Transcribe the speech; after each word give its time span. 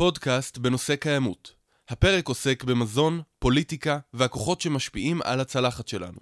פודקאסט 0.00 0.58
בנושא 0.58 0.96
קיימות. 0.96 1.54
הפרק 1.88 2.28
עוסק 2.28 2.64
במזון, 2.64 3.22
פוליטיקה 3.38 3.98
והכוחות 4.14 4.60
שמשפיעים 4.60 5.20
על 5.24 5.40
הצלחת 5.40 5.88
שלנו. 5.88 6.18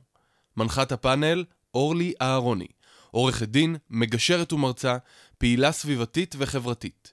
מנחת 0.57 0.93
הפאנל, 0.93 1.45
אורלי 1.75 2.13
אהרוני. 2.23 2.67
עורכת 3.11 3.49
דין, 3.49 3.77
מגשרת 3.91 4.53
ומרצה, 4.53 4.97
פעילה 5.39 5.73
סביבתית 5.73 6.35
וחברתית. 6.39 7.13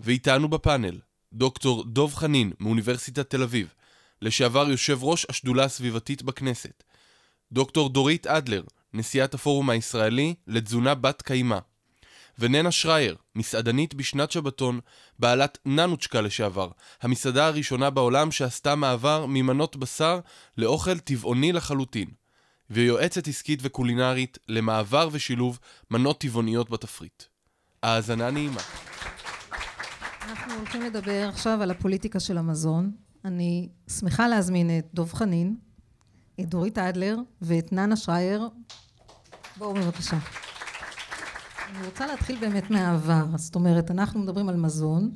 ואיתנו 0.00 0.48
בפאנל, 0.48 0.98
דוקטור 1.32 1.84
דוב 1.84 2.14
חנין 2.14 2.52
מאוניברסיטת 2.60 3.30
תל 3.30 3.42
אביב, 3.42 3.74
לשעבר 4.22 4.70
יושב 4.70 4.98
ראש 5.02 5.26
השדולה 5.28 5.64
הסביבתית 5.64 6.22
בכנסת. 6.22 6.82
דוקטור 7.52 7.88
דורית 7.88 8.26
אדלר, 8.26 8.62
נשיאת 8.94 9.34
הפורום 9.34 9.70
הישראלי 9.70 10.34
לתזונה 10.46 10.94
בת 10.94 11.22
קיימא. 11.22 11.58
וננה 12.40 12.70
שרייר, 12.70 13.16
מסעדנית 13.36 13.94
בשנת 13.94 14.30
שבתון, 14.30 14.80
בעלת 15.18 15.58
ננוצ'קה 15.66 16.20
לשעבר, 16.20 16.70
המסעדה 17.02 17.46
הראשונה 17.46 17.90
בעולם 17.90 18.30
שעשתה 18.30 18.74
מעבר 18.74 19.26
ממנות 19.26 19.76
בשר 19.76 20.20
לאוכל 20.56 20.98
טבעוני 20.98 21.52
לחלוטין. 21.52 22.08
ויועצת 22.70 23.28
עסקית 23.28 23.58
וקולינרית 23.62 24.38
למעבר 24.48 25.08
ושילוב 25.12 25.58
מנות 25.90 26.20
טבעוניות 26.20 26.70
בתפריט. 26.70 27.22
האזנה 27.82 28.30
נעימה. 28.30 28.60
אנחנו 30.22 30.54
הולכים 30.54 30.82
לדבר 30.82 31.28
עכשיו 31.28 31.62
על 31.62 31.70
הפוליטיקה 31.70 32.20
של 32.20 32.38
המזון. 32.38 32.92
אני 33.24 33.68
שמחה 33.98 34.28
להזמין 34.28 34.78
את 34.78 34.86
דב 34.94 35.12
חנין, 35.12 35.56
את 36.40 36.46
דורית 36.46 36.78
אדלר 36.78 37.16
ואת 37.42 37.72
ננה 37.72 37.96
שרייר. 37.96 38.48
בואו 39.56 39.74
בבקשה. 39.74 40.16
אני 41.76 41.86
רוצה 41.86 42.06
להתחיל 42.06 42.40
באמת 42.40 42.70
מהעבר. 42.70 43.26
זאת 43.36 43.54
אומרת, 43.54 43.90
אנחנו 43.90 44.20
מדברים 44.20 44.48
על 44.48 44.56
מזון. 44.56 45.10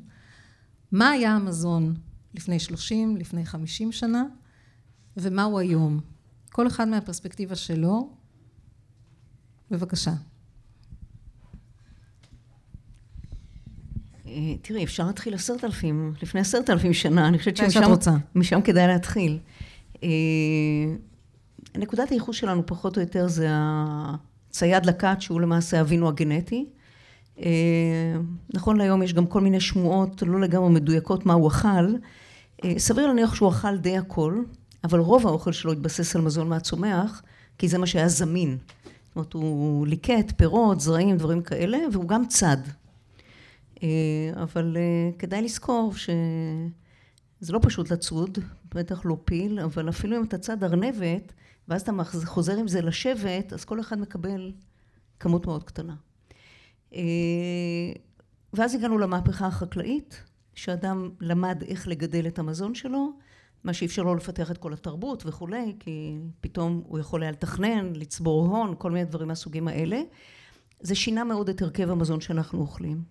מה 0.93 1.11
היה 1.11 1.35
המזון 1.35 1.95
לפני 2.35 2.59
30, 2.59 3.17
לפני 3.17 3.47
50 3.47 3.93
שנה, 3.93 4.25
ומהו 5.17 5.59
היום? 5.59 6.01
כל 6.53 6.67
אחד 6.67 6.89
מהפרספקטיבה 6.89 7.55
שלו. 7.55 8.11
בבקשה. 9.71 10.13
אה, 14.27 14.57
תראי, 14.63 14.85
אפשר 14.85 15.07
להתחיל 15.07 15.35
עשרת 15.35 15.65
אלפים, 15.65 16.15
לפני 16.23 16.41
עשרת 16.41 16.71
אלפים 16.71 16.95
שנה, 16.95 17.29
אני 17.29 17.39
חושבת 17.39 17.57
שמשם 17.57 18.61
כדאי 18.61 18.87
להתחיל. 18.87 19.39
אה, 20.03 20.09
נקודת 21.75 22.11
הייחוס 22.11 22.37
שלנו 22.37 22.67
פחות 22.67 22.97
או 22.97 23.03
יותר 23.03 23.29
זה 23.29 23.49
הצייד 24.55 24.87
לקט, 24.87 25.21
שהוא 25.21 25.41
למעשה 25.41 25.81
אבינו 25.81 26.09
הגנטי. 26.09 26.67
אה, 27.39 28.17
נכון 28.55 28.77
להיום 28.77 29.03
יש 29.03 29.15
גם 29.15 29.27
כל 29.27 29.41
מיני 29.41 29.61
שמועות 29.61 30.23
לא 30.27 30.41
לגמרי 30.41 30.71
מדויקות 30.71 31.27
מה 31.27 31.33
הוא 31.33 31.49
אכל. 31.49 31.95
סביר 32.79 33.07
להניח 33.07 33.35
שהוא 33.35 33.49
אכל 33.49 33.77
די 33.77 33.99
הכל. 33.99 34.43
אבל 34.85 34.99
רוב 34.99 35.27
האוכל 35.27 35.53
שלו 35.53 35.73
התבסס 35.73 36.17
על 36.17 36.23
מזון 36.23 36.49
מהצומח, 36.49 37.23
כי 37.59 37.69
זה 37.69 37.79
מה 37.79 37.87
שהיה 37.87 38.09
זמין. 38.09 38.59
זאת 38.59 39.17
אומרת, 39.17 39.33
הוא 39.33 39.87
ליקט 39.87 40.33
פירות, 40.37 40.81
זרעים, 40.81 41.17
דברים 41.17 41.43
כאלה, 41.43 41.79
והוא 41.93 42.09
גם 42.09 42.27
צד. 42.27 42.57
אה, 43.83 43.89
אבל 44.43 44.77
אה, 44.77 45.11
כדאי 45.19 45.43
לזכור 45.43 45.93
שזה 45.95 47.53
לא 47.53 47.61
פשוט 47.63 47.91
לצוד, 47.91 48.39
בטח 48.75 49.01
לא 49.05 49.17
פיל, 49.25 49.61
אבל 49.61 49.89
אפילו 49.89 50.17
אם 50.17 50.25
אתה 50.25 50.39
צד 50.39 50.65
ארנבת, 50.65 51.33
ואז 51.69 51.83
אתה 51.83 51.93
חוזר 52.25 52.57
עם 52.57 52.69
זה 52.69 52.83
לשבט, 52.83 53.53
אז 53.53 53.65
כל 53.65 53.81
אחד 53.81 53.99
מקבל 53.99 54.53
כמות 55.21 55.47
מאוד 55.47 55.65
קטנה. 55.65 55.95
אה, 56.95 57.01
ואז 58.53 58.75
הגענו 58.75 58.99
למהפכה 58.99 59.47
החקלאית, 59.47 60.23
שאדם 60.55 61.11
למד 61.21 61.63
איך 61.67 61.89
לגדל 61.89 62.27
את 62.27 62.39
המזון 62.39 62.75
שלו, 62.75 63.13
מה 63.65 63.73
שאפשר 63.73 64.03
לו 64.03 64.15
לפתח 64.15 64.51
את 64.51 64.59
כל 64.59 64.73
התרבות 64.73 65.23
וכולי, 65.27 65.77
כי 65.81 66.17
פתאום 66.41 66.83
הוא 66.87 66.99
יכול 66.99 67.23
היה 67.23 67.33
לתכנן, 67.33 67.93
לצבור 67.95 68.47
הון, 68.47 68.75
כל 68.79 68.91
מיני 68.91 69.05
דברים 69.05 69.29
מהסוגים 69.29 69.69
האלה. 69.69 70.01
זה 70.81 70.95
שינה 70.95 71.25
מאוד 71.25 71.49
את 71.49 71.63
הרכב 71.63 71.91
המזון 71.91 72.21
שאנחנו 72.21 72.61
אוכלים. 72.61 73.03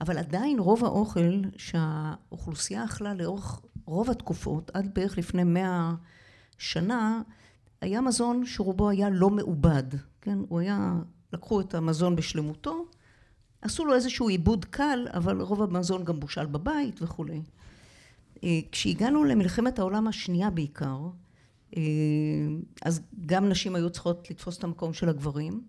אבל 0.00 0.18
עדיין 0.18 0.58
רוב 0.58 0.84
האוכל 0.84 1.40
שהאוכלוסייה 1.56 2.84
אכלה 2.84 3.14
לאורך 3.14 3.60
רוב 3.84 4.10
התקופות, 4.10 4.70
עד 4.74 4.94
בערך 4.94 5.18
לפני 5.18 5.44
מאה 5.44 5.94
שנה, 6.58 7.22
היה 7.82 8.00
מזון 8.00 8.46
שרובו 8.46 8.88
היה 8.88 9.10
לא 9.10 9.30
מעובד, 9.30 9.82
כן? 10.20 10.38
הוא 10.48 10.60
היה, 10.60 10.94
לקחו 11.32 11.60
את 11.60 11.74
המזון 11.74 12.16
בשלמותו, 12.16 12.86
עשו 13.62 13.84
לו 13.84 13.94
איזשהו 13.94 14.28
עיבוד 14.28 14.64
קל, 14.64 15.06
אבל 15.14 15.40
רוב 15.40 15.62
המזון 15.62 16.04
גם 16.04 16.20
בושל 16.20 16.46
בבית 16.46 17.02
וכולי. 17.02 17.42
אה, 18.44 18.60
כשהגענו 18.72 19.24
למלחמת 19.24 19.78
העולם 19.78 20.08
השנייה 20.08 20.50
בעיקר, 20.50 20.98
אה, 21.76 21.82
אז 22.84 23.00
גם 23.26 23.48
נשים 23.48 23.74
היו 23.74 23.90
צריכות 23.90 24.30
לתפוס 24.30 24.58
את 24.58 24.64
המקום 24.64 24.92
של 24.92 25.08
הגברים, 25.08 25.62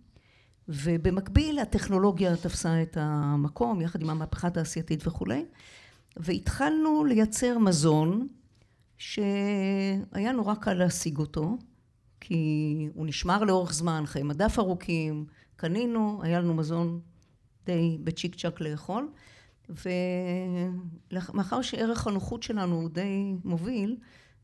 ובמקביל 0.68 1.59
הטכנולוגיה 1.59 2.38
תפסה 2.38 2.81
את 2.81 2.97
המקום, 3.02 3.81
יחד 3.81 4.02
עם 4.02 4.09
המהפכה 4.09 4.47
התעשייתית 4.47 5.07
וכולי, 5.07 5.46
והתחלנו 6.18 7.03
לייצר 7.06 7.57
מזון 7.57 8.28
שהיה 8.97 10.31
נורא 10.34 10.56
קל 10.56 10.73
להשיג 10.73 11.18
אותו, 11.18 11.57
כי 12.25 12.89
הוא 12.94 13.07
נשמר 13.07 13.44
לאורך 13.44 13.73
זמן, 13.73 14.03
חיי 14.06 14.23
מדף 14.23 14.59
ארוכים, 14.59 15.25
קנינו, 15.56 16.19
היה 16.23 16.39
לנו 16.39 16.53
מזון 16.53 17.00
די 17.66 17.97
בצ'יק 18.03 18.35
צ'אק 18.35 18.61
לאכול, 18.61 19.11
ומאחר 21.11 21.61
שערך 21.61 22.07
הנוחות 22.07 22.44
שלנו 22.44 22.75
הוא 22.75 22.89
די 22.89 23.35
מוביל, 23.44 23.97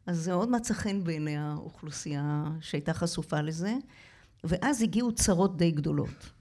אז 0.06 0.18
זה 0.18 0.32
מאוד 0.32 0.50
מצא 0.50 0.74
חן 0.74 1.04
בעיני 1.04 1.38
האוכלוסייה 1.38 2.44
שהייתה 2.62 2.94
חשופה 2.94 3.42
לזה, 3.42 3.76
ואז 4.44 4.82
הגיעו 4.82 5.12
צרות 5.12 5.58
די 5.58 5.72
גדולות. 5.72 6.32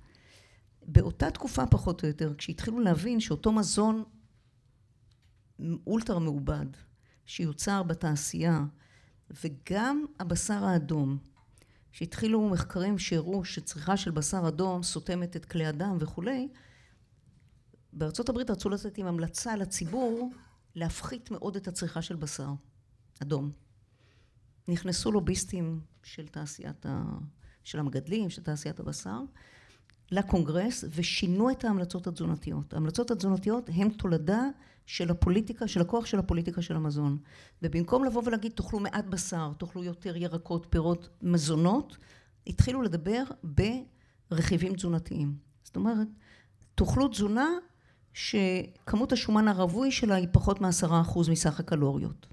באותה 0.87 1.31
תקופה 1.31 1.67
פחות 1.67 2.03
או 2.03 2.09
יותר, 2.09 2.35
כשהתחילו 2.39 2.81
להבין 2.81 3.21
שאותו 3.21 3.53
מזון 3.53 4.05
אולטרה 5.87 6.19
מעובד, 6.19 6.67
שיוצר 7.27 7.83
בתעשייה, 7.83 8.65
וגם 9.31 10.05
הבשר 10.19 10.65
האדום, 10.65 11.19
שהתחילו 11.93 12.49
מחקרים 12.49 12.99
שהראו 12.99 13.45
שצריכה 13.45 13.97
של 13.97 14.11
בשר 14.11 14.49
אדום 14.49 14.83
סותמת 14.83 15.37
את 15.37 15.45
כלי 15.45 15.67
הדם 15.67 15.97
וכולי, 16.01 16.49
בארצות 17.93 18.29
הברית 18.29 18.51
רצו 18.51 18.69
לצאת 18.69 18.99
עם 18.99 19.07
המלצה 19.07 19.57
לציבור 19.57 20.31
להפחית 20.75 21.31
מאוד 21.31 21.57
את 21.57 21.69
הצריכה 21.69 22.03
של 22.03 22.17
בשר 22.17 22.51
אדום. 23.23 23.53
נכנסו 24.69 25.13
לוביסטים 25.13 25.81
של 26.03 26.29
תעשיית 26.29 26.87
ה... 26.87 27.03
של 27.65 27.79
המגדלים, 27.79 28.31
של 28.31 28.43
תעשיית 28.43 28.81
הבשר, 28.81 29.21
לקונגרס 30.11 30.85
ושינו 30.95 31.51
את 31.51 31.65
ההמלצות 31.65 32.07
התזונתיות. 32.07 32.75
ההמלצות 32.75 33.11
התזונתיות 33.11 33.71
הן 33.75 33.89
תולדה 33.89 34.43
של 34.87 35.11
הפוליטיקה, 35.11 35.69
של 35.69 35.81
הכוח 35.81 36.07
של 36.07 36.19
הפוליטיקה 36.19 36.63
של 36.63 36.77
המזון. 36.77 37.19
ובמקום 37.63 38.05
לבוא 38.05 38.23
ולהגיד 38.25 38.53
תאכלו 38.53 38.81
מעט 38.81 39.05
בשר, 39.05 39.53
תאכלו 39.59 39.85
יותר 39.85 40.17
ירקות, 40.17 40.67
פירות, 40.71 41.09
מזונות, 41.23 41.97
התחילו 42.47 42.83
לדבר 42.83 43.23
ברכיבים 44.31 44.75
תזונתיים. 44.75 45.35
זאת 45.65 45.77
אומרת, 45.77 46.09
תאכלו 46.75 47.09
תזונה 47.09 47.49
שכמות 48.13 49.13
השומן 49.13 49.49
הרווי 49.49 49.91
שלה 49.91 50.15
היא 50.15 50.29
פחות 50.33 50.61
מעשרה 50.61 51.01
אחוז 51.01 51.29
מסך 51.29 51.61
הקלוריות. 51.61 52.27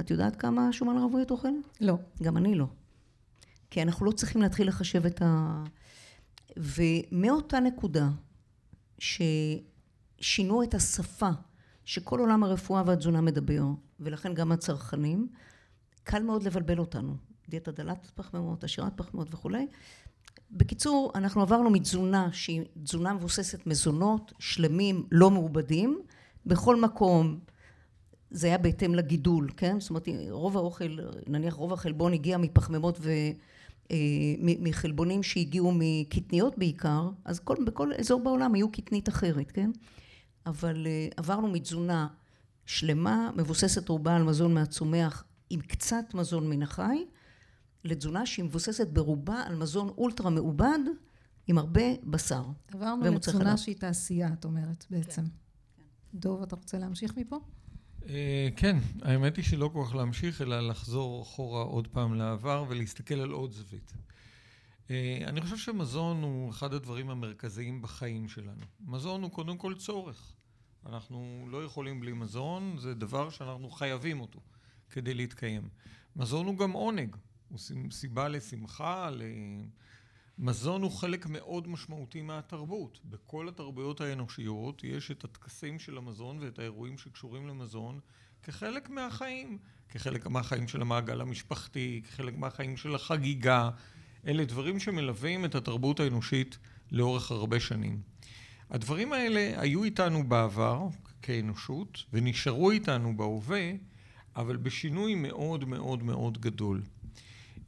את 0.00 0.10
יודעת 0.10 0.36
כמה 0.36 0.72
שומן 0.72 0.96
רווי 0.96 1.22
את 1.22 1.30
אוכלת? 1.30 1.78
לא. 1.80 1.98
גם 2.22 2.36
אני 2.36 2.54
לא. 2.54 2.66
כי 3.70 3.82
אנחנו 3.82 4.06
לא 4.06 4.10
צריכים 4.10 4.42
להתחיל 4.42 4.68
לחשב 4.68 5.06
את 5.06 5.22
ה... 5.22 5.62
ומאותה 6.56 7.60
נקודה 7.60 8.08
ששינו 8.98 10.62
את 10.62 10.74
השפה 10.74 11.30
שכל 11.84 12.20
עולם 12.20 12.44
הרפואה 12.44 12.82
והתזונה 12.86 13.20
מדבר, 13.20 13.62
ולכן 14.00 14.34
גם 14.34 14.52
הצרכנים, 14.52 15.28
קל 16.02 16.22
מאוד 16.22 16.42
לבלבל 16.42 16.78
אותנו. 16.78 17.16
דיאטה 17.48 17.72
דלת 17.72 18.10
פחמימות, 18.14 18.64
עשירת 18.64 18.92
פחמימות 18.96 19.34
וכולי, 19.34 19.66
בקיצור, 20.50 21.12
אנחנו 21.14 21.42
עברנו 21.42 21.70
מתזונה 21.70 22.32
שהיא 22.32 22.62
תזונה 22.82 23.12
מבוססת 23.12 23.66
מזונות, 23.66 24.32
שלמים, 24.38 25.06
לא 25.10 25.30
מעובדים, 25.30 26.00
בכל 26.46 26.80
מקום 26.80 27.38
זה 28.30 28.46
היה 28.46 28.58
בהתאם 28.58 28.94
לגידול, 28.94 29.48
כן? 29.56 29.80
זאת 29.80 29.90
אומרת, 29.90 30.08
רוב 30.30 30.56
האוכל, 30.56 30.98
נניח 31.26 31.54
רוב 31.54 31.72
החלבון 31.72 32.12
הגיע 32.12 32.38
מפחמימות 32.38 32.98
ומחלבונים 33.00 33.54
אה, 33.90 35.22
שהגיעו 35.22 35.72
מקטניות 35.74 36.58
בעיקר, 36.58 37.10
אז 37.24 37.40
כל, 37.40 37.56
בכל 37.66 37.92
אזור 37.98 38.22
בעולם 38.22 38.54
היו 38.54 38.72
קטנית 38.72 39.08
אחרת, 39.08 39.50
כן? 39.50 39.70
אבל 40.46 40.86
אה, 40.86 41.08
עברנו 41.16 41.48
מתזונה 41.48 42.06
שלמה, 42.66 43.30
מבוססת 43.36 43.88
רובה 43.88 44.16
על 44.16 44.22
מזון 44.22 44.54
מהצומח 44.54 45.24
עם 45.50 45.60
קצת 45.60 46.14
מזון 46.14 46.50
מן 46.50 46.62
החי, 46.62 47.04
לתזונה 47.84 48.26
שהיא 48.26 48.44
מבוססת 48.44 48.88
ברובה 48.88 49.42
על 49.46 49.56
מזון 49.56 49.88
אולטרה 49.88 50.30
מעובד 50.30 50.78
עם 51.46 51.58
הרבה 51.58 51.82
בשר. 52.04 52.44
עברנו 52.72 53.04
לתזונה 53.04 53.56
שהיא 53.56 53.76
תעשייה, 53.76 54.32
את 54.32 54.44
אומרת, 54.44 54.84
בעצם. 54.90 55.22
כן, 55.22 55.28
דוב, 56.14 56.42
אתה 56.42 56.56
רוצה 56.56 56.78
להמשיך 56.78 57.16
מפה? 57.16 57.40
אה, 58.08 58.48
כן, 58.56 58.76
האמת 59.02 59.36
היא 59.36 59.44
שלא 59.44 59.70
כל 59.72 59.84
כך 59.86 59.94
להמשיך, 59.94 60.42
אלא 60.42 60.68
לחזור 60.68 61.22
אחורה 61.22 61.62
עוד 61.62 61.88
פעם 61.88 62.14
לעבר 62.14 62.64
ולהסתכל 62.68 63.14
על 63.14 63.30
עוד 63.30 63.52
זווית. 63.52 63.92
אה, 64.90 65.18
אני 65.26 65.40
חושב 65.40 65.56
שמזון 65.56 66.22
הוא 66.22 66.50
אחד 66.50 66.74
הדברים 66.74 67.10
המרכזיים 67.10 67.82
בחיים 67.82 68.28
שלנו. 68.28 68.64
מזון 68.80 69.22
הוא 69.22 69.30
קודם 69.30 69.58
כל 69.58 69.74
צורך. 69.74 70.32
אנחנו 70.86 71.46
לא 71.50 71.64
יכולים 71.64 72.00
בלי 72.00 72.12
מזון, 72.12 72.76
זה 72.78 72.94
דבר 72.94 73.30
שאנחנו 73.30 73.70
חייבים 73.70 74.20
אותו 74.20 74.40
כדי 74.90 75.14
להתקיים. 75.14 75.68
מזון 76.16 76.46
הוא 76.46 76.58
גם 76.58 76.72
עונג, 76.72 77.16
הוא 77.48 77.58
סיבה 77.90 78.28
לשמחה, 78.28 79.10
מזון 80.38 80.82
הוא 80.82 80.90
חלק 80.90 81.26
מאוד 81.26 81.68
משמעותי 81.68 82.22
מהתרבות. 82.22 83.00
בכל 83.04 83.48
התרבויות 83.48 84.00
האנושיות 84.00 84.84
יש 84.84 85.10
את 85.10 85.24
הטקסים 85.24 85.78
של 85.78 85.96
המזון 85.96 86.38
ואת 86.40 86.58
האירועים 86.58 86.98
שקשורים 86.98 87.48
למזון 87.48 88.00
כחלק 88.42 88.90
מהחיים, 88.90 89.58
כחלק 89.88 90.26
מהחיים 90.26 90.68
של 90.68 90.82
המעגל 90.82 91.20
המשפחתי, 91.20 92.02
כחלק 92.08 92.36
מהחיים 92.36 92.76
של 92.76 92.94
החגיגה. 92.94 93.70
אלה 94.26 94.44
דברים 94.44 94.80
שמלווים 94.80 95.44
את 95.44 95.54
התרבות 95.54 96.00
האנושית 96.00 96.58
לאורך 96.92 97.30
הרבה 97.30 97.60
שנים. 97.60 98.00
הדברים 98.70 99.12
האלה 99.12 99.60
היו 99.60 99.84
איתנו 99.84 100.28
בעבר 100.28 100.88
כאנושות 101.22 102.04
ונשארו 102.12 102.70
איתנו 102.70 103.16
בהווה, 103.16 103.72
אבל 104.36 104.56
בשינוי 104.56 105.14
מאוד 105.14 105.64
מאוד 105.64 106.02
מאוד 106.02 106.40
גדול. 106.40 106.82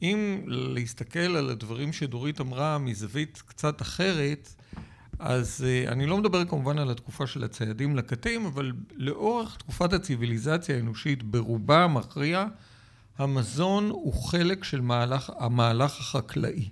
אם 0.03 0.41
להסתכל 0.47 1.19
על 1.19 1.51
הדברים 1.51 1.93
שדורית 1.93 2.41
אמרה 2.41 2.79
מזווית 2.79 3.43
קצת 3.47 3.83
אחרת, 3.83 4.55
אז 5.19 5.65
uh, 5.65 5.93
אני 5.93 6.07
לא 6.07 6.19
מדבר 6.19 6.45
כמובן 6.45 6.79
על 6.79 6.91
התקופה 6.91 7.27
של 7.27 7.45
הציידים 7.45 7.97
לקטים, 7.97 8.47
אבל 8.47 8.73
לאורך 8.95 9.57
תקופת 9.57 9.93
הציוויליזציה 9.93 10.77
האנושית 10.77 11.23
ברובה 11.23 11.85
המכריע, 11.85 12.47
המזון 13.19 13.91
הוא 13.91 14.25
חלק 14.25 14.65
של 14.65 14.81
מהלך, 14.81 15.31
המהלך 15.39 16.01
החקלאי. 16.01 16.69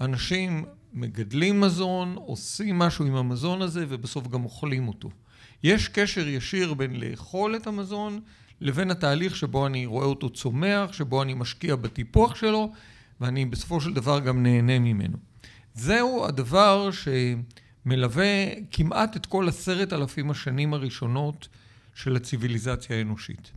אנשים 0.00 0.64
מגדלים 0.92 1.60
מזון, 1.60 2.14
עושים 2.14 2.78
משהו 2.78 3.04
עם 3.04 3.14
המזון 3.14 3.62
הזה 3.62 3.84
ובסוף 3.88 4.28
גם 4.28 4.44
אוכלים 4.44 4.88
אותו. 4.88 5.10
יש 5.62 5.88
קשר 5.88 6.28
ישיר 6.28 6.74
בין 6.74 7.00
לאכול 7.00 7.56
את 7.56 7.66
המזון 7.66 8.20
לבין 8.60 8.90
התהליך 8.90 9.36
שבו 9.36 9.66
אני 9.66 9.86
רואה 9.86 10.06
אותו 10.06 10.30
צומח, 10.30 10.92
שבו 10.92 11.22
אני 11.22 11.34
משקיע 11.34 11.76
בטיפוח 11.76 12.34
שלו, 12.34 12.72
ואני 13.20 13.44
בסופו 13.44 13.80
של 13.80 13.92
דבר 13.92 14.20
גם 14.20 14.42
נהנה 14.42 14.78
ממנו. 14.78 15.18
זהו 15.74 16.24
הדבר 16.26 16.90
שמלווה 16.90 18.54
כמעט 18.70 19.16
את 19.16 19.26
כל 19.26 19.48
עשרת 19.48 19.92
אלפים 19.92 20.30
השנים 20.30 20.74
הראשונות 20.74 21.48
של 21.94 22.16
הציוויליזציה 22.16 22.96
האנושית. 22.96 23.50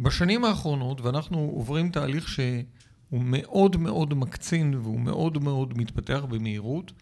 בשנים 0.00 0.44
האחרונות, 0.44 1.00
ואנחנו 1.00 1.38
עוברים 1.38 1.90
תהליך 1.90 2.28
שהוא 2.28 3.20
מאוד 3.22 3.76
מאוד 3.76 4.14
מקצין 4.14 4.74
והוא 4.74 5.00
מאוד 5.00 5.42
מאוד 5.42 5.78
מתפתח 5.78 6.24
במהירות, 6.28 6.92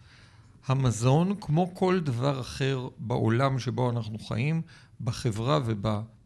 המזון, 0.67 1.35
כמו 1.41 1.75
כל 1.75 1.99
דבר 1.99 2.39
אחר 2.39 2.87
בעולם 2.97 3.59
שבו 3.59 3.89
אנחנו 3.89 4.19
חיים, 4.19 4.61
בחברה 5.01 5.59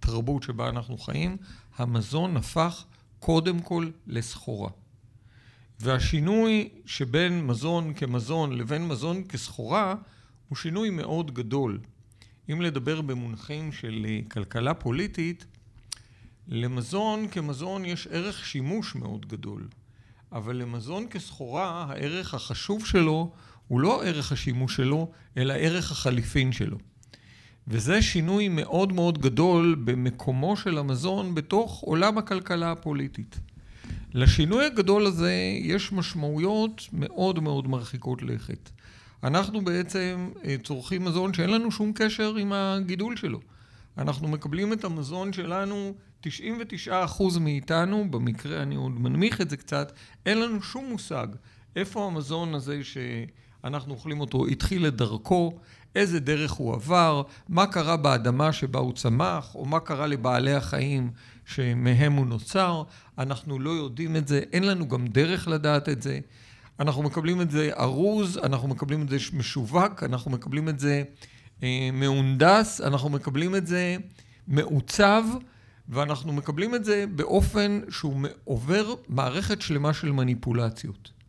ובתרבות 0.01 0.43
שבה 0.43 0.69
אנחנו 0.69 0.97
חיים, 0.97 1.37
המזון 1.77 2.37
הפך 2.37 2.85
קודם 3.19 3.59
כל 3.59 3.89
לסחורה. 4.07 4.69
והשינוי 5.79 6.69
שבין 6.85 7.47
מזון 7.47 7.93
כמזון 7.93 8.57
לבין 8.57 8.87
מזון 8.87 9.23
כסחורה 9.23 9.95
הוא 10.49 10.57
שינוי 10.57 10.89
מאוד 10.89 11.33
גדול. 11.33 11.79
אם 12.51 12.61
לדבר 12.61 13.01
במונחים 13.01 13.71
של 13.71 14.05
אה, 14.09 14.19
כלכלה 14.31 14.73
פוליטית, 14.73 15.45
למזון 16.47 17.27
כמזון 17.27 17.85
יש 17.85 18.07
ערך 18.07 18.45
שימוש 18.45 18.95
מאוד 18.95 19.25
גדול, 19.25 19.67
אבל 20.31 20.55
למזון 20.55 21.07
כסחורה 21.09 21.85
הערך 21.89 22.33
החשוב 22.33 22.85
שלו 22.85 23.31
הוא 23.67 23.79
לא 23.79 24.03
ערך 24.03 24.31
השימוש 24.31 24.75
שלו, 24.75 25.11
אלא 25.37 25.53
ערך 25.53 25.91
החליפין 25.91 26.51
שלו. 26.51 26.77
וזה 27.67 28.01
שינוי 28.01 28.47
מאוד 28.47 28.93
מאוד 28.93 29.21
גדול 29.21 29.75
במקומו 29.83 30.57
של 30.57 30.77
המזון 30.77 31.35
בתוך 31.35 31.79
עולם 31.79 32.17
הכלכלה 32.17 32.71
הפוליטית. 32.71 33.39
לשינוי 34.13 34.65
הגדול 34.65 35.05
הזה 35.05 35.33
יש 35.61 35.91
משמעויות 35.91 36.81
מאוד 36.93 37.39
מאוד 37.39 37.67
מרחיקות 37.67 38.21
לכת. 38.23 38.69
אנחנו 39.23 39.61
בעצם 39.61 40.29
אה, 40.45 40.55
צורכים 40.63 41.05
מזון 41.05 41.33
שאין 41.33 41.49
לנו 41.49 41.71
שום 41.71 41.91
קשר 41.95 42.35
עם 42.35 42.53
הגידול 42.53 43.15
שלו. 43.15 43.39
אנחנו 43.97 44.27
מקבלים 44.27 44.73
את 44.73 44.83
המזון 44.83 45.33
שלנו, 45.33 45.93
99% 46.27 46.29
מאיתנו, 47.39 48.11
במקרה 48.11 48.61
אני 48.61 48.75
עוד 48.75 48.91
מנמיך 48.91 49.41
את 49.41 49.49
זה 49.49 49.57
קצת, 49.57 49.91
אין 50.25 50.41
לנו 50.41 50.61
שום 50.61 50.85
מושג 50.85 51.27
איפה 51.75 52.05
המזון 52.05 52.55
הזה 52.55 52.81
שאנחנו 52.83 53.93
אוכלים 53.93 54.19
אותו 54.19 54.47
התחיל 54.47 54.87
את 54.87 54.95
דרכו, 54.95 55.59
איזה 55.95 56.19
דרך 56.19 56.51
הוא 56.51 56.73
עבר, 56.73 57.23
מה 57.49 57.67
קרה 57.67 57.97
באדמה 57.97 58.53
שבה 58.53 58.79
הוא 58.79 58.93
צמח, 58.93 59.55
או 59.55 59.65
מה 59.65 59.79
קרה 59.79 60.07
לבעלי 60.07 60.53
החיים 60.53 61.11
שמהם 61.45 62.13
הוא 62.13 62.25
נוצר. 62.25 62.83
אנחנו 63.17 63.59
לא 63.59 63.69
יודעים 63.69 64.15
את 64.15 64.27
זה, 64.27 64.41
אין 64.53 64.63
לנו 64.63 64.87
גם 64.87 65.07
דרך 65.07 65.47
לדעת 65.47 65.89
את 65.89 66.01
זה. 66.01 66.19
אנחנו 66.79 67.03
מקבלים 67.03 67.41
את 67.41 67.51
זה 67.51 67.71
ארוז, 67.79 68.37
אנחנו 68.37 68.67
מקבלים 68.67 69.01
את 69.01 69.09
זה 69.09 69.17
משווק, 69.33 70.03
אנחנו 70.03 70.31
מקבלים 70.31 70.69
את 70.69 70.79
זה 70.79 71.03
אה, 71.63 71.89
מהונדס, 71.93 72.81
אנחנו 72.81 73.09
מקבלים 73.09 73.55
את 73.55 73.67
זה 73.67 73.97
מעוצב, 74.47 75.23
ואנחנו 75.89 76.33
מקבלים 76.33 76.75
את 76.75 76.85
זה 76.85 77.05
באופן 77.15 77.81
שהוא 77.89 78.27
עובר 78.43 78.93
מערכת 79.09 79.61
שלמה 79.61 79.93
של 79.93 80.11
מניפולציות. 80.11 81.20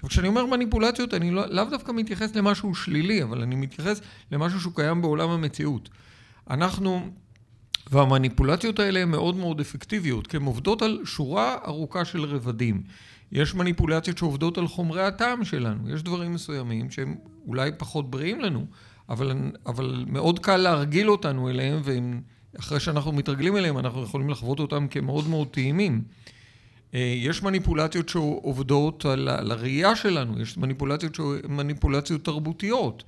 עכשיו, 0.00 0.10
כשאני 0.10 0.28
אומר 0.28 0.46
מניפולציות, 0.46 1.14
אני 1.14 1.30
לא, 1.30 1.46
לאו 1.46 1.64
דווקא 1.64 1.92
מתייחס 1.92 2.36
למשהו 2.36 2.74
שלילי, 2.74 3.22
אבל 3.22 3.42
אני 3.42 3.54
מתייחס 3.54 4.00
למשהו 4.32 4.60
שהוא 4.60 4.72
קיים 4.74 5.02
בעולם 5.02 5.30
המציאות. 5.30 5.88
אנחנו, 6.50 7.10
והמניפולציות 7.90 8.78
האלה 8.78 9.00
הן 9.00 9.08
מאוד 9.08 9.36
מאוד 9.36 9.60
אפקטיביות, 9.60 10.26
כי 10.26 10.36
הן 10.36 10.42
עובדות 10.42 10.82
על 10.82 11.00
שורה 11.04 11.56
ארוכה 11.66 12.04
של 12.04 12.24
רבדים. 12.24 12.82
יש 13.32 13.54
מניפולציות 13.54 14.18
שעובדות 14.18 14.58
על 14.58 14.68
חומרי 14.68 15.02
הטעם 15.02 15.44
שלנו, 15.44 15.90
יש 15.90 16.02
דברים 16.02 16.32
מסוימים 16.32 16.90
שהם 16.90 17.16
אולי 17.46 17.70
פחות 17.78 18.10
בריאים 18.10 18.40
לנו, 18.40 18.66
אבל, 19.08 19.32
אבל 19.66 20.04
מאוד 20.06 20.38
קל 20.38 20.56
להרגיל 20.56 21.10
אותנו 21.10 21.48
אליהם, 21.50 21.80
ואחרי 22.54 22.80
שאנחנו 22.80 23.12
מתרגלים 23.12 23.56
אליהם, 23.56 23.78
אנחנו 23.78 24.02
יכולים 24.02 24.30
לחוות 24.30 24.60
אותם 24.60 24.88
כמאוד 24.88 25.28
מאוד 25.28 25.48
טעימים. 25.48 26.02
אה, 26.94 27.14
יש 27.16 27.42
מניפולציות 27.42 28.08
שעובדות 28.08 29.04
על, 29.04 29.28
על 29.28 29.50
הראייה 29.50 29.96
שלנו, 29.96 30.40
יש 30.40 30.58
מניפולציות 30.58 31.18
מניפולציות 31.48 32.24
תרבותיות, 32.24 33.04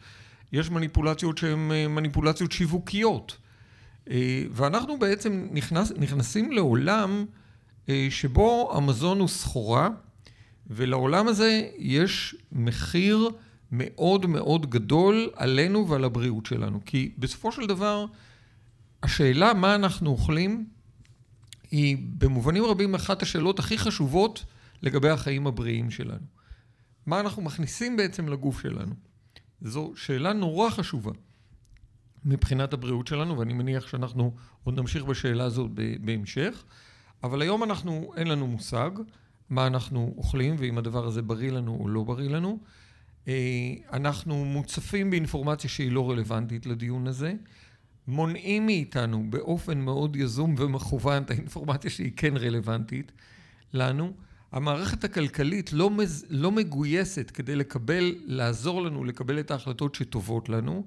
יש 0.52 0.70
מניפולציות 0.70 1.38
שהן 1.38 1.72
אה, 1.72 1.88
מניפולציות 1.88 2.52
שיווקיות. 2.52 3.36
אה, 4.10 4.44
ואנחנו 4.50 4.98
בעצם 4.98 5.48
נכנס, 5.52 5.92
נכנסים 5.96 6.52
לעולם 6.52 7.24
שבו 8.10 8.72
המזון 8.76 9.20
הוא 9.20 9.28
סחורה, 9.28 9.88
ולעולם 10.66 11.28
הזה 11.28 11.68
יש 11.78 12.36
מחיר 12.52 13.30
מאוד 13.72 14.26
מאוד 14.26 14.70
גדול 14.70 15.30
עלינו 15.36 15.88
ועל 15.88 16.04
הבריאות 16.04 16.46
שלנו. 16.46 16.80
כי 16.86 17.12
בסופו 17.18 17.52
של 17.52 17.66
דבר, 17.66 18.06
השאלה 19.02 19.54
מה 19.54 19.74
אנחנו 19.74 20.10
אוכלים 20.10 20.66
היא 21.72 21.96
במובנים 22.18 22.64
רבים 22.64 22.94
אחת 22.94 23.22
השאלות 23.22 23.58
הכי 23.58 23.78
חשובות 23.78 24.44
לגבי 24.82 25.08
החיים 25.08 25.46
הבריאים 25.46 25.90
שלנו. 25.90 26.26
מה 27.06 27.20
אנחנו 27.20 27.42
מכניסים 27.42 27.96
בעצם 27.96 28.28
לגוף 28.28 28.60
שלנו? 28.60 28.94
זו 29.60 29.92
שאלה 29.96 30.32
נורא 30.32 30.70
חשובה 30.70 31.12
מבחינת 32.24 32.72
הבריאות 32.72 33.06
שלנו, 33.06 33.38
ואני 33.38 33.52
מניח 33.52 33.86
שאנחנו 33.86 34.34
עוד 34.64 34.80
נמשיך 34.80 35.04
בשאלה 35.04 35.44
הזאת 35.44 35.70
בהמשך, 36.00 36.64
אבל 37.24 37.42
היום 37.42 37.62
אנחנו, 37.62 38.12
אין 38.16 38.26
לנו 38.26 38.46
מושג 38.46 38.90
מה 39.50 39.66
אנחנו 39.66 40.14
אוכלים 40.16 40.56
ואם 40.58 40.78
הדבר 40.78 41.06
הזה 41.06 41.22
בריא 41.22 41.50
לנו 41.50 41.76
או 41.80 41.88
לא 41.88 42.02
בריא 42.02 42.30
לנו. 42.30 42.58
אה, 43.28 43.34
אנחנו 43.92 44.44
מוצפים 44.44 45.10
באינפורמציה 45.10 45.70
שהיא 45.70 45.92
לא 45.92 46.10
רלוונטית 46.10 46.66
לדיון 46.66 47.06
הזה. 47.06 47.34
מונעים 48.08 48.66
מאיתנו 48.66 49.26
באופן 49.30 49.80
מאוד 49.80 50.16
יזום 50.16 50.54
ומכוון 50.58 51.22
את 51.22 51.30
האינפורמציה 51.30 51.90
שהיא 51.90 52.12
כן 52.16 52.36
רלוונטית 52.36 53.12
לנו. 53.72 54.12
המערכת 54.52 55.04
הכלכלית 55.04 55.72
לא, 55.72 55.90
מז... 55.90 56.26
לא 56.30 56.52
מגויסת 56.52 57.30
כדי 57.30 57.56
לקבל, 57.56 58.14
לעזור 58.24 58.82
לנו 58.82 59.04
לקבל 59.04 59.40
את 59.40 59.50
ההחלטות 59.50 59.94
שטובות 59.94 60.48
לנו, 60.48 60.84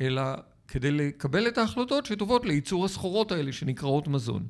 אלא 0.00 0.22
כדי 0.68 0.90
לקבל 0.90 1.48
את 1.48 1.58
ההחלטות 1.58 2.06
שטובות 2.06 2.44
לייצור 2.46 2.84
הסחורות 2.84 3.32
האלה 3.32 3.52
שנקראות 3.52 4.08
מזון. 4.08 4.46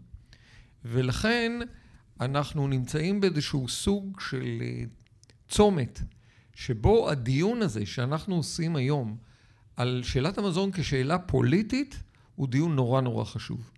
ולכן 0.84 1.52
אנחנו 2.20 2.68
נמצאים 2.68 3.20
באיזשהו 3.20 3.68
סוג 3.68 4.20
של 4.20 4.58
אה, 4.60 4.82
צומת, 5.48 6.00
שבו 6.54 7.10
הדיון 7.10 7.62
הזה 7.62 7.86
שאנחנו 7.86 8.36
עושים 8.36 8.76
היום 8.76 9.16
על 9.76 10.00
שאלת 10.04 10.38
המזון 10.38 10.70
כשאלה 10.72 11.18
פוליטית, 11.18 12.02
הוא 12.38 12.48
דיון 12.48 12.76
נורא 12.76 13.00
נורא 13.00 13.24
חשוב. 13.24 13.70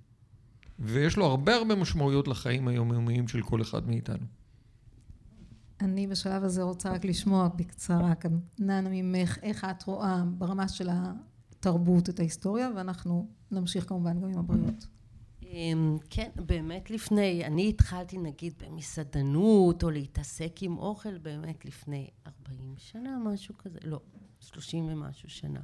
ויש 0.79 1.17
לו 1.17 1.25
הרבה 1.26 1.55
הרבה 1.55 1.75
משמעויות 1.75 2.29
לחיים 2.29 2.69
היומיומיים 2.69 3.29
של 3.29 3.43
כל 3.43 3.62
אחד 3.62 3.88
מאיתנו. 3.88 4.26
אני 5.81 6.07
בשלב 6.07 6.45
הזה 6.45 6.62
רוצה 6.62 6.93
רק 6.93 7.05
לשמוע 7.05 7.49
בקצרה, 7.57 8.12
ננה 8.59 8.88
ממך, 8.90 9.38
איך 9.43 9.64
את 9.64 9.83
רואה 9.83 10.25
ברמה 10.38 10.69
של 10.69 10.88
התרבות 10.93 12.09
את 12.09 12.21
ההיסטוריה, 12.21 12.71
ואנחנו 12.76 13.29
נמשיך 13.50 13.88
כמובן 13.88 14.21
גם 14.21 14.29
עם 14.29 14.38
הבריאות. 14.38 14.87
אמ, 15.43 15.97
כן, 16.11 16.31
באמת 16.37 16.90
לפני, 16.90 17.45
אני 17.45 17.69
התחלתי 17.69 18.19
נגיד 18.19 18.55
במסעדנות 18.62 19.83
או 19.83 19.90
להתעסק 19.90 20.62
עם 20.62 20.79
אוכל 20.79 21.19
באמת 21.19 21.64
לפני 21.64 22.09
40 22.26 22.75
שנה, 22.76 23.19
משהו 23.25 23.55
כזה, 23.59 23.79
לא, 23.85 24.00
שלושים 24.40 24.88
ומשהו 24.88 25.30
שנה. 25.30 25.61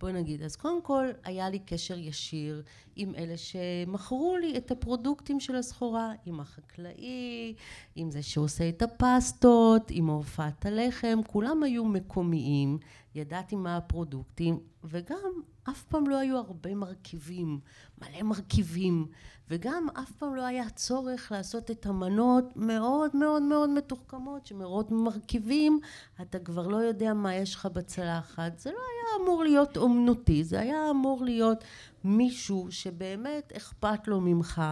בואי 0.00 0.12
נגיד, 0.12 0.42
אז 0.42 0.56
קודם 0.56 0.82
כל 0.82 1.06
היה 1.24 1.50
לי 1.50 1.58
קשר 1.58 1.98
ישיר 1.98 2.62
עם 2.96 3.14
אלה 3.14 3.36
שמכרו 3.36 4.36
לי 4.36 4.56
את 4.56 4.70
הפרודוקטים 4.70 5.40
של 5.40 5.56
הסחורה, 5.56 6.12
עם 6.26 6.40
החקלאי, 6.40 7.54
עם 7.96 8.10
זה 8.10 8.22
שעושה 8.22 8.68
את 8.68 8.82
הפסטות, 8.82 9.82
עם 9.90 10.06
הופעת 10.06 10.66
הלחם, 10.66 11.18
כולם 11.26 11.62
היו 11.62 11.84
מקומיים, 11.84 12.78
ידעתי 13.14 13.56
מה 13.56 13.76
הפרודוקטים, 13.76 14.60
וגם 14.84 15.30
אף 15.68 15.82
פעם 15.82 16.08
לא 16.08 16.18
היו 16.18 16.36
הרבה 16.36 16.74
מרכיבים, 16.74 17.60
מלא 18.02 18.22
מרכיבים, 18.22 19.06
וגם 19.50 19.86
אף 19.94 20.10
פעם 20.10 20.34
לא 20.34 20.42
היה 20.42 20.70
צורך 20.70 21.32
לעשות 21.32 21.70
את 21.70 21.86
המנות 21.86 22.56
מאוד 22.56 23.16
מאוד 23.16 23.42
מאוד 23.42 23.70
מתוחכמות, 23.70 24.46
שמראות 24.46 24.90
מרכיבים, 24.90 25.80
אתה 26.22 26.38
כבר 26.38 26.66
לא 26.66 26.76
יודע 26.76 27.14
מה 27.14 27.34
יש 27.34 27.54
לך 27.54 27.66
בצלחת. 27.66 28.58
זה 28.58 28.70
לא 28.70 28.76
היה 28.76 29.24
אמור 29.24 29.44
להיות 29.44 29.76
אומנותי, 29.76 30.44
זה 30.44 30.60
היה 30.60 30.90
אמור 30.90 31.24
להיות 31.24 31.64
מישהו 32.04 32.66
שבאמת 32.70 33.52
אכפת 33.56 34.08
לו 34.08 34.20
ממך, 34.20 34.62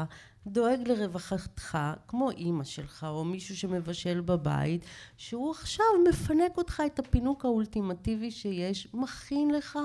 דואג 0.52 0.88
לרווחתך, 0.88 1.78
כמו 2.08 2.30
אימא 2.30 2.64
שלך 2.64 3.06
או 3.08 3.24
מישהו 3.24 3.56
שמבשל 3.56 4.20
בבית, 4.20 4.84
שהוא 5.16 5.50
עכשיו 5.50 5.86
מפנק 6.08 6.56
אותך 6.56 6.82
את 6.86 6.98
הפינוק 6.98 7.44
האולטימטיבי 7.44 8.30
שיש, 8.30 8.88
מכין 8.94 9.50
לך 9.50 9.78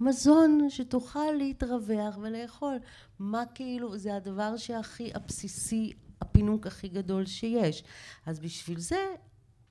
מזון 0.00 0.66
שתוכל 0.68 1.32
להתרווח 1.38 2.18
ולאכול. 2.20 2.76
מה 3.18 3.42
כאילו, 3.54 3.98
זה 3.98 4.16
הדבר 4.16 4.56
שהכי 4.56 5.10
הבסיסי, 5.14 5.92
הפינוק 6.20 6.66
הכי 6.66 6.88
גדול 6.88 7.26
שיש. 7.26 7.84
אז 8.26 8.40
בשביל 8.40 8.80
זה 8.80 9.06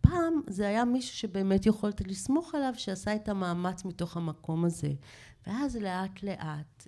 פעם 0.02 0.42
זה 0.48 0.68
היה 0.68 0.86
מישהו 0.86 1.18
שבאמת 1.18 1.66
יכולת 1.66 2.08
לסמוך 2.08 2.56
עליו 2.56 2.74
שעשה 2.78 3.16
את 3.16 3.30
המאמץ 3.30 3.86
מתוך 3.86 4.18
המקום 4.18 4.66
הזה 4.66 4.90
ואז 5.48 5.76
לאט 5.76 6.24
לאט 6.24 6.88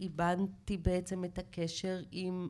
איבדתי 0.00 0.76
בעצם 0.76 1.24
את 1.24 1.38
הקשר 1.38 2.00
עם 2.12 2.48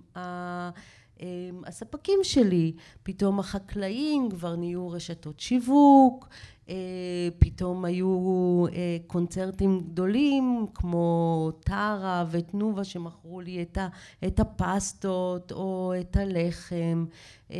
הספקים 1.66 2.18
שלי. 2.22 2.72
פתאום 3.02 3.40
החקלאים 3.40 4.30
כבר 4.30 4.56
נהיו 4.56 4.90
רשתות 4.90 5.40
שיווק 5.40 6.28
אה, 6.68 7.28
פתאום 7.38 7.84
היו 7.84 8.64
אה, 8.72 8.96
קונצרטים 9.06 9.80
גדולים 9.80 10.66
כמו 10.74 11.50
טרה 11.60 12.24
ותנובה 12.30 12.84
שמכרו 12.84 13.40
לי 13.40 13.64
את 14.26 14.40
הפסטות 14.40 15.52
או 15.52 15.92
את 16.00 16.16
הלחם. 16.16 17.06
אה, 17.50 17.58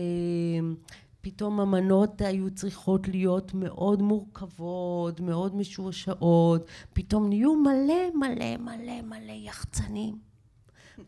פתאום 1.20 1.60
המנות 1.60 2.20
היו 2.20 2.50
צריכות 2.50 3.08
להיות 3.08 3.54
מאוד 3.54 4.02
מורכבות, 4.02 5.20
מאוד 5.20 5.56
משועשעות, 5.56 6.66
פתאום 6.92 7.28
נהיו 7.28 7.54
מלא 7.56 8.10
מלא 8.14 8.56
מלא 8.56 9.02
מלא 9.02 9.32
יחצנים. 9.32 10.18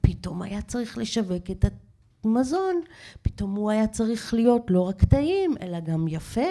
פתאום 0.01 0.43
היה 0.43 0.63
צריך 0.63 0.99
לשווק 0.99 1.51
את 1.51 1.65
המזון, 2.25 2.81
פתאום 3.23 3.55
הוא 3.55 3.71
היה 3.71 3.87
צריך 3.87 4.35
להיות 4.35 4.71
לא 4.71 4.81
רק 4.81 5.05
טעים, 5.05 5.55
אלא 5.63 5.81
גם 5.81 6.09
יפה. 6.09 6.51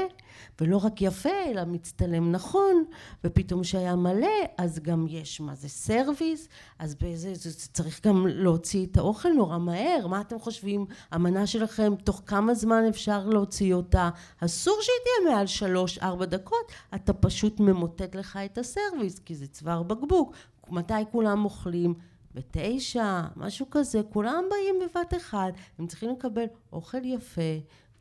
ולא 0.62 0.78
רק 0.78 1.02
יפה, 1.02 1.44
אלא 1.46 1.66
מצטלם 1.66 2.32
נכון, 2.32 2.84
ופתאום 3.24 3.64
שהיה 3.64 3.96
מלא, 3.96 4.28
אז 4.58 4.80
גם 4.80 5.06
יש 5.10 5.42
מה 5.42 5.56
זה 5.56 5.70
סרוויס, 5.70 6.48
אז 6.80 6.96
באיזה, 6.96 7.34
זה, 7.36 7.50
זה 7.50 7.68
צריך 7.74 8.08
גם 8.08 8.28
להוציא 8.28 8.86
את 8.86 8.98
האוכל 8.98 9.30
נורא 9.30 9.58
מהר, 9.58 10.08
מה 10.08 10.22
אתם 10.22 10.40
חושבים, 10.40 10.86
המנה 11.12 11.48
שלכם, 11.48 11.94
תוך 12.04 12.22
כמה 12.26 12.54
זמן 12.54 12.84
אפשר 12.90 13.28
להוציא 13.28 13.74
אותה? 13.74 14.10
אסור 14.40 14.78
שהיא 14.82 14.96
תהיה 15.04 15.36
מעל 15.36 15.48
שלוש-ארבע 15.48 16.26
דקות, 16.26 16.72
אתה 16.96 17.14
פשוט 17.14 17.60
ממוטט 17.60 18.16
לך 18.16 18.40
את 18.46 18.58
הסרוויס, 18.58 19.20
כי 19.20 19.36
זה 19.36 19.48
צוואר 19.48 19.84
בקבוק. 19.84 20.34
מתי 20.70 20.94
כולם 21.12 21.46
אוכלים? 21.46 21.94
בתשע, 22.36 23.22
משהו 23.36 23.66
כזה, 23.72 24.02
כולם 24.10 24.44
באים 24.50 24.76
בבת 24.80 25.14
אחת, 25.14 25.54
הם 25.80 25.88
צריכים 25.88 26.10
לקבל 26.10 26.46
אוכל 26.74 27.06
יפה, 27.06 27.42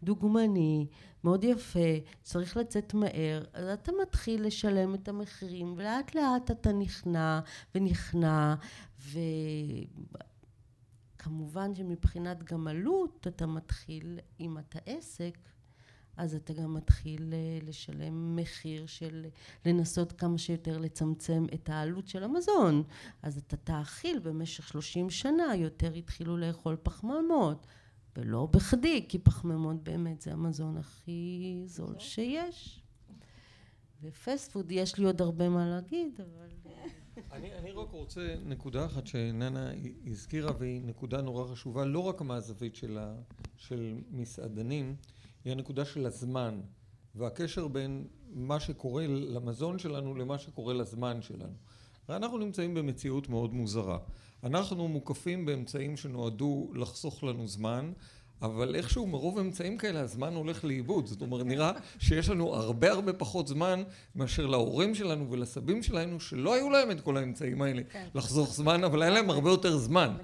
דוגמני, 0.03 0.87
מאוד 1.25 1.45
יפה, 1.45 1.89
צריך 2.23 2.57
לצאת 2.57 2.95
מהר, 2.95 3.45
אז 3.53 3.69
אתה 3.69 3.93
מתחיל 4.03 4.47
לשלם 4.47 4.95
את 4.95 5.09
המחירים 5.09 5.75
ולאט 5.77 6.15
לאט 6.15 6.51
אתה 6.51 6.73
נכנע 6.73 7.41
ונכנע 7.75 8.55
וכמובן 11.17 11.75
שמבחינת 11.75 12.53
גם 12.53 12.69
עלות 12.69 13.27
אתה 13.27 13.47
מתחיל, 13.47 14.19
אם 14.41 14.59
אתה 14.59 14.79
עסק 14.87 15.39
אז 16.19 16.35
אתה 16.35 16.53
גם 16.53 16.75
מתחיל 16.75 17.35
אה, 17.35 17.59
לשלם 17.63 18.37
מחיר 18.37 18.87
של 18.87 19.27
לנסות 19.67 20.13
כמה 20.13 20.39
שיותר 20.39 20.79
לצמצם 20.79 21.47
את 21.55 21.69
העלות 21.69 22.09
של 22.09 22.25
המזון. 22.25 22.83
אז 23.23 23.39
אתה 23.39 23.57
תאכיל 23.57 24.19
במשך 24.19 24.69
שלושים 24.69 25.11
שנה, 25.11 25.57
יותר 25.57 25.95
התחילו 25.95 26.37
לאכול 26.37 26.77
פחמימות. 26.83 27.67
ולא 28.17 28.47
בכדי, 28.47 29.05
כי 29.09 29.19
פחמימות 29.19 29.83
באמת 29.83 30.21
זה 30.21 30.33
המזון 30.33 30.77
הכי 30.77 31.63
זול 31.67 31.95
שיש. 31.99 32.83
ופסט 34.03 34.53
פוד, 34.53 34.73
יש 34.73 34.99
לי 34.99 35.05
עוד 35.05 35.23
הרבה 35.23 35.49
מה 35.49 35.69
להגיד, 35.69 36.21
אבל... 36.21 36.49
אני, 37.33 37.55
אני 37.55 37.71
רק 37.71 37.91
רוצה 37.91 38.35
נקודה 38.45 38.87
אחת 38.87 39.07
שננה 39.07 39.71
הזכירה, 40.07 40.53
והיא 40.59 40.83
נקודה 40.83 41.21
נורא 41.21 41.53
חשובה, 41.53 41.85
לא 41.85 42.01
רק 42.01 42.21
מהזווית 42.21 42.77
של, 42.77 42.99
ה, 42.99 43.15
של 43.57 43.95
מסעדנים, 44.11 44.97
היא 45.45 45.53
הנקודה 45.53 45.85
של 45.85 46.07
הזמן, 46.07 46.61
והקשר 47.15 47.69
בין 47.69 48.07
מה 48.31 48.61
שקורה 48.61 49.07
למזון 49.07 49.79
שלנו 49.79 50.15
למה 50.15 50.39
שקורה 50.39 50.75
לזמן 50.75 51.23
שלנו. 51.23 51.55
ואנחנו 52.09 52.39
נמצאים 52.39 52.75
במציאות 52.75 53.29
מאוד 53.29 53.55
מוזרה. 53.55 53.99
אנחנו 54.45 54.89
מוקפים 54.89 55.47
באמצעים 55.47 55.97
שנועדו 55.97 56.71
לחסוך 56.75 57.25
לנו 57.25 57.49
זמן, 57.49 57.93
אבל 58.43 58.75
איכשהו 58.75 59.07
מרוב 59.07 59.39
אמצעים 59.39 59.79
כאלה 59.79 60.01
הזמן 60.01 60.35
הולך 60.35 60.65
לאיבוד. 60.65 61.07
זאת 61.07 61.21
אומרת, 61.21 61.47
נראה 61.47 61.73
שיש 61.99 62.29
לנו 62.29 62.55
הרבה 62.55 62.91
הרבה 62.91 63.13
פחות 63.13 63.49
זמן 63.49 63.83
מאשר 64.15 64.47
להורים 64.47 64.95
שלנו 64.95 65.31
ולסבים 65.31 65.83
שלנו, 65.83 66.21
שלא 66.21 66.55
היו 66.55 66.71
להם 66.71 66.91
את 66.91 67.01
כל 67.01 67.17
האמצעים 67.17 67.63
האלה 67.63 67.83
כן. 67.83 68.07
לחסוך 68.15 68.55
זמן, 68.55 68.85
אבל 68.85 69.03
היה 69.03 69.11
להם 69.11 69.31
הרבה 69.31 69.51
יותר 69.51 69.77
זמן. 69.77 70.17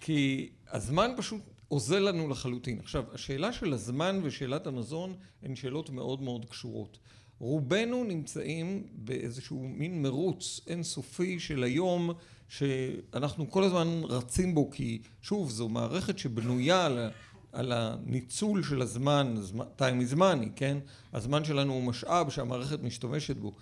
כי 0.00 0.48
הזמן 0.70 1.10
פשוט 1.16 1.40
עוזר 1.68 2.00
לנו 2.00 2.28
לחלוטין. 2.28 2.78
עכשיו, 2.78 3.04
השאלה 3.12 3.52
של 3.52 3.72
הזמן 3.72 4.20
ושאלת 4.22 4.66
המזון 4.66 5.14
הן 5.42 5.54
שאלות 5.54 5.90
מאוד 5.90 6.22
מאוד 6.22 6.44
קשורות. 6.44 6.98
רובנו 7.38 8.04
נמצאים 8.04 8.86
באיזשהו 8.92 9.68
מין 9.68 10.02
מרוץ 10.02 10.60
אינסופי 10.66 11.40
של 11.40 11.62
היום 11.62 12.10
שאנחנו 12.48 13.50
כל 13.50 13.64
הזמן 13.64 14.00
רצים 14.04 14.54
בו 14.54 14.70
כי 14.70 15.02
שוב 15.22 15.50
זו 15.50 15.68
מערכת 15.68 16.18
שבנויה 16.18 16.86
על, 16.86 17.10
על 17.52 17.72
הניצול 17.72 18.62
של 18.62 18.82
הזמן, 18.82 19.34
time 19.78 20.12
is 20.12 20.16
money, 20.16 20.48
כן? 20.56 20.78
הזמן 21.12 21.44
שלנו 21.44 21.72
הוא 21.72 21.82
משאב 21.82 22.30
שהמערכת 22.30 22.82
משתמשת 22.82 23.36
בו. 23.36 23.52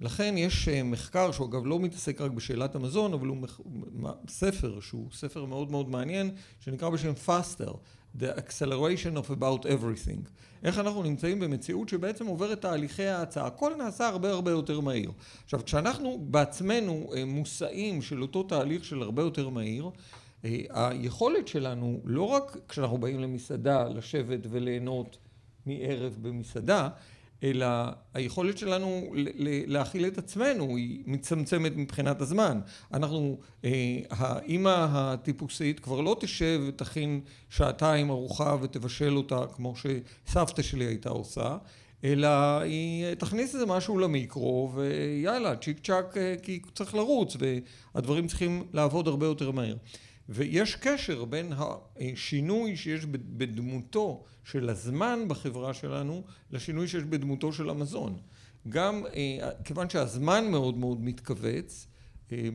לכן 0.00 0.34
יש 0.38 0.68
אה, 0.68 0.82
מחקר 0.82 1.32
שהוא 1.32 1.48
אגב 1.48 1.66
לא 1.66 1.80
מתעסק 1.80 2.20
רק 2.20 2.30
בשאלת 2.30 2.74
המזון 2.74 3.12
אבל 3.12 3.26
הוא 3.26 3.36
מח... 3.36 3.60
ספר 4.28 4.80
שהוא 4.80 5.08
ספר 5.12 5.44
מאוד 5.44 5.70
מאוד 5.70 5.88
מעניין 5.88 6.30
שנקרא 6.60 6.90
בשם 6.90 7.12
faster 7.26 7.72
The 8.18 8.36
acceleration 8.36 9.16
of 9.16 9.30
about 9.30 9.66
everything. 9.66 10.28
איך 10.64 10.78
אנחנו 10.78 11.02
נמצאים 11.02 11.40
במציאות 11.40 11.88
שבעצם 11.88 12.26
עוברת 12.26 12.60
תהליכי 12.60 13.06
ההצעה. 13.06 13.46
הכל 13.46 13.72
נעשה 13.78 14.08
הרבה 14.08 14.30
הרבה 14.30 14.50
יותר 14.50 14.80
מהיר. 14.80 15.12
עכשיו, 15.44 15.64
כשאנחנו 15.64 16.18
בעצמנו 16.30 17.10
אה, 17.16 17.24
מושאים 17.24 18.02
של 18.02 18.22
אותו 18.22 18.42
תהליך 18.42 18.84
של 18.84 19.02
הרבה 19.02 19.22
יותר 19.22 19.48
מהיר, 19.48 19.90
אה, 20.44 20.60
היכולת 20.70 21.48
שלנו, 21.48 22.00
לא 22.04 22.22
רק 22.22 22.56
כשאנחנו 22.68 22.98
באים 22.98 23.20
למסעדה, 23.20 23.88
לשבת 23.88 24.40
וליהנות 24.50 25.18
מערב 25.66 26.16
במסעדה, 26.22 26.88
אלא 27.44 27.66
היכולת 28.14 28.58
שלנו 28.58 29.14
להכיל 29.66 30.06
את 30.06 30.18
עצמנו 30.18 30.76
היא 30.76 31.02
מצמצמת 31.06 31.72
מבחינת 31.76 32.20
הזמן. 32.20 32.60
אנחנו, 32.92 33.38
אה, 33.64 33.98
האימא 34.10 34.86
הטיפוסית 34.90 35.80
כבר 35.80 36.00
לא 36.00 36.16
תשב 36.20 36.60
ותכין 36.68 37.20
שעתיים 37.48 38.10
ארוחה 38.10 38.56
ותבשל 38.62 39.16
אותה 39.16 39.44
כמו 39.56 39.74
שסבתא 39.76 40.62
שלי 40.62 40.84
הייתה 40.84 41.08
עושה, 41.08 41.56
אלא 42.04 42.28
היא 42.60 43.14
תכניס 43.14 43.54
איזה 43.54 43.66
משהו 43.66 43.98
למיקרו 43.98 44.72
ויאללה 44.74 45.56
צ'יק 45.56 45.78
צ'אק 45.86 46.14
כי 46.42 46.60
צריך 46.74 46.94
לרוץ 46.94 47.36
והדברים 47.94 48.26
צריכים 48.26 48.64
לעבוד 48.72 49.08
הרבה 49.08 49.26
יותר 49.26 49.50
מהר. 49.50 49.74
ויש 50.30 50.76
קשר 50.76 51.24
בין 51.24 51.52
השינוי 51.96 52.76
שיש 52.76 53.06
בדמותו 53.06 54.24
של 54.44 54.68
הזמן 54.68 55.20
בחברה 55.28 55.74
שלנו 55.74 56.22
לשינוי 56.50 56.88
שיש 56.88 57.02
בדמותו 57.02 57.52
של 57.52 57.70
המזון. 57.70 58.16
גם 58.68 59.04
כיוון 59.64 59.90
שהזמן 59.90 60.50
מאוד 60.50 60.76
מאוד 60.76 61.00
מתכווץ 61.00 61.86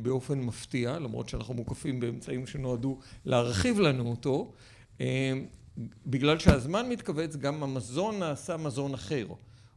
באופן 0.01 0.39
מפתיע, 0.39 1.00
למרות 1.00 1.29
שאנחנו 1.29 1.53
מוקפים 1.53 2.00
באמצעים 2.00 2.48
שנועדו 2.48 3.00
להרחיב 3.25 3.79
לנו 3.79 4.10
אותו, 4.12 4.53
בגלל 6.05 6.39
שהזמן 6.39 6.89
מתכווץ 6.89 7.36
גם 7.36 7.63
המזון 7.63 8.20
נעשה 8.20 8.58
מזון 8.58 8.94
אחר. 8.94 9.27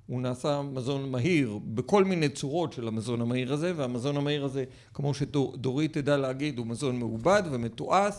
הוא 0.08 0.20
נעשה 0.20 0.62
מזון 0.62 1.10
מהיר 1.10 1.58
בכל 1.64 2.04
מיני 2.04 2.28
צורות 2.28 2.72
של 2.72 2.88
המזון 2.88 3.20
המהיר 3.20 3.52
הזה 3.52 3.72
והמזון 3.76 4.16
המהיר 4.16 4.44
הזה 4.44 4.64
כמו 4.94 5.14
שדורית 5.14 5.92
תדע 5.92 6.16
להגיד 6.16 6.58
הוא 6.58 6.66
מזון 6.66 6.98
מעובד 6.98 7.42
ומתועש 7.52 8.14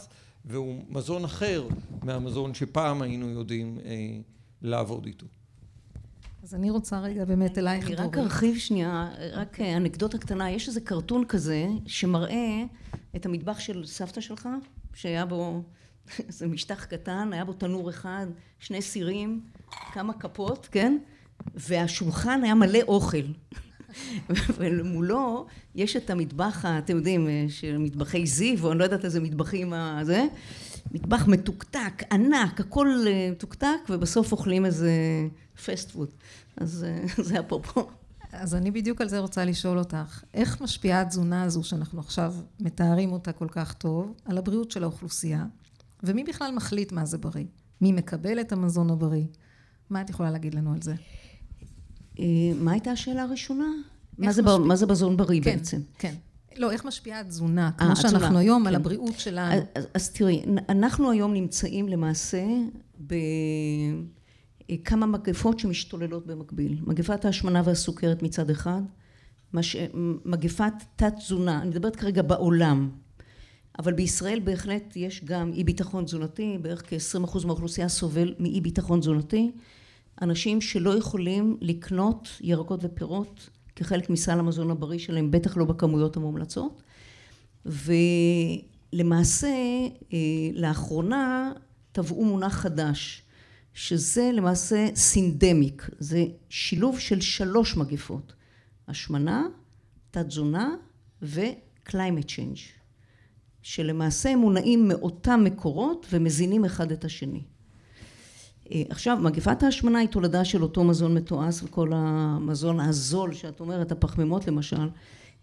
והוא 0.46 0.84
מזון 0.90 1.24
אחר 1.24 1.68
מהמזון 2.04 2.54
שפעם 2.54 3.02
היינו 3.02 3.30
יודעים 3.30 3.80
אה, 3.86 4.18
לעבוד 4.62 5.06
איתו. 5.06 5.26
אז 6.44 6.56
אני 6.56 6.70
רוצה 6.70 7.00
רגע 7.00 7.26
באמת 7.26 7.58
אלייך 7.58 7.84
דורית. 7.84 8.00
אני 8.00 8.08
רק 8.08 8.18
ארחיב 8.18 8.58
שנייה, 8.58 9.10
רק 9.34 9.60
אנקדוטה 9.60 10.18
קטנה, 10.18 10.52
יש 10.52 10.68
איזה 10.68 10.82
קרטון 10.82 11.26
כזה 11.26 11.68
שמראה 11.86 12.64
את 13.16 13.26
המטבח 13.26 13.60
של 13.60 13.86
סבתא 13.86 14.22
שלך 14.22 14.50
שהיה 14.94 15.26
בו 15.26 15.64
איזה 16.28 16.48
משטח 16.48 16.86
קטן, 16.86 17.30
היה 17.34 17.46
בו 17.46 17.54
תנור 17.54 17.90
אחד, 17.90 18.28
שני 18.60 18.82
סירים, 18.82 19.42
כמה 19.94 20.14
כפות, 20.14 20.68
כן? 20.72 20.98
והשולחן 21.56 22.44
היה 22.44 22.56
מלא 22.56 22.80
אוכל. 22.88 23.18
ומולו 24.58 25.46
יש 25.76 25.96
את 25.96 26.10
המטבח, 26.10 26.66
אתם 26.66 26.98
יודעים, 26.98 27.28
של 27.50 27.78
מטבחי 27.78 28.28
זיו, 28.28 28.66
או 28.66 28.72
אני 28.72 28.80
לא 28.80 28.84
יודעת 28.84 29.06
איזה 29.06 29.20
מטבחים 29.20 29.74
הזה, 29.74 30.26
מטבח 30.92 31.28
מתוקתק, 31.28 32.04
ענק, 32.12 32.60
הכל 32.60 32.88
אה, 33.08 33.30
מתוקתק, 33.32 33.68
ובסוף 33.90 34.32
אוכלים 34.32 34.66
איזה 34.66 34.92
פסט 35.66 35.92
פוד. 35.92 36.10
אז 36.58 36.86
אה, 36.88 37.06
זה 37.24 37.40
אפרופו. 37.40 37.88
אז 38.32 38.56
אני 38.56 38.72
בדיוק 38.72 39.02
על 39.02 39.10
זה 39.10 39.20
רוצה 39.20 39.46
לשאול 39.46 39.80
אותך. 39.80 40.24
איך 40.34 40.62
משפיעה 40.62 41.02
התזונה 41.02 41.44
הזו, 41.44 41.64
שאנחנו 41.64 42.00
עכשיו 42.00 42.34
מתארים 42.60 43.12
אותה 43.12 43.32
כל 43.32 43.48
כך 43.52 43.74
טוב, 43.74 44.14
על 44.26 44.38
הבריאות 44.38 44.72
של 44.72 44.84
האוכלוסייה? 44.84 45.46
ומי 46.04 46.24
בכלל 46.24 46.52
מחליט 46.56 46.92
מה 46.92 47.06
זה 47.06 47.18
בריא? 47.18 47.46
מי 47.82 47.92
מקבל 47.92 48.40
את 48.40 48.52
המזון 48.52 48.90
הבריא? 48.90 49.26
מה 49.90 50.02
את 50.02 50.10
יכולה 50.10 50.32
להגיד 50.32 50.56
לנו 50.56 50.74
על 50.74 50.82
זה? 50.82 50.96
אה, 52.20 52.26
מה 52.56 52.72
הייתה 52.72 52.92
השאלה 52.92 53.24
הראשונה? 53.24 53.66
מה 54.18 54.32
זה, 54.32 54.42
משפיע... 54.42 54.58
מה 54.58 54.76
זה 54.76 54.86
מזון 54.86 55.18
בריא 55.18 55.42
כן, 55.44 55.58
בעצם? 55.58 55.82
כן. 56.00 56.14
לא, 56.58 56.72
איך 56.72 56.86
משפיעה 56.86 57.20
התזונה, 57.20 57.72
כמו 57.78 57.92
아, 57.92 57.96
שאנחנו 57.96 58.18
התזונה, 58.18 58.40
היום, 58.40 58.62
כן. 58.62 58.68
על 58.68 58.76
הבריאות 58.76 59.20
שלנו. 59.20 59.54
אז, 59.54 59.64
אז, 59.76 59.88
אז 59.94 60.10
תראי, 60.10 60.44
אנחנו 60.70 61.12
היום 61.12 61.34
נמצאים 61.34 61.88
למעשה 61.88 62.44
בכמה 64.70 65.06
מגפות 65.06 65.60
שמשתוללות 65.60 66.28
במקביל. 66.28 66.78
מגפת 66.82 67.26
ההשמנה 67.26 67.62
והסוכרת 67.66 68.24
מצד 68.24 68.50
אחד, 68.50 68.82
מש... 69.54 69.76
מגפת 70.26 70.74
תת-תזונה, 70.96 71.62
אני 71.62 71.70
מדברת 71.70 71.96
כרגע 71.96 72.22
בעולם, 72.22 72.90
אבל 73.80 73.94
בישראל 73.94 74.40
בהחלט 74.40 74.96
יש 74.96 75.24
גם 75.26 75.52
אי 75.54 75.64
ביטחון 75.64 76.06
תזונתי, 76.06 76.58
בערך 76.62 76.84
כ-20% 76.90 77.46
מהאוכלוסייה 77.46 77.90
סובל 77.90 78.34
מאי 78.40 78.62
ביטחון 78.62 79.00
תזונתי. 79.00 79.52
אנשים 80.22 80.62
שלא 80.62 80.98
יכולים 80.98 81.58
לקנות 81.62 82.30
ירקות 82.42 82.80
ופירות 82.84 83.50
כחלק 83.76 84.10
מסל 84.10 84.40
המזון 84.40 84.72
הבריא 84.72 85.00
שלהם, 85.00 85.32
בטח 85.32 85.58
לא 85.58 85.66
בכמויות 85.66 86.18
המומלצות. 86.18 86.82
ולמעשה, 87.66 89.48
אה, 90.14 90.18
לאחרונה 90.54 91.52
טבעו 91.92 92.26
מונח 92.26 92.54
חדש, 92.54 93.24
שזה 93.74 94.32
למעשה 94.34 94.88
סינדמיק, 94.96 95.90
זה 96.00 96.26
שילוב 96.50 97.00
של 97.00 97.22
שלוש 97.22 97.78
מגפות, 97.78 98.34
השמנה, 98.88 99.48
תת 100.12 100.26
תזונה 100.26 100.76
ו-climate 101.22 102.28
change, 102.28 102.60
שלמעשה 103.62 104.36
מונעים 104.36 104.88
מאותם 104.88 105.42
מקורות 105.44 106.08
ומזינים 106.12 106.66
אחד 106.66 106.92
את 106.92 107.06
השני. 107.06 107.44
אה, 108.72 108.82
עכשיו 108.90 109.18
מגפת 109.22 109.64
ההשמנה 109.64 110.00
היא 110.00 110.10
תולדה 110.10 110.46
של 110.46 110.64
אותו 110.64 110.84
מזון 110.84 111.14
מתועש 111.14 111.64
וכל 111.64 111.92
המזון 111.96 112.80
הזול 112.80 113.34
שאת 113.34 113.60
אומרת 113.60 113.92
הפחמימות 113.92 114.48
למשל. 114.48 114.90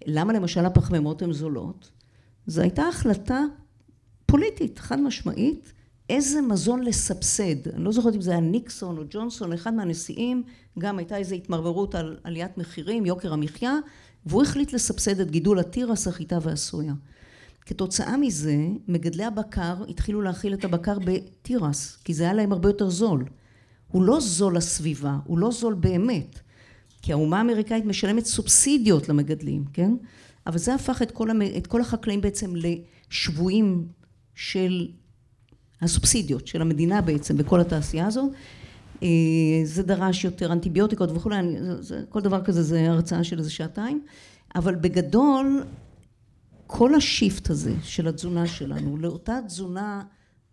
למה 0.06 0.32
למשל 0.32 0.66
הפחמימות 0.66 1.22
הן 1.22 1.32
זולות? 1.32 1.90
זו 2.46 2.62
הייתה 2.62 2.82
החלטה 2.82 3.40
פוליטית 4.26 4.78
חד 4.78 5.00
משמעית 5.00 5.72
איזה 6.10 6.40
מזון 6.40 6.82
לסבסד. 6.82 7.68
אני 7.74 7.84
לא 7.84 7.92
זוכרת 7.92 8.14
אם 8.14 8.20
זה 8.20 8.30
היה 8.30 8.40
ניקסון 8.40 8.98
או 8.98 9.02
ג'ונסון 9.10 9.52
אחד 9.52 9.74
מהנשיאים 9.74 10.42
גם 10.78 10.98
הייתה 10.98 11.16
איזו 11.16 11.34
התמרמרות 11.34 11.94
על 11.94 12.16
עליית 12.24 12.58
מחירים 12.58 13.06
יוקר 13.06 13.32
המחיה 13.32 13.74
והוא 14.26 14.42
החליט 14.42 14.72
לסבסד 14.72 15.20
את 15.20 15.30
גידול 15.30 15.58
התירס 15.58 16.08
החיטה 16.08 16.38
והסויה 16.42 16.92
כתוצאה 17.66 18.16
מזה 18.16 18.56
מגדלי 18.88 19.24
הבקר 19.24 19.74
התחילו 19.88 20.22
להאכיל 20.22 20.54
את 20.54 20.64
הבקר 20.64 20.98
בתירס 21.04 21.98
כי 22.04 22.14
זה 22.14 22.24
היה 22.24 22.32
להם 22.32 22.52
הרבה 22.52 22.68
יותר 22.68 22.90
זול. 22.90 23.24
הוא 23.88 24.02
לא 24.02 24.20
זול 24.20 24.56
לסביבה 24.56 25.18
הוא 25.24 25.38
לא 25.38 25.50
זול 25.50 25.74
באמת 25.74 26.40
כי 27.02 27.12
האומה 27.12 27.38
האמריקאית 27.38 27.84
משלמת 27.84 28.26
סובסידיות 28.26 29.08
למגדלים 29.08 29.64
כן? 29.72 29.92
אבל 30.46 30.58
זה 30.58 30.74
הפך 30.74 31.02
את 31.02 31.10
כל, 31.10 31.30
המ... 31.30 31.42
את 31.42 31.66
כל 31.66 31.80
החקלאים 31.80 32.20
בעצם 32.20 32.52
לשבויים 32.56 33.86
של 34.34 34.88
הסובסידיות 35.82 36.46
של 36.46 36.62
המדינה 36.62 37.00
בעצם 37.00 37.36
בכל 37.36 37.60
התעשייה 37.60 38.06
הזאת 38.06 38.30
אה, 39.02 39.08
זה 39.64 39.82
דרש 39.82 40.24
יותר 40.24 40.52
אנטיביוטיקות 40.52 41.10
וכולי 41.14 41.36
כל 42.08 42.20
דבר 42.20 42.44
כזה 42.44 42.62
זה 42.62 42.90
הרצאה 42.90 43.24
של 43.24 43.38
איזה 43.38 43.50
שעתיים. 43.50 44.02
אבל 44.54 44.74
בגדול 44.74 45.62
כל 46.66 46.94
השיפט 46.94 47.50
הזה 47.50 47.74
של 47.82 48.08
התזונה 48.08 48.46
שלנו 48.46 48.96
לאותה 48.96 49.38
תזונה 49.46 50.02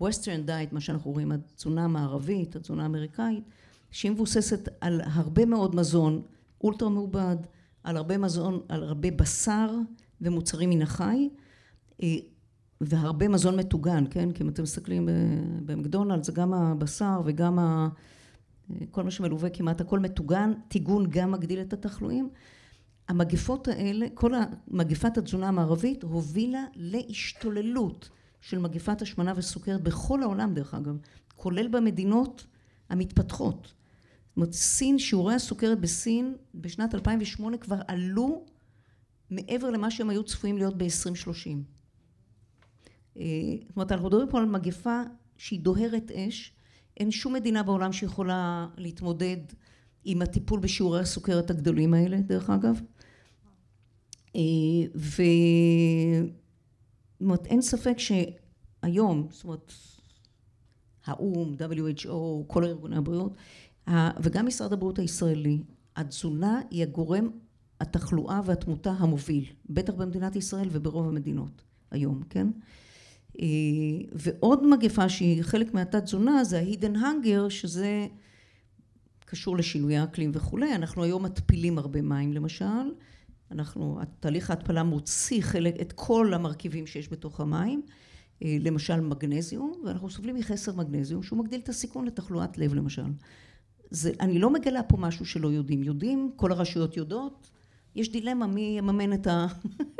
western 0.02 0.47
diet 0.47 0.71
מה 0.71 0.82
שאנחנו 0.82 1.12
רואים 1.12 1.32
התזונה 1.32 1.84
המערבית 1.84 2.56
התזונה 2.56 2.84
האמריקאית 2.84 3.43
שהיא 3.91 4.12
מבוססת 4.12 4.69
על 4.82 5.02
הרבה 5.04 5.45
מאוד 5.45 5.76
מזון 5.76 6.21
אולטרה 6.63 6.89
מעובד 6.89 7.38
על 7.84 7.97
הרבה 7.97 8.17
מזון 8.17 8.62
על 8.69 8.84
הרבה 8.84 9.12
בשר 9.12 9.76
ומוצרים 10.21 10.69
מן 10.69 10.82
החי 10.82 11.30
אה, 12.04 12.08
והרבה 12.82 13.28
מזון 13.28 13.56
מטוגן 13.56 14.04
כן? 14.10 14.32
כי 14.32 14.43
אם 14.43 14.49
אתם 14.49 14.63
מסתכלים 14.63 15.10
במקדונלד 15.65 16.23
זה 16.23 16.32
גם 16.32 16.54
הבשר 16.54 17.21
וגם 17.26 17.60
ה... 17.60 17.89
כל 18.91 19.04
מה 19.04 19.12
שמלווה 19.12 19.49
כמעט 19.49 19.82
הכל 19.82 19.99
מטוגן 19.99 20.54
טיגון 20.67 21.10
גם 21.10 21.32
מגדיל 21.32 21.62
את 21.62 21.73
התחלואים 21.73 22.30
המגפות 23.08 23.68
האלה, 23.68 24.06
כל 24.13 24.32
מגפת 24.68 25.18
התזונה 25.18 25.48
המערבית 25.48 26.04
הובילה 26.04 26.63
להשתוללות 26.76 28.10
של 28.42 28.60
מגפת 28.60 29.02
השמנה 29.02 29.34
וסוכרת 29.36 29.84
בכל 29.84 30.24
העולם 30.24 30.54
דרך 30.54 30.74
אגב, 30.74 30.98
כולל 31.36 31.68
במדינות 31.68 32.46
המתפתחות. 32.89 33.74
זאת 34.34 34.38
אומרת 34.38 34.54
סין, 34.54 35.00
שיעורי 35.00 35.34
הסוכרת 35.36 35.80
בסין 35.80 36.36
בשנת 36.56 36.96
2008 36.96 37.58
כבר 37.58 37.80
עלו 37.88 38.46
מעבר 39.30 39.70
למה 39.70 39.92
שהם 39.92 40.10
היו 40.10 40.24
צפויים 40.24 40.58
להיות 40.58 40.78
ב-2030. 40.78 41.50
אה, 43.18 43.24
זאת 43.68 43.76
אומרת 43.76 43.92
אנחנו 43.92 44.08
מדברים 44.08 44.30
פה 44.30 44.39
על 44.39 44.46
מגפה 44.46 45.02
שהיא 45.38 45.60
דוהרת 45.60 46.12
אש, 46.12 46.54
אין 46.98 47.12
שום 47.12 47.34
מדינה 47.34 47.63
בעולם 47.63 47.94
שיכולה 47.94 48.68
להתמודד 48.78 49.38
עם 50.06 50.22
הטיפול 50.22 50.60
בשיעורי 50.60 51.00
הסוכרת 51.00 51.50
הגדולים 51.50 51.94
האלה 51.94 52.18
דרך 52.18 52.50
אגב. 52.50 52.82
אה, 54.36 54.42
ואומרת 57.20 57.46
אין 57.46 57.62
ספק 57.62 57.96
שהיום 57.98 59.28
זאת 59.32 59.44
אומרת 59.44 59.74
האו"ם, 61.06 61.56
WHO, 61.60 62.48
כל 62.48 62.63
ארגוני 62.63 62.98
הבריאות 62.98 63.34
וגם 64.22 64.46
משרד 64.46 64.74
הבריאות 64.74 65.00
הישראלי 65.00 65.63
התזונה 65.96 66.62
היא 66.72 66.84
הגורם 66.84 67.30
התחלואה 67.80 68.42
והתמותה 68.46 68.92
המוביל 68.92 69.46
בטח 69.70 69.94
במדינת 69.94 70.36
ישראל 70.36 70.68
וברוב 70.72 71.08
המדינות 71.08 71.63
היום 71.92 72.24
כן? 72.30 72.48
אה, 73.39 73.46
ועוד 74.12 74.68
מגפה 74.68 75.10
שהיא 75.10 75.44
חלק 75.44 75.74
מהתת 75.74 76.04
תזונה 76.04 76.44
זה 76.44 76.60
ה-hidden 76.60 76.96
hunger 76.96 77.50
שזה 77.50 78.08
קשור 79.34 79.58
לשינויי 79.58 79.98
האקלים 79.98 80.32
וכולי 80.34 80.76
אנחנו 80.76 81.04
היום 81.04 81.26
מתפילים 81.26 81.78
הרבה 81.78 82.02
מים 82.02 82.34
למשל 82.34 82.91
אנחנו 83.52 84.00
תהליך 84.19 84.50
ההתפלה 84.50 84.84
מוציא 84.84 85.41
חלק 85.41 85.82
את 85.82 85.91
כל 85.91 86.34
המרכיבים 86.34 86.88
שיש 86.88 87.12
בתוך 87.12 87.39
המים 87.39 87.82
אה, 88.43 88.58
למשל 88.60 89.02
מגנזיום 89.02 89.82
ואנחנו 89.86 90.10
סובלים 90.10 90.36
מחסר 90.36 90.76
מגנזיום 90.76 91.24
שהוא 91.24 91.39
מגדיל 91.39 91.60
את 91.60 91.69
הסיכון 91.69 92.06
לתחלואת 92.06 92.58
לב 92.58 92.74
למשל 92.74 93.04
זה, 93.89 94.12
אני 94.19 94.39
לא 94.39 94.50
מגלה 94.50 94.84
פה 94.84 94.98
משהו 94.98 95.26
שלא 95.26 95.48
יודעים. 95.48 95.84
יודעים, 95.84 96.32
כל 96.36 96.52
הרשויות 96.52 96.98
יודעות, 96.98 97.50
יש 97.96 98.12
דילמה 98.12 98.48
מי 98.48 98.76
יממן 98.78 99.13
את, 99.13 99.28
ה... 99.28 99.48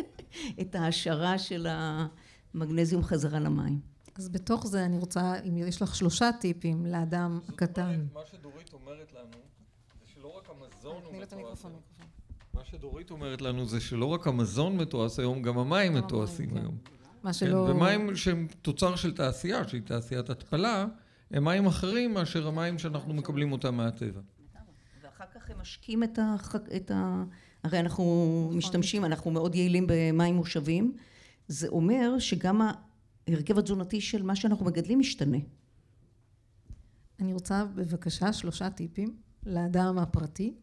את 0.62 0.76
ההשערה 0.76 1.40
של 1.40 1.68
המגנזיום 1.70 3.04
חזרה 3.04 3.40
למים. 3.40 3.93
אז 4.16 4.30
בתוך 4.30 4.68
זה 4.68 4.86
אני 4.86 4.98
רוצה, 4.98 5.34
אם 5.40 5.58
יש 5.58 5.82
לך 5.82 5.96
שלושה 5.96 6.30
טיפים 6.40 6.86
לאדם 6.86 7.40
הקטן. 7.50 8.06
מה 8.14 8.22
שדורית 8.32 8.74
אומרת 8.74 9.14
לנו, 9.14 9.38
זה 10.00 10.06
שלא 10.14 10.38
רק 10.38 10.50
המזון 10.50 11.02
הוא 11.06 11.22
מתועש. 11.22 11.66
מה 12.54 12.62
שדורית 12.66 13.12
אומרת 13.12 13.42
לנו 13.42 13.66
זה 13.66 13.82
שלא 13.82 14.06
רק 14.06 14.28
המזון 14.28 14.78
מתועש 14.78 15.20
היום, 15.20 15.42
גם 15.42 15.58
המים 15.58 15.94
מתועשים 15.94 16.50
כן. 16.50 16.58
היום. 16.58 16.78
מה 17.24 17.30
כן, 17.30 17.34
שלא... 17.34 17.58
ומים 17.58 18.16
שהם 18.16 18.48
תוצר 18.62 18.96
של 18.96 19.16
תעשייה, 19.16 19.68
שהיא 19.68 19.82
תעשיית 19.82 20.30
התפלה, 20.30 20.86
הם 21.32 21.44
מים 21.44 21.66
אחרים 21.66 22.14
מאשר 22.14 22.48
המים 22.48 22.80
שאנחנו 22.80 23.14
מקבלים 23.14 23.52
אותם 23.52 23.76
מהטבע. 23.76 24.22
ואחר 25.04 25.26
כך 25.36 25.50
הם 25.50 25.58
משקים 25.62 26.04
את 26.04 26.20
ה... 26.20 26.36
את 26.76 26.92
ה... 26.92 27.24
הרי 27.64 27.80
אנחנו 27.80 28.52
משתמשים, 28.54 29.06
אנחנו 29.06 29.32
מאוד 29.32 29.56
יעילים 29.56 29.88
במים 29.88 30.36
מושבים. 30.36 30.96
זה 31.48 31.68
אומר 31.68 32.20
שגם 32.20 32.62
ההרכב 33.28 33.60
התזונתי 33.60 34.02
של 34.02 34.24
מה 34.24 34.36
שאנחנו 34.36 34.66
מגדלים 34.66 35.00
משתנה. 35.00 35.38
אני 37.20 37.34
רוצה 37.34 37.66
בבקשה 37.66 38.34
שלושה 38.34 38.70
טיפים 38.70 39.16
לאדם 39.46 39.98
הפרטי, 39.98 40.54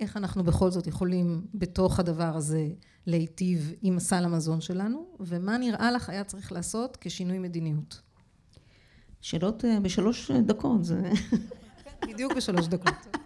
איך 0.00 0.16
אנחנו 0.16 0.44
בכל 0.44 0.70
זאת 0.70 0.86
יכולים 0.86 1.46
בתוך 1.54 2.00
הדבר 2.00 2.36
הזה 2.36 2.68
להיטיב 3.06 3.72
עם 3.82 3.98
סל 3.98 4.24
המזון 4.24 4.60
שלנו, 4.60 5.06
ומה 5.20 5.58
נראה 5.58 5.90
לך 5.92 6.08
היה 6.08 6.24
צריך 6.24 6.52
לעשות 6.52 6.98
כשינוי 7.00 7.38
מדיניות. 7.38 8.00
שאלות 9.20 9.64
אה, 9.64 9.80
בשלוש 9.80 10.30
דקות, 10.30 10.84
זה... 10.84 11.10
בדיוק 12.08 12.32
בשלוש 12.32 12.66
דקות. 12.66 12.94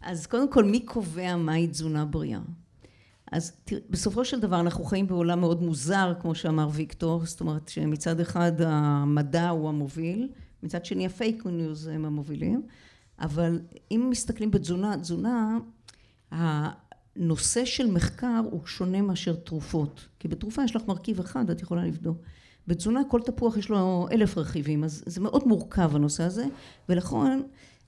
אז 0.00 0.26
קודם 0.26 0.52
כל, 0.52 0.64
מי 0.64 0.80
קובע 0.80 1.36
מהי 1.36 1.68
תזונה 1.68 2.04
בריאה? 2.04 2.40
אז 3.32 3.52
תראה, 3.64 3.80
בסופו 3.90 4.24
של 4.24 4.40
דבר 4.40 4.60
אנחנו 4.60 4.84
חיים 4.84 5.06
בעולם 5.06 5.40
מאוד 5.40 5.62
מוזר, 5.62 6.12
כמו 6.20 6.34
שאמר 6.34 6.68
ויקטור, 6.72 7.26
זאת 7.26 7.40
אומרת 7.40 7.68
שמצד 7.68 8.20
אחד 8.20 8.52
המדע 8.60 9.48
הוא 9.48 9.68
המוביל, 9.68 10.28
מצד 10.62 10.84
שני 10.84 11.06
הפייק 11.06 11.46
ניוז 11.46 11.86
הם 11.86 12.04
המובילים, 12.04 12.62
אבל 13.18 13.60
אם 13.90 14.06
מסתכלים 14.10 14.50
בתזונה, 14.50 14.96
תזונה, 14.96 15.58
הנושא 16.30 17.64
של 17.64 17.90
מחקר 17.90 18.42
הוא 18.50 18.66
שונה 18.66 19.02
מאשר 19.02 19.34
תרופות, 19.34 20.08
כי 20.18 20.28
בתרופה 20.28 20.64
יש 20.64 20.76
לך 20.76 20.82
מרכיב 20.88 21.20
אחד, 21.20 21.50
את 21.50 21.62
יכולה 21.62 21.84
לבדוק. 21.84 22.18
בתזונה 22.66 23.00
כל 23.08 23.20
תפוח 23.22 23.56
יש 23.56 23.68
לו 23.68 24.08
אלף 24.12 24.38
רכיבים, 24.38 24.84
אז 24.84 25.02
זה 25.06 25.20
מאוד 25.20 25.48
מורכב 25.48 25.96
הנושא 25.96 26.22
הזה, 26.22 26.46
ולכן 26.88 27.40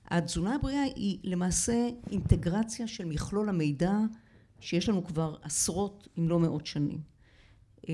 התזונה 0.07 0.55
הבריאה 0.55 0.83
היא 0.83 1.17
למעשה 1.23 1.89
אינטגרציה 2.11 2.87
של 2.87 3.05
מכלול 3.05 3.49
המידע 3.49 3.97
שיש 4.59 4.89
לנו 4.89 5.03
כבר 5.03 5.35
עשרות 5.41 6.07
אם 6.17 6.29
לא 6.29 6.39
מאות 6.39 6.65
שנים. 6.65 7.01
אה, 7.89 7.93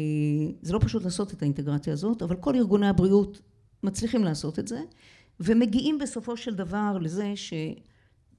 זה 0.61 0.73
לא 0.73 0.79
פשוט 0.79 1.03
לעשות 1.03 1.33
את 1.33 1.41
האינטגרציה 1.41 1.93
הזאת, 1.93 2.21
אבל 2.21 2.35
כל 2.35 2.55
ארגוני 2.55 2.87
הבריאות 2.87 3.41
מצליחים 3.83 4.23
לעשות 4.23 4.59
את 4.59 4.67
זה, 4.67 4.81
ומגיעים 5.39 5.99
בסופו 5.99 6.37
של 6.37 6.55
דבר 6.55 6.97
לזה 7.01 7.33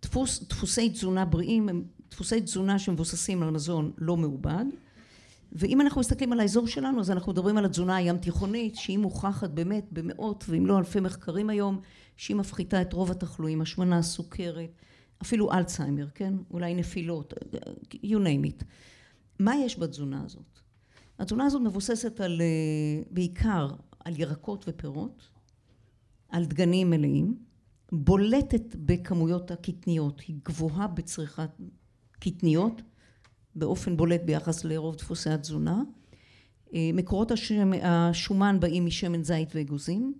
שדפוסי 0.03 0.91
תזונה 0.91 1.25
בריאים 1.25 1.69
הם 1.69 1.85
דפוסי 2.11 2.41
תזונה 2.41 2.79
שמבוססים 2.79 3.43
על 3.43 3.51
מזון 3.51 3.93
לא 3.99 4.17
מעובד, 4.17 4.65
ואם 5.53 5.81
אנחנו 5.81 6.01
מסתכלים 6.01 6.33
על 6.33 6.41
האזור 6.41 6.67
שלנו 6.67 7.01
אז 7.01 7.11
אנחנו 7.11 7.33
מדברים 7.33 7.57
על 7.57 7.65
התזונה 7.65 7.97
הים 7.97 8.19
תיכונית 8.19 8.77
שהיא 8.77 8.99
מוכחת 8.99 9.51
באמת 9.51 9.85
במאות 9.93 10.45
ואם 10.49 10.67
לא 10.67 10.79
אלפי 10.79 11.01
מחקרים 11.01 11.51
היום 11.51 11.81
שהיא 12.17 12.37
מפחיתה 12.37 12.83
את 12.83 12.93
רוב 12.93 13.11
התחלואים, 13.11 13.61
השמנה, 13.61 14.03
סוכרת, 14.03 14.71
אפילו 15.23 15.53
אלצהיימר, 15.53 16.09
כן? 16.15 16.35
אולי 16.51 16.75
נפילות, 16.75 17.35
you 17.95 18.17
name 18.17 18.47
it. 18.47 18.65
מה 19.39 19.57
יש 19.57 19.79
בתזונה 19.79 20.23
הזאת? 20.25 20.59
התזונה 21.19 21.45
הזאת 21.45 21.63
מבוססת 21.63 22.21
על, 22.21 22.43
בעיקר 23.11 23.69
על 24.05 24.21
ירקות 24.21 24.65
ופירות, 24.69 25.29
על 26.29 26.45
דגנים 26.45 26.91
מלאים, 26.91 27.37
בולטת 27.93 28.77
בכמויות 28.77 29.51
הקטניות, 29.51 30.21
היא 30.21 30.37
גבוהה 30.45 30.87
בצריכת 30.87 31.51
קטניות, 32.13 32.83
באופן 33.55 33.97
בולט 33.97 34.21
ביחס 34.25 34.65
לרוב 34.65 34.97
דפוסי 34.97 35.31
התזונה. 35.31 35.83
מקורות 36.73 37.33
השומן 37.83 38.61
באים 38.61 38.87
משמן 38.87 39.23
זית 39.25 39.49
ואגוזים, 39.55 40.15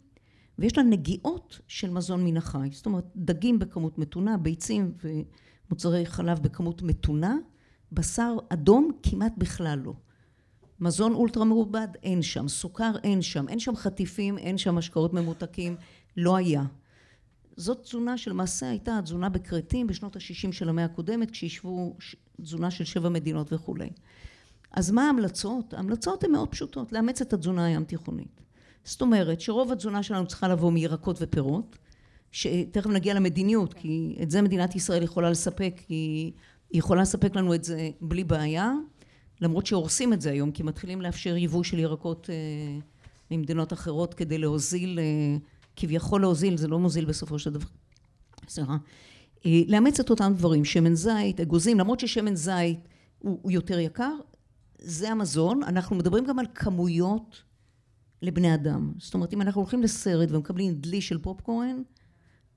ויש 0.59 0.79
לה 0.79 0.83
נגיעות 0.83 1.61
של 1.69 1.91
מזון 1.91 2.25
מן 2.25 2.37
החי, 2.37 2.69
זאת 2.73 2.87
אומרת 2.87 3.05
דגים 3.17 3.59
בכמות 3.59 3.99
מתונה, 3.99 4.37
ביצים 4.37 4.93
ומוצרי 5.03 6.07
חלב 6.07 6.39
בכמות 6.39 6.83
מתונה, 6.83 7.37
בשר 7.93 8.37
אדום 8.49 8.91
כמעט 9.03 9.33
בכלל 9.39 9.79
לא. 9.85 9.93
מזון 10.81 11.15
אולטרה 11.15 11.45
מעובד 11.45 11.89
אין 12.03 12.23
שם, 12.23 12.49
סוכר 12.49 12.93
אין 13.03 13.23
שם, 13.23 13.49
אין 13.49 13.59
שם 13.59 13.77
חטיפים, 13.77 14.39
אין 14.39 14.59
שם 14.59 14.75
משקאות 14.75 15.15
ממותקים, 15.15 15.77
לא 16.17 16.37
היה. 16.37 16.65
זאת 17.57 17.83
תזונה 17.83 18.19
שלמעשה 18.19 18.69
הייתה 18.69 19.01
תזונה 19.03 19.29
בכרתים 19.29 19.87
בשנות 19.87 20.17
ה-60 20.17 20.53
של 20.53 20.69
המאה 20.69 20.85
הקודמת 20.85 21.31
כשישבו 21.31 21.97
תזונה 22.43 22.71
של 22.71 22.85
שבע 22.85 23.09
מדינות 23.09 23.53
וכולי. 23.53 23.91
אז 24.73 24.91
מה 24.91 25.07
ההמלצות? 25.07 25.75
ההמלצות 25.75 26.25
הן 26.25 26.31
מאוד 26.33 26.49
פשוטות, 26.49 26.93
לאמץ 26.93 27.23
את 27.23 27.33
התזונה 27.33 27.65
הים 27.65 27.85
תיכונית. 27.85 28.46
זאת 28.87 29.01
אומרת 29.01 29.41
שרוב 29.41 29.73
התזונה 29.73 30.03
שלנו 30.03 30.27
צריכה 30.27 30.49
לבוא 30.49 30.73
מירקות 30.73 31.17
ופירות, 31.21 31.79
שתכף 32.33 32.91
נגיע 32.91 33.15
למדיניות, 33.15 33.75
כי 33.75 34.17
את 34.23 34.31
זה 34.31 34.43
מדינת 34.43 34.77
ישראל 34.77 35.03
יכולה 35.03 35.31
לספק, 35.31 35.81
כי 35.87 36.33
היא 36.71 36.79
יכולה 36.79 37.03
לספק 37.03 37.37
לנו 37.37 37.55
את 37.55 37.65
זה 37.65 37.91
בלי 38.01 38.25
בעיה, 38.25 38.73
למרות 39.41 39.67
שהורסים 39.67 40.13
את 40.13 40.21
זה 40.21 40.31
היום, 40.31 40.51
כי 40.51 40.63
מתחילים 40.63 41.03
לאפשר 41.03 41.37
יבוא 41.37 41.63
של 41.63 41.79
ירקות 41.79 42.31
אה, 42.31 42.79
ממדינות 43.31 43.73
אחרות 43.73 44.15
כדי 44.15 44.39
להוזיל, 44.39 44.99
אה, 44.99 45.37
כביכול 45.77 46.21
להוזיל, 46.21 46.57
זה 46.57 46.69
לא 46.69 46.79
מוזיל 46.79 47.05
בסופו 47.05 47.39
של 47.39 47.53
דבר. 47.53 47.67
סליחה. 48.49 48.77
אה, 49.47 49.61
לאמץ 49.67 50.01
את 50.01 50.11
אותם 50.11 50.33
דברים, 50.37 50.65
שמן 50.65 50.95
זית, 50.95 51.41
אגוזים, 51.41 51.79
למרות 51.79 52.01
ששמן 52.01 52.35
זית 52.35 52.89
הוא, 53.19 53.39
הוא 53.43 53.53
יותר 53.53 53.79
יקר, 53.79 54.15
זה 54.79 55.11
המזון, 55.11 55.63
אנחנו 55.63 55.97
מדברים 55.97 56.25
גם 56.25 56.39
על 56.39 56.47
כמויות 56.55 57.46
לבני 58.23 58.55
אדם. 58.55 58.93
זאת 58.99 59.15
אומרת, 59.15 59.33
אם 59.33 59.43
אנחנו 59.43 59.61
הולכים 59.61 59.83
לסרט 59.83 60.29
ומקבלים 60.31 60.75
דלי 60.75 61.01
של 61.01 61.19
פופקורן, 61.19 61.83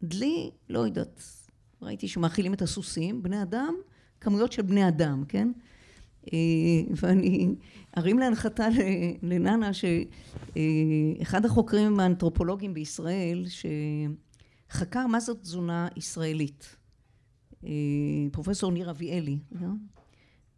דלי, 0.04 0.52
לא 0.70 0.80
יודעת, 0.80 1.24
ראיתי 1.82 2.08
שמאכילים 2.08 2.54
את 2.54 2.62
הסוסים, 2.62 3.24
בני 3.24 3.42
אדם, 3.42 3.74
כמויות 4.22 4.52
של 4.52 4.62
בני 4.62 4.88
אדם, 4.88 5.24
כן? 5.28 5.52
ואני 6.96 7.56
ארים 7.98 8.20
להנחתה 8.20 8.68
לננה 9.22 9.72
שאחד 9.74 11.46
החוקרים 11.46 12.00
האנתרופולוגיים 12.00 12.74
בישראל 12.74 13.46
שחקר 14.70 15.08
מה 15.08 15.20
זאת 15.20 15.42
תזונה 15.42 15.88
ישראלית, 15.96 16.76
פרופסור 18.32 18.72
ניר 18.72 18.90
אביאלי, 18.90 19.40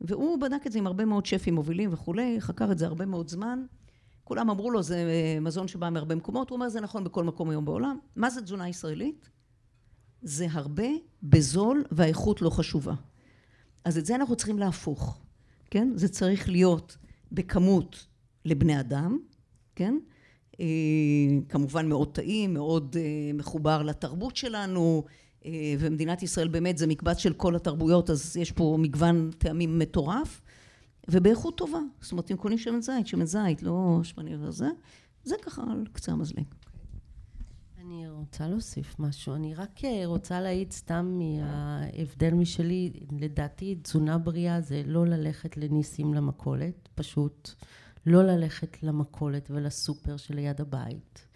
והוא 0.02 0.42
בדק 0.42 0.68
את 0.68 0.72
זה 0.72 0.80
עם 0.80 0.88
הרבה 0.88 1.06
מאוד 1.06 1.26
שפים 1.26 1.56
מובילים 1.56 1.94
וכולי, 1.94 2.42
חקר 2.42 2.72
את 2.72 2.78
זה 2.78 2.86
הרבה 2.86 3.06
מאוד 3.06 3.30
זמן, 3.30 3.66
כולם 4.32 4.50
אמרו 4.50 4.72
לו 4.72 4.84
זה 4.84 5.04
מזון 5.42 5.68
שבא 5.68 5.90
מהרבה 5.90 6.16
מקומות, 6.16 6.50
הוא 6.50 6.56
אומר 6.56 6.70
זה 6.70 6.82
נכון 6.82 7.04
בכל 7.04 7.24
מקום 7.24 7.50
היום 7.50 7.66
בעולם, 7.66 7.98
מה 8.16 8.30
זה 8.30 8.42
תזונה 8.42 8.70
ישראלית? 8.70 9.30
זה 10.22 10.48
הרבה 10.52 10.84
בזול 11.24 11.84
והאיכות 11.92 12.42
לא 12.42 12.50
חשובה. 12.50 12.94
אז 13.86 13.98
את 13.98 14.06
זה 14.06 14.16
אנחנו 14.16 14.36
צריכים 14.36 14.60
להפוך. 14.60 15.22
כן? 15.72 15.92
זה 15.96 16.10
צריך 16.10 16.50
להיות 16.50 16.98
בכמות 17.32 18.08
לבני 18.46 18.80
אדם, 18.80 19.20
כן? 19.76 19.98
כמובן 21.50 21.90
מאוד 21.90 22.16
טעים, 22.16 22.54
מאוד 22.54 22.96
מחובר 23.34 23.84
לתרבות 23.84 24.36
שלנו, 24.36 25.04
ומדינת 25.80 26.24
ישראל 26.24 26.48
באמת 26.48 26.78
זה 26.78 26.88
מקבץ 26.88 27.18
של 27.18 27.34
כל 27.34 27.56
התרבויות, 27.56 28.10
אז 28.10 28.38
יש 28.38 28.52
פה 28.52 28.78
מגוון 28.80 29.32
טעמים 29.38 29.80
מטורף, 29.80 30.42
ובאיכות 31.08 31.58
טובה. 31.58 31.80
זאת 32.02 32.12
אומרת, 32.12 32.32
אם 32.32 32.38
קונים 32.38 32.58
שמן 32.58 32.82
זית, 32.82 33.08
שמן 33.08 33.26
זית, 33.26 33.64
לא 33.64 34.00
שמנים 34.04 34.44
וזה, 34.44 34.70
זה 35.24 35.36
ככה 35.42 35.64
על 35.72 35.86
קצה 35.94 36.12
המזלג. 36.12 36.46
אני 37.80 38.10
רוצה 38.10 38.48
להוסיף 38.48 39.00
משהו. 39.00 39.36
אני 39.36 39.54
רק 39.56 39.80
רוצה 40.06 40.42
להעיד 40.42 40.72
סתם 40.72 41.20
מההבדל 41.20 42.34
משלי. 42.34 42.94
לדעתי 43.20 43.76
תזונה 43.76 44.18
בריאה 44.18 44.62
זה 44.62 44.84
לא 44.86 45.06
ללכת 45.06 45.58
לניסים 45.58 46.14
למכולת, 46.14 46.90
פשוט 46.96 47.50
לא 48.06 48.24
ללכת 48.24 48.84
למכולת 48.84 49.52
ולסופר 49.52 50.18
שליד 50.18 50.62
הבית. 50.62 51.28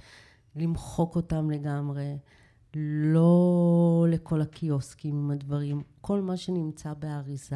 למחוק 0.56 1.16
אותם 1.16 1.52
לגמרי. 1.52 2.18
לא 3.14 4.06
לכל 4.10 4.42
הקיוסקים 4.42 5.16
עם 5.16 5.32
הדברים. 5.32 5.82
כל 6.02 6.22
מה 6.22 6.38
שנמצא 6.38 6.94
באריזה, 6.94 7.56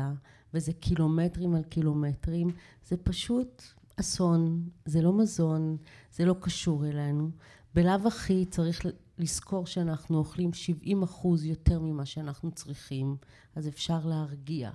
וזה 0.53 0.73
קילומטרים 0.73 1.55
על 1.55 1.63
קילומטרים, 1.63 2.47
זה 2.87 2.97
פשוט 2.97 3.63
אסון, 3.99 4.69
זה 4.85 5.01
לא 5.01 5.13
מזון, 5.13 5.77
זה 6.11 6.25
לא 6.25 6.35
קשור 6.41 6.85
אלינו. 6.85 7.29
בלאו 7.75 8.07
הכי 8.07 8.45
צריך 8.45 8.85
לזכור 9.17 9.65
שאנחנו 9.65 10.17
אוכלים 10.17 10.53
70 10.53 11.03
אחוז 11.03 11.45
יותר 11.45 11.79
ממה 11.79 12.05
שאנחנו 12.05 12.51
צריכים, 12.51 13.15
אז 13.55 13.67
אפשר 13.67 14.05
להרגיע. 14.05 14.71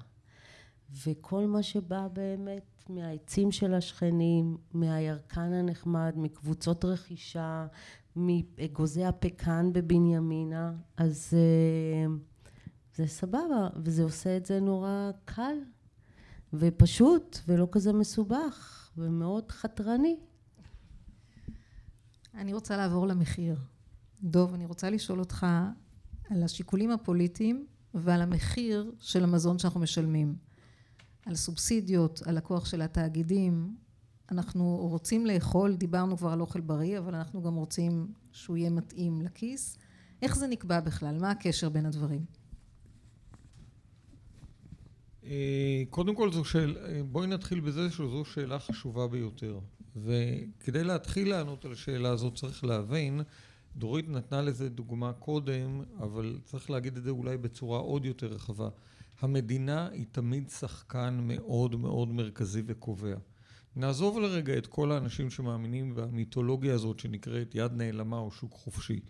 וכל 1.06 1.46
מה 1.46 1.62
שבא 1.62 2.08
באמת 2.12 2.84
מהעצים 2.88 3.52
של 3.52 3.74
השכנים, 3.74 4.56
מהירקן 4.72 5.52
הנחמד, 5.52 6.12
מקבוצות 6.16 6.84
רכישה, 6.84 7.66
מאגוזי 8.16 9.04
הפקן 9.04 9.72
בבנימינה, 9.72 10.72
אז 10.96 11.34
אה, 11.34 12.14
זה 12.96 13.06
סבבה, 13.06 13.68
וזה 13.76 14.02
עושה 14.02 14.36
את 14.36 14.46
זה 14.46 14.60
נורא 14.60 15.10
קל 15.24 15.56
ופשוט 16.52 17.38
ולא 17.48 17.68
כזה 17.72 17.92
מסובך 17.92 18.90
ומאוד 18.96 19.52
חתרני. 19.52 20.16
אני 22.34 22.52
רוצה 22.52 22.76
לעבור 22.76 23.06
למחיר. 23.06 23.58
דוב, 24.22 24.54
אני 24.54 24.66
רוצה 24.66 24.90
לשאול 24.90 25.20
אותך 25.20 25.46
על 26.30 26.42
השיקולים 26.42 26.90
הפוליטיים 26.90 27.66
ועל 27.94 28.22
המחיר 28.22 28.92
של 29.00 29.24
המזון 29.24 29.58
שאנחנו 29.58 29.80
משלמים. 29.80 30.36
על 31.26 31.34
סובסידיות, 31.34 32.22
על 32.26 32.38
הכוח 32.38 32.66
של 32.66 32.82
התאגידים. 32.82 33.76
אנחנו 34.30 34.76
רוצים 34.76 35.26
לאכול, 35.26 35.76
דיברנו 35.76 36.16
כבר 36.16 36.30
על 36.30 36.40
אוכל 36.40 36.60
בריא, 36.60 36.98
אבל 36.98 37.14
אנחנו 37.14 37.42
גם 37.42 37.54
רוצים 37.54 38.12
שהוא 38.32 38.56
יהיה 38.56 38.70
מתאים 38.70 39.22
לכיס. 39.22 39.78
איך 40.22 40.36
זה 40.36 40.46
נקבע 40.46 40.80
בכלל? 40.80 41.18
מה 41.18 41.30
הקשר 41.30 41.68
בין 41.68 41.86
הדברים? 41.86 42.24
אה, 45.24 45.82
קודם 45.90 46.14
כל 46.14 46.32
זו 46.32 46.44
שאלה, 46.44 46.86
אה, 46.86 47.02
בואי 47.02 47.26
נתחיל 47.26 47.60
בזה 47.60 47.90
שזו 47.90 48.24
שאלה 48.24 48.58
חשובה 48.58 49.08
ביותר. 49.08 49.58
וכדי 49.96 50.84
להתחיל 50.84 51.28
לענות 51.28 51.64
על 51.64 51.72
השאלה 51.72 52.10
הזאת 52.10 52.34
צריך 52.34 52.64
להבין, 52.64 53.20
דורית 53.76 54.08
נתנה 54.08 54.42
לזה 54.42 54.68
דוגמה 54.68 55.12
קודם, 55.12 55.82
אבל 55.98 56.38
צריך 56.44 56.70
להגיד 56.70 56.96
את 56.96 57.02
זה 57.02 57.10
אולי 57.10 57.36
בצורה 57.36 57.78
עוד 57.78 58.04
יותר 58.04 58.26
רחבה. 58.26 58.68
המדינה 59.20 59.88
היא 59.88 60.06
תמיד 60.12 60.48
שחקן 60.48 61.20
מאוד 61.22 61.76
מאוד 61.76 62.08
מרכזי 62.08 62.62
וקובע. 62.66 63.16
נעזוב 63.76 64.18
לרגע 64.18 64.58
את 64.58 64.66
כל 64.66 64.92
האנשים 64.92 65.30
שמאמינים 65.30 65.94
במיתולוגיה 65.94 66.74
הזאת 66.74 67.00
שנקראת 67.00 67.54
יד 67.54 67.72
נעלמה 67.72 68.18
או 68.18 68.30
שוק 68.30 68.52
חופשי. 68.52 69.00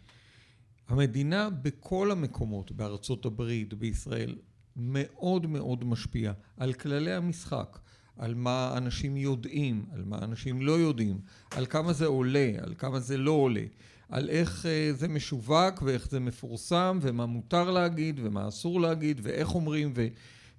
המדינה 0.88 1.50
בכל 1.50 2.10
המקומות, 2.10 2.72
בארצות 2.72 3.26
הברית, 3.26 3.74
בישראל, 3.74 4.36
מאוד 4.76 5.46
מאוד 5.46 5.84
משפיעה 5.84 6.32
על 6.56 6.72
כללי 6.72 7.12
המשחק, 7.12 7.78
על 8.16 8.34
מה 8.34 8.74
אנשים 8.76 9.16
יודעים, 9.16 9.84
על 9.92 10.04
מה 10.04 10.18
אנשים 10.18 10.62
לא 10.62 10.72
יודעים, 10.72 11.18
על 11.50 11.66
כמה 11.66 11.92
זה 11.92 12.06
עולה, 12.06 12.52
על 12.62 12.74
כמה 12.78 13.00
זה 13.00 13.16
לא 13.16 13.30
עולה, 13.30 13.64
על 14.08 14.30
איך 14.30 14.66
אה, 14.66 14.92
זה 14.92 15.08
משווק 15.08 15.82
ואיך 15.82 16.10
זה 16.10 16.20
מפורסם 16.20 16.98
ומה 17.02 17.26
מותר 17.26 17.70
להגיד 17.70 18.20
ומה 18.22 18.48
אסור 18.48 18.80
להגיד 18.80 19.20
ואיך 19.22 19.54
אומרים 19.54 19.92
ו, 19.96 20.06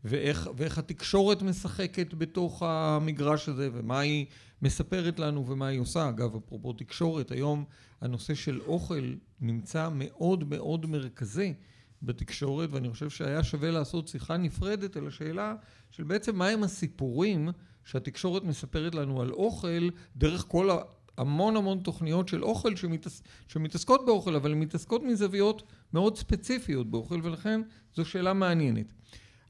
ואיך, 0.04 0.50
ואיך 0.58 0.78
התקשורת 0.78 1.42
משחקת 1.42 2.14
בתוך 2.14 2.64
המגרש 2.66 3.50
הזה 3.50 3.70
ומה 3.74 4.00
היא 4.00 4.26
מספרת 4.62 5.20
לנו 5.20 5.48
ומה 5.48 5.68
היא 5.68 5.80
עושה. 5.80 6.10
אגב, 6.10 6.36
אפרופו 6.36 6.74
תקשורת, 6.74 7.32
היום 7.32 7.64
הנושא 8.02 8.34
של 8.34 8.62
אוכל 8.62 9.14
נמצא 9.42 9.90
מאוד 9.92 10.50
מאוד 10.50 10.86
מרכזי 10.86 11.54
בתקשורת 12.06 12.70
ואני 12.72 12.90
חושב 12.90 13.10
שהיה 13.10 13.44
שווה 13.44 13.72
לעשות 13.72 14.08
שיחה 14.08 14.38
נפרדת 14.38 14.98
על 14.98 15.08
השאלה 15.08 15.56
של 15.92 16.04
בעצם 16.04 16.36
מהם 16.36 16.64
הסיפורים 16.64 17.50
שהתקשורת 17.86 18.44
מספרת 18.44 18.96
לנו 18.96 19.22
על 19.22 19.32
אוכל 19.32 19.90
דרך 20.16 20.46
כל 20.48 20.70
המון 21.18 21.56
המון 21.56 21.80
תוכניות 21.80 22.28
של 22.28 22.44
אוכל 22.44 22.76
שמתעס... 22.76 23.24
שמתעסקות 23.48 24.06
באוכל, 24.06 24.36
אבל 24.36 24.52
הן 24.52 24.60
מתעסקות 24.60 25.04
מזוויות 25.04 25.64
מאוד 25.94 26.18
ספציפיות 26.18 26.92
באוכל, 26.92 27.20
ולכן 27.24 27.62
זו 27.96 28.06
שאלה 28.06 28.34
מעניינת. 28.34 28.94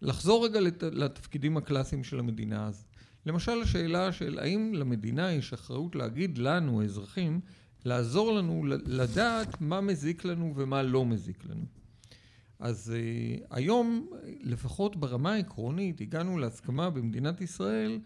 לחזור 0.01 0.45
רגע 0.45 0.59
לת... 0.59 0.83
לתפקידים 0.83 1.57
הקלאסיים 1.57 2.03
של 2.03 2.19
המדינה 2.19 2.67
אז. 2.67 2.85
למשל 3.25 3.61
השאלה 3.61 4.11
של 4.11 4.39
האם 4.39 4.71
למדינה 4.73 5.31
יש 5.31 5.53
אחריות 5.53 5.95
להגיד 5.95 6.37
לנו, 6.37 6.81
האזרחים, 6.81 7.39
לעזור 7.85 8.31
לנו 8.31 8.65
לדעת 8.85 9.61
מה 9.61 9.81
מזיק 9.81 10.25
לנו 10.25 10.53
ומה 10.55 10.83
לא 10.83 11.05
מזיק 11.05 11.45
לנו. 11.45 11.65
אז 12.59 12.93
uh, 12.95 13.45
היום, 13.49 14.09
לפחות 14.41 14.95
ברמה 14.95 15.33
העקרונית, 15.33 16.01
הגענו 16.01 16.37
להסכמה 16.37 16.89
במדינת 16.89 17.41
ישראל 17.41 17.99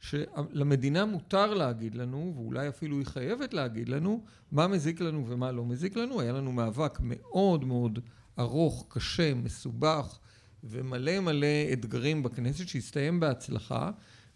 שלמדינה 0.00 1.04
מותר 1.04 1.54
להגיד 1.54 1.94
לנו, 1.94 2.32
ואולי 2.36 2.68
אפילו 2.68 2.98
היא 2.98 3.06
חייבת 3.06 3.54
להגיד 3.54 3.88
לנו, 3.88 4.24
מה 4.52 4.66
מזיק 4.66 5.00
לנו 5.00 5.24
ומה 5.28 5.52
לא 5.52 5.64
מזיק 5.64 5.96
לנו. 5.96 6.20
היה 6.20 6.32
לנו 6.32 6.52
מאבק 6.52 6.98
מאוד 7.02 7.64
מאוד 7.64 7.98
ארוך, 8.38 8.86
קשה, 8.88 9.34
מסובך 9.34 10.18
ומלא 10.64 11.20
מלא 11.20 11.72
אתגרים 11.72 12.22
בכנסת, 12.22 12.68
שהסתיים 12.68 13.20
בהצלחה, 13.20 13.90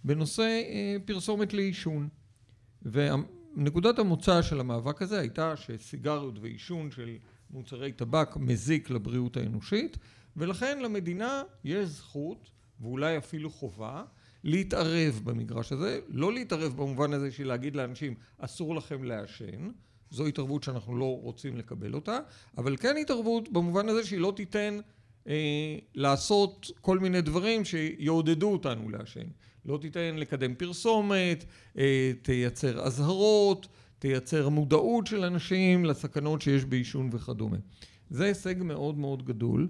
בנושא 0.05 0.43
אה, 0.43 0.97
פרסומת 1.05 1.55
לעישון. 1.55 2.09
ונקודת 2.83 3.99
המוצא 3.99 4.43
של 4.43 4.61
המאבק 4.61 5.03
הזה 5.03 5.21
הייתה 5.21 5.57
שסיגריות 5.57 6.39
ועישון 6.39 6.91
של 6.91 7.17
מוצרי 7.53 7.93
טבק 7.93 8.37
מזיק 8.37 8.91
לבריאות 8.91 9.37
האנושית, 9.37 9.99
ולכן 10.37 10.79
למדינה 10.79 11.43
יש 11.65 11.89
זכות, 11.89 12.51
ואולי 12.81 13.19
אפילו 13.19 13.51
חובה, 13.51 14.05
להתערב 14.45 15.21
במגרש 15.25 15.73
הזה, 15.73 16.01
לא 16.09 16.33
להתערב 16.33 16.77
במובן 16.77 17.13
הזה 17.13 17.31
של 17.31 17.47
להגיד 17.47 17.77
לאנשים 17.77 18.15
אסור 18.39 18.75
לכם 18.75 19.05
לעשן, 19.05 19.71
זו 20.11 20.27
התערבות 20.27 20.63
שאנחנו 20.63 20.97
לא 20.97 21.19
רוצים 21.21 21.57
לקבל 21.57 21.95
אותה, 21.95 22.19
אבל 22.59 22.77
כן 22.77 22.97
התערבות 22.97 23.53
במובן 23.53 23.89
הזה 23.89 24.05
שהיא 24.05 24.21
לא 24.21 24.33
תיתן 24.37 24.79
אה, 25.29 25.77
לעשות 25.95 26.71
כל 26.81 26.99
מיני 26.99 27.21
דברים 27.21 27.65
שיעודדו 27.65 28.53
אותנו 28.53 28.89
לעשן. 28.91 29.27
לא 29.65 29.79
תיתן 29.79 30.17
לקדם 30.17 30.55
פרסומת, 30.55 31.45
אה, 31.79 32.13
תייצר 32.23 32.81
אזהרות, 32.81 33.69
תייצר 34.03 34.49
מודעות 34.49 35.07
של 35.07 35.25
אנשים 35.25 35.85
לסכנות 35.85 36.43
שיש 36.43 36.65
בעישון 36.65 37.11
וכדומה. 37.13 37.57
זה 38.11 38.25
הישג 38.25 38.55
מאוד 38.63 38.99
מאוד 38.99 39.25
גדול. 39.25 39.69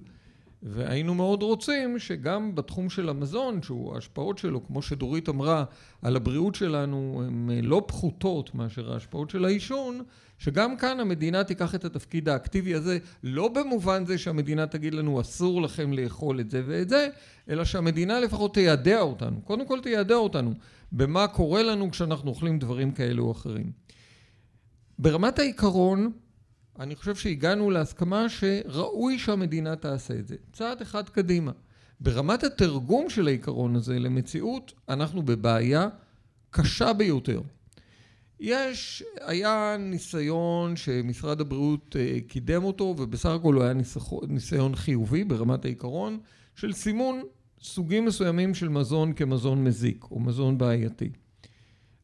והיינו 0.63 1.15
מאוד 1.15 1.43
רוצים 1.43 1.99
שגם 1.99 2.55
בתחום 2.55 2.91
של 2.91 3.09
המזון, 3.09 3.63
שהוא 3.63 3.95
ההשפעות 3.95 4.39
שלו, 4.39 4.67
כמו 4.67 4.83
שדורית 4.83 5.29
אמרה, 5.29 5.65
על 6.03 6.17
הבריאות 6.17 6.55
שלנו 6.55 7.23
הן 7.27 7.51
אה, 7.51 7.61
לא 7.63 7.83
פחותות 7.87 8.55
מאשר 8.55 8.93
ההשפעות 8.93 9.31
של 9.31 9.45
העישון, 9.45 10.03
שגם 10.39 10.77
כאן 10.77 11.01
המדינה 11.01 11.45
תיקח 11.45 11.75
את 11.75 11.85
התפקיד 11.85 12.29
האקטיבי 12.29 12.75
הזה, 12.75 12.99
לא 13.23 13.49
במובן 13.49 14.07
זה 14.07 14.19
שהמדינה 14.19 14.67
תגיד 14.67 14.95
לנו 14.95 15.21
אסור 15.21 15.63
לכם 15.63 15.93
לאכול 15.93 16.41
את 16.41 16.51
זה 16.51 16.63
ואת 16.67 16.89
זה, 16.89 17.09
אלא 17.49 17.65
שהמדינה 17.65 18.21
לפחות 18.21 18.55
תיידע 18.55 19.01
אותנו, 19.01 19.41
קודם 19.41 19.67
כל 19.67 19.81
תיידע 19.81 20.15
אותנו 20.15 20.55
במה 20.93 21.27
קורה 21.27 21.63
לנו 21.63 21.91
כשאנחנו 21.91 22.31
אוכלים 22.31 22.59
דברים 22.59 22.93
כאלו 22.93 23.25
או 23.25 23.33
אחרים. 23.33 23.82
ברמת 25.03 25.39
העיקרון, 25.39 26.13
אני 26.79 26.97
חושב 26.97 27.15
שהגענו 27.15 27.71
להסכמה 27.71 28.29
שראוי 28.29 29.19
שהמדינה 29.19 29.77
תעשה 29.77 30.15
את 30.15 30.29
זה. 30.29 30.37
צעד 30.53 30.81
אחד 30.81 31.09
קדימה. 31.09 31.53
ברמת 32.01 32.45
התרגום 32.45 33.11
של 33.11 33.27
העיקרון 33.27 33.77
הזה 33.77 33.99
למציאות, 33.99 34.73
אנחנו 34.89 35.23
בבעיה 35.23 35.89
קשה 36.51 36.93
ביותר. 36.93 37.41
יש, 38.41 39.05
היה 39.21 39.77
ניסיון 39.79 40.77
שמשרד 40.77 41.41
הבריאות 41.41 41.97
אה, 41.99 42.19
קידם 42.29 42.65
אותו, 42.65 42.85
ובסך 42.85 43.31
הכל 43.31 43.55
הוא 43.55 43.63
היה 43.63 43.75
ניסיון 44.29 44.77
חיובי 44.77 45.25
ברמת 45.25 45.65
העיקרון, 45.65 46.19
של 46.55 46.73
סימון 46.73 47.23
סוגים 47.63 48.05
מסוימים 48.05 48.55
של 48.55 48.69
מזון 48.69 49.13
כמזון 49.13 49.65
מזיק 49.65 50.05
או 50.11 50.21
מזון 50.21 50.59
בעייתי. 50.59 51.11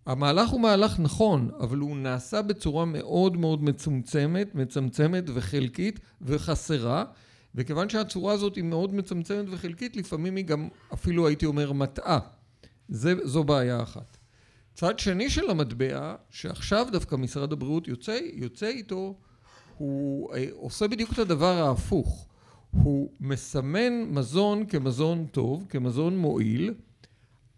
המהלך 0.08 0.48
הוא 0.48 0.60
מהלך 0.60 1.00
נכון, 1.00 1.50
אבל 1.60 1.78
הוא 1.78 1.96
נעשה 1.96 2.42
בצורה 2.42 2.84
מאוד 2.84 3.36
מאוד 3.36 3.62
מצומצמת, 3.62 4.54
מצמצמת 4.54 5.24
וחלקית 5.34 6.00
וחסרה, 6.22 7.04
וכיוון 7.54 7.88
שהצורה 7.88 8.32
הזאת 8.32 8.56
היא 8.56 8.64
מאוד 8.64 8.94
מצמצמת 8.94 9.44
וחלקית, 9.50 9.96
לפעמים 9.96 10.36
היא 10.36 10.44
גם 10.44 10.68
אפילו 10.94 11.26
הייתי 11.26 11.46
אומר 11.46 11.72
מטעה. 11.72 12.18
זה, 12.88 13.14
זו 13.24 13.44
בעיה 13.44 13.82
אחת. 13.82 14.16
צד 14.74 14.98
שני 14.98 15.30
של 15.30 15.50
המטבע, 15.50 16.14
שעכשיו 16.30 16.86
דווקא 16.92 17.16
משרד 17.16 17.52
הבריאות 17.52 17.88
יוצא, 17.88 18.18
יוצא 18.32 18.66
איתו, 18.66 19.14
הוא 19.78 20.34
אה, 20.34 20.44
עושה 20.52 20.88
בדיוק 20.88 21.12
את 21.12 21.18
הדבר 21.18 21.62
ההפוך. 21.62 22.26
הוא 22.70 23.10
מסמן 23.20 24.02
מזון 24.10 24.66
כמזון 24.66 25.26
טוב, 25.26 25.64
כמזון 25.68 26.18
מועיל, 26.18 26.74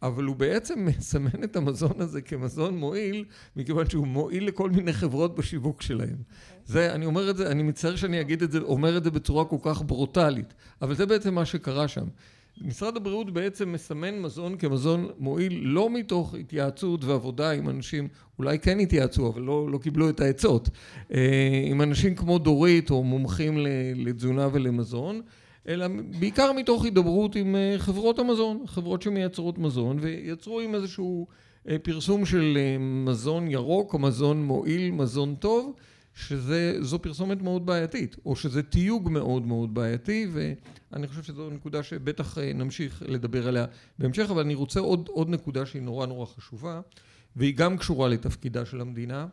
אבל 0.03 0.25
הוא 0.25 0.37
בעצם 0.37 0.85
מסמן 0.87 1.45
את 1.45 1.57
המזון 1.57 2.01
הזה 2.01 2.21
כמזון 2.21 2.77
מועיל, 2.77 3.25
מכיוון 3.57 3.91
שהוא 3.91 4.07
מועיל 4.07 4.47
לכל 4.47 4.71
מיני 4.71 4.93
חברות 4.93 5.35
בשיווק 5.37 5.83
שלהם. 5.83 6.17
זה, 6.67 6.95
אני 6.95 7.07
אומר 7.07 7.31
את 7.31 7.37
זה, 7.37 7.51
אני 7.51 7.63
מצטער 7.63 7.97
שאני 7.97 8.21
אגיד 8.21 8.43
את 8.43 8.53
זה, 8.53 8.59
אומר 8.59 8.97
את 8.97 9.05
זה 9.05 9.11
בצורה 9.11 9.45
כל 9.45 9.57
כך 9.63 9.83
ברוטלית, 9.83 10.55
אבל 10.83 10.95
זה 10.95 11.07
בעצם 11.07 11.35
מה 11.35 11.45
שקרה 11.45 11.89
שם. 11.89 12.05
משרד 12.61 12.97
הבריאות 12.97 13.31
בעצם 13.31 13.73
מסמן 13.73 14.19
מזון 14.19 14.57
כמזון 14.57 15.09
מועיל 15.19 15.61
לא 15.63 15.91
מתוך 15.91 16.35
התייעצות 16.35 17.05
ועבודה 17.05 17.51
עם 17.51 17.69
אנשים, 17.69 18.09
אולי 18.39 18.59
כן 18.59 18.81
התייעצו 18.81 19.29
אבל 19.29 19.43
לא, 19.43 19.71
לא 19.71 19.79
קיבלו 19.79 20.09
את 20.09 20.21
העצות, 20.21 20.69
אה, 21.15 21.63
עם 21.65 21.83
אנשים 21.83 22.15
כמו 22.15 22.39
דורית 22.39 22.91
או 22.91 23.05
מומחים 23.05 23.59
לתזונה 23.97 24.49
ולמזון, 24.53 25.21
אלא 25.69 25.87
בעיקר 26.19 26.53
מתוך 26.53 26.85
הידברות 26.85 27.37
עם 27.37 27.57
אה, 27.57 27.75
חברות 27.79 28.19
המזון, 28.19 28.65
חברות 28.67 29.03
שמייצרות 29.03 29.59
מזון, 29.59 29.99
ויצרו 30.01 30.61
עם 30.61 30.75
איזשהו 30.75 31.27
אה, 31.69 31.77
פרסום 31.79 32.27
של 32.27 32.59
מזון 32.81 33.51
ירוק, 33.51 33.95
או 33.95 33.99
מזון 33.99 34.45
מועיל, 34.45 34.91
מזון 34.91 35.35
טוב, 35.35 35.75
שזו 36.15 36.99
פרסומת 36.99 37.43
מאוד 37.43 37.67
בעייתית, 37.67 38.17
או 38.27 38.37
שזה 38.37 38.63
תיוג 38.63 39.11
מאוד 39.11 39.47
מאוד 39.47 39.75
בעייתי, 39.75 40.29
ואני 40.33 41.07
חושב 41.07 41.23
שזו 41.23 41.51
נקודה 41.51 41.83
שבטח 41.83 42.39
אה, 42.39 42.53
נמשיך 42.53 43.03
לדבר 43.07 43.49
עליה 43.49 43.67
בהמשך, 43.99 44.31
אבל 44.31 44.43
אני 44.43 44.55
רוצה 44.55 44.81
עוד, 44.81 45.09
עוד 45.09 45.29
נקודה 45.29 45.67
שהיא 45.67 45.83
נורא 45.83 46.07
נורא 46.07 46.27
חשובה, 46.27 46.81
והיא 47.37 47.57
גם 47.57 47.77
קשורה 47.77 48.09
לתפקידה 48.09 48.65
של 48.65 48.81
המדינה, 48.81 49.27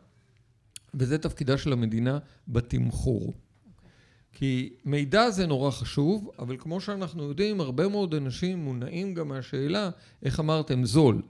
וזה 0.94 1.18
תפקידה 1.18 1.58
של 1.58 1.72
המדינה 1.72 2.18
בתמחור. 2.48 3.34
כי 4.32 4.72
מידע 4.84 5.30
זה 5.30 5.46
נורא 5.46 5.70
חשוב, 5.70 6.30
אבל 6.38 6.56
כמו 6.58 6.80
שאנחנו 6.80 7.22
יודעים, 7.22 7.60
הרבה 7.60 7.88
מאוד 7.88 8.14
אנשים 8.14 8.58
מונעים 8.58 9.14
גם 9.14 9.28
מהשאלה, 9.28 9.90
איך 10.22 10.40
אמרתם, 10.40 10.84
זול. 10.84 11.22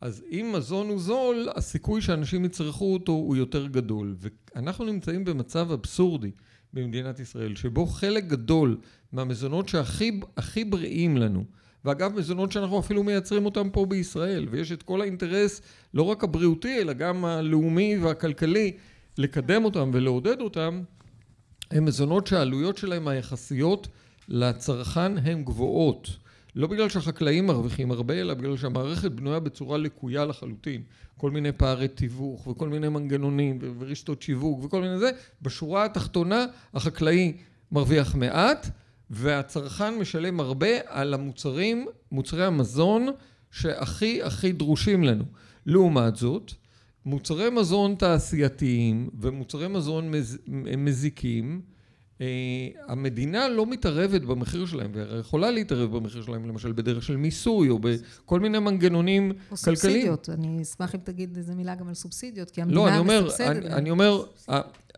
אז 0.00 0.24
אם 0.30 0.52
מזון 0.54 0.88
הוא 0.88 0.98
זול, 0.98 1.48
הסיכוי 1.56 2.00
שאנשים 2.00 2.44
יצרכו 2.44 2.92
אותו 2.92 3.12
הוא 3.12 3.36
יותר 3.36 3.66
גדול. 3.66 4.16
ואנחנו 4.18 4.84
נמצאים 4.84 5.24
במצב 5.24 5.72
אבסורדי 5.72 6.30
במדינת 6.72 7.20
ישראל, 7.20 7.56
שבו 7.56 7.86
חלק 7.86 8.24
גדול 8.24 8.78
מהמזונות 9.12 9.68
שהכי 9.68 10.64
בריאים 10.64 11.16
לנו, 11.16 11.44
ואגב 11.84 12.18
מזונות 12.18 12.52
שאנחנו 12.52 12.80
אפילו 12.80 13.02
מייצרים 13.02 13.44
אותם 13.44 13.70
פה 13.70 13.86
בישראל, 13.86 14.46
ויש 14.50 14.72
את 14.72 14.82
כל 14.82 15.00
האינטרס 15.00 15.62
לא 15.94 16.02
רק 16.02 16.24
הבריאותי, 16.24 16.78
אלא 16.80 16.92
גם 16.92 17.24
הלאומי 17.24 17.98
והכלכלי, 17.98 18.76
לקדם 19.18 19.64
אותם 19.64 19.90
ולעודד 19.92 20.40
אותם, 20.40 20.82
הם 21.70 21.84
מזונות 21.84 22.26
שהעלויות 22.26 22.76
שלהם 22.76 23.08
היחסיות 23.08 23.88
לצרכן 24.28 25.18
הן 25.18 25.44
גבוהות. 25.44 26.08
לא 26.54 26.66
בגלל 26.66 26.88
שהחקלאים 26.88 27.46
מרוויחים 27.46 27.90
הרבה, 27.90 28.14
אלא 28.14 28.34
בגלל 28.34 28.56
שהמערכת 28.56 29.10
בנויה 29.10 29.40
בצורה 29.40 29.78
לקויה 29.78 30.24
לחלוטין. 30.24 30.82
כל 31.16 31.30
מיני 31.30 31.52
פערי 31.52 31.88
תיווך 31.88 32.46
וכל 32.46 32.68
מיני 32.68 32.88
מנגנונים 32.88 33.58
ורשתות 33.78 34.22
שיווק 34.22 34.64
וכל 34.64 34.80
מיני 34.80 34.98
זה. 34.98 35.10
בשורה 35.42 35.84
התחתונה 35.84 36.46
החקלאי 36.74 37.36
מרוויח 37.72 38.14
מעט 38.14 38.70
והצרכן 39.10 39.94
משלם 39.94 40.40
הרבה 40.40 40.68
על 40.86 41.14
המוצרים, 41.14 41.86
מוצרי 42.12 42.44
המזון 42.44 43.08
שהכי 43.50 44.22
הכי 44.22 44.52
דרושים 44.52 45.04
לנו. 45.04 45.24
לעומת 45.66 46.16
זאת, 46.16 46.52
מוצרי 47.04 47.50
מזון 47.50 47.94
תעשייתיים 47.94 49.10
ומוצרי 49.20 49.68
מזון 49.68 50.10
מז, 50.10 50.38
מזיקים 50.78 51.60
אה, 52.20 52.26
המדינה 52.86 53.48
לא 53.48 53.66
מתערבת 53.66 54.20
במחיר 54.22 54.66
שלהם, 54.66 54.90
והיא 54.94 55.20
יכולה 55.20 55.50
להתערב 55.50 55.96
במחיר 55.96 56.22
שלהם, 56.22 56.48
למשל 56.48 56.72
בדרך 56.72 57.02
של 57.02 57.16
מיסוי, 57.16 57.68
או 57.68 57.78
בכל 57.78 58.40
מיני 58.40 58.58
מנגנונים 58.58 59.32
כלכליים. 59.32 59.48
או 59.50 59.56
סובסידיות, 59.56 60.28
אני 60.28 60.62
אשמח 60.62 60.94
אם 60.94 61.00
תגיד 61.04 61.36
איזה 61.36 61.54
מילה 61.54 61.74
גם 61.74 61.88
על 61.88 61.94
סובסידיות, 61.94 62.50
כי 62.50 62.62
המדינה 62.62 62.80
לא, 62.80 62.88
אני 62.88 63.20
מסבסדת. 63.20 63.56
אני, 63.56 63.74
אני 63.74 63.90
אומר, 63.90 64.24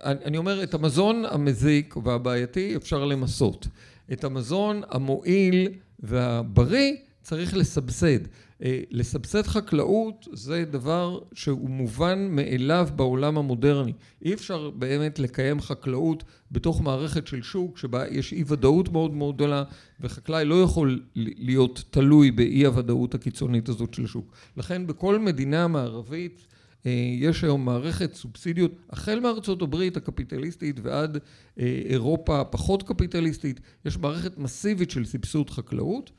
אני 0.00 0.36
אומר, 0.36 0.62
את 0.62 0.74
המזון 0.74 1.24
המזיק 1.30 1.96
והבעייתי 2.04 2.76
אפשר 2.76 3.04
למסות. 3.04 3.66
את 4.12 4.24
המזון 4.24 4.82
המועיל 4.88 5.68
והבריא 6.00 6.96
צריך 7.22 7.56
לסבסד. 7.56 8.18
אה, 8.62 8.80
לסבסד 8.90 9.42
חקלאות 9.42 10.28
זה 10.32 10.64
דבר 10.64 11.18
שהוא 11.32 11.70
מובן 11.70 12.28
מאליו 12.30 12.88
בעולם 12.96 13.38
המודרני. 13.38 13.92
אי 14.24 14.34
אפשר 14.34 14.70
באמת 14.70 15.18
לקיים 15.18 15.60
חקלאות 15.60 16.24
בתוך 16.50 16.82
מערכת 16.82 17.26
של 17.26 17.42
שוק 17.42 17.78
שבה 17.78 18.08
יש 18.08 18.32
אי 18.32 18.44
ודאות 18.46 18.92
מאוד 18.92 19.14
מאוד 19.14 19.34
גדולה 19.34 19.64
וחקלאי 20.00 20.44
לא 20.44 20.62
יכול 20.62 21.02
להיות 21.14 21.84
תלוי 21.90 22.30
באי 22.30 22.66
הוודאות 22.66 23.14
הקיצונית 23.14 23.68
הזאת 23.68 23.94
של 23.94 24.06
שוק. 24.06 24.32
לכן 24.56 24.86
בכל 24.86 25.18
מדינה 25.18 25.68
מערבית 25.68 26.46
אה, 26.86 26.90
יש 27.18 27.44
היום 27.44 27.64
מערכת 27.64 28.14
סובסידיות 28.14 28.72
החל 28.90 29.20
מארצות 29.20 29.62
הברית 29.62 29.96
הקפיטליסטית 29.96 30.80
ועד 30.82 31.18
אה, 31.60 31.82
אירופה 31.84 32.40
הפחות 32.40 32.82
קפיטליסטית, 32.82 33.60
יש 33.84 33.98
מערכת 33.98 34.38
מסיבית 34.38 34.90
של 34.90 35.04
סבסוד 35.04 35.50
חקלאות 35.50 36.10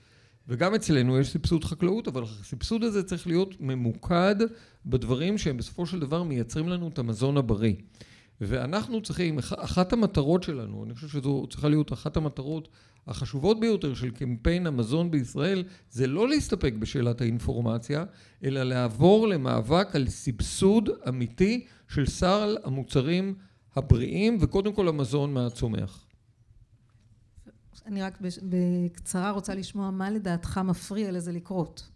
וגם 0.47 0.75
אצלנו 0.75 1.19
יש 1.19 1.29
סבסוד 1.29 1.63
חקלאות, 1.63 2.07
אבל 2.07 2.23
הסבסוד 2.23 2.83
הזה 2.83 3.03
צריך 3.03 3.27
להיות 3.27 3.55
ממוקד 3.59 4.35
בדברים 4.85 5.37
שהם 5.37 5.57
בסופו 5.57 5.85
של 5.85 5.99
דבר 5.99 6.23
מייצרים 6.23 6.69
לנו 6.69 6.87
את 6.87 6.99
המזון 6.99 7.37
הבריא. 7.37 7.73
ואנחנו 8.41 9.01
צריכים, 9.01 9.37
אחת 9.39 9.93
המטרות 9.93 10.43
שלנו, 10.43 10.83
אני 10.85 10.93
חושב 10.93 11.07
שזו 11.07 11.47
צריכה 11.49 11.69
להיות 11.69 11.93
אחת 11.93 12.17
המטרות 12.17 12.67
החשובות 13.07 13.59
ביותר 13.59 13.93
של 13.93 14.11
קמפיין 14.11 14.67
המזון 14.67 15.11
בישראל, 15.11 15.63
זה 15.89 16.07
לא 16.07 16.29
להסתפק 16.29 16.73
בשאלת 16.79 17.21
האינפורמציה, 17.21 18.03
אלא 18.43 18.63
לעבור 18.63 19.27
למאבק 19.27 19.95
על 19.95 20.07
סבסוד 20.09 20.89
אמיתי 21.09 21.65
של 21.87 22.05
סל 22.05 22.57
המוצרים 22.63 23.35
הבריאים, 23.75 24.37
וקודם 24.41 24.73
כל 24.73 24.87
המזון 24.87 25.33
מהצומח. 25.33 26.05
אני 27.85 28.01
רק 28.01 28.21
בקצרה 28.43 29.31
רוצה 29.31 29.55
לשמוע 29.55 29.91
מה 29.91 30.09
לדעתך 30.09 30.57
מפריע 30.57 31.11
לזה 31.11 31.31
לקרות. 31.31 31.89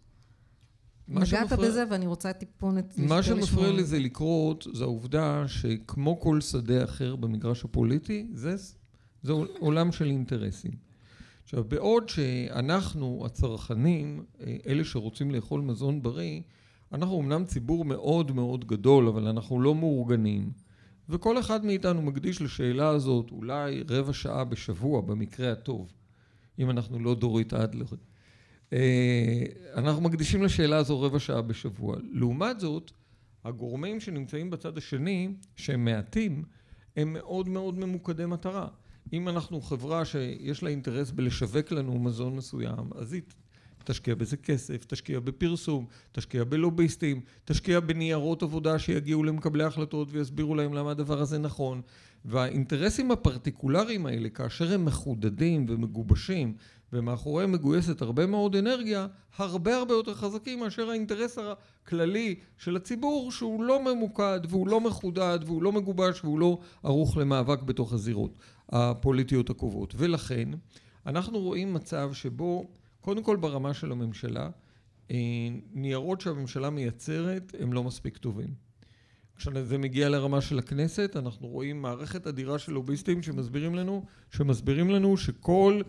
נגעת 1.08 1.26
שמפריע... 1.26 1.68
בזה 1.68 1.84
ואני 1.90 2.06
רוצה 2.06 2.32
טיפונת... 2.32 2.98
מה 2.98 3.22
שמפריע 3.22 3.72
לזה 3.72 3.98
לקרות 3.98 4.66
זה 4.72 4.84
העובדה 4.84 5.44
שכמו 5.48 6.20
כל 6.20 6.40
שדה 6.40 6.84
אחר 6.84 7.16
במגרש 7.16 7.64
הפוליטי, 7.64 8.26
זה, 8.32 8.56
זה 9.22 9.32
עולם 9.58 9.92
של 9.92 10.04
אינטרסים. 10.04 10.72
עכשיו, 11.44 11.64
בעוד 11.64 12.08
שאנחנו, 12.08 13.22
הצרכנים, 13.26 14.24
אה, 14.40 14.56
אלה 14.66 14.84
שרוצים 14.84 15.30
לאכול 15.30 15.60
מזון 15.60 16.02
בריא, 16.02 16.40
אנחנו 16.92 17.20
אמנם 17.20 17.44
ציבור 17.44 17.84
מאוד 17.84 18.32
מאוד 18.32 18.66
גדול, 18.66 19.08
אבל 19.08 19.28
אנחנו 19.28 19.60
לא 19.60 19.74
מאורגנים. 19.74 20.50
וכל 21.08 21.38
אחד 21.38 21.64
מאיתנו 21.64 22.02
מקדיש 22.02 22.42
לשאלה 22.42 22.88
הזאת 22.88 23.30
אולי 23.30 23.82
רבע 23.90 24.12
שעה 24.12 24.44
בשבוע 24.44 25.00
במקרה 25.00 25.52
הטוב, 25.52 25.92
אם 26.58 26.70
אנחנו 26.70 26.98
לא 26.98 27.14
דורית 27.14 27.54
אדלר. 27.54 27.86
אה, 28.72 29.44
אנחנו 29.74 30.02
מקדישים 30.02 30.42
לשאלה 30.42 30.76
הזו 30.76 31.00
רבע 31.00 31.18
שעה 31.18 31.42
בשבוע. 31.42 31.96
לעומת 32.12 32.60
זאת, 32.60 32.90
הגורמים 33.44 34.00
שנמצאים 34.00 34.50
בצד 34.50 34.78
השני, 34.78 35.28
שהם 35.56 35.84
מעטים, 35.84 36.42
הם 36.96 37.12
מאוד 37.12 37.48
מאוד 37.48 37.78
ממוקדי 37.78 38.26
מטרה. 38.26 38.68
אם 39.12 39.28
אנחנו 39.28 39.60
חברה 39.60 40.04
שיש 40.04 40.62
לה 40.62 40.70
אינטרס 40.70 41.10
בלשווק 41.10 41.72
לנו 41.72 41.98
מזון 41.98 42.36
מסוים, 42.36 42.90
אז 42.94 43.12
היא 43.12 43.22
תשקיע 43.86 44.14
בזה 44.14 44.36
כסף, 44.36 44.84
תשקיע 44.84 45.20
בפרסום, 45.20 45.86
תשקיע 46.12 46.44
בלוביסטים, 46.44 47.20
תשקיע 47.44 47.80
בניירות 47.80 48.42
עבודה 48.42 48.78
שיגיעו 48.78 49.24
למקבלי 49.24 49.64
החלטות 49.64 50.08
ויסבירו 50.10 50.54
להם 50.54 50.74
למה 50.74 50.90
הדבר 50.90 51.20
הזה 51.20 51.38
נכון. 51.38 51.80
והאינטרסים 52.24 53.10
הפרטיקולריים 53.10 54.06
האלה, 54.06 54.28
כאשר 54.28 54.74
הם 54.74 54.84
מחודדים 54.84 55.66
ומגובשים, 55.68 56.54
ומאחוריהם 56.92 57.52
מגויסת 57.52 58.02
הרבה 58.02 58.26
מאוד 58.26 58.56
אנרגיה, 58.56 59.06
הרבה 59.36 59.76
הרבה 59.76 59.94
יותר 59.94 60.14
חזקים 60.14 60.60
מאשר 60.60 60.90
האינטרס 60.90 61.38
הכללי 61.38 62.34
של 62.58 62.76
הציבור, 62.76 63.32
שהוא 63.32 63.64
לא 63.64 63.84
ממוקד 63.84 64.40
והוא 64.48 64.68
לא 64.68 64.80
מחודד 64.80 65.38
והוא 65.46 65.62
לא 65.62 65.72
מגובש 65.72 66.24
והוא 66.24 66.38
לא 66.38 66.58
ערוך 66.82 67.16
למאבק 67.16 67.62
בתוך 67.62 67.92
הזירות 67.92 68.38
הפוליטיות 68.68 69.50
הקובעות. 69.50 69.94
ולכן, 69.96 70.48
אנחנו 71.06 71.40
רואים 71.40 71.74
מצב 71.74 72.10
שבו 72.12 72.66
קודם 73.06 73.22
כל 73.22 73.36
ברמה 73.36 73.74
של 73.74 73.92
הממשלה, 73.92 74.48
אה, 75.10 75.16
ניירות 75.74 76.20
שהממשלה 76.20 76.70
מייצרת 76.70 77.52
הם 77.60 77.72
לא 77.72 77.84
מספיק 77.84 78.16
טובים. 78.16 78.54
כשזה 79.36 79.78
מגיע 79.78 80.08
לרמה 80.08 80.40
של 80.40 80.58
הכנסת, 80.58 81.16
אנחנו 81.16 81.48
רואים 81.48 81.82
מערכת 81.82 82.26
אדירה 82.26 82.58
של 82.58 82.72
לוביסטים 82.72 83.22
שמסבירים 83.22 83.74
לנו, 83.74 84.04
שמסבירים 84.30 84.90
לנו 84.90 85.16
שכל 85.16 85.80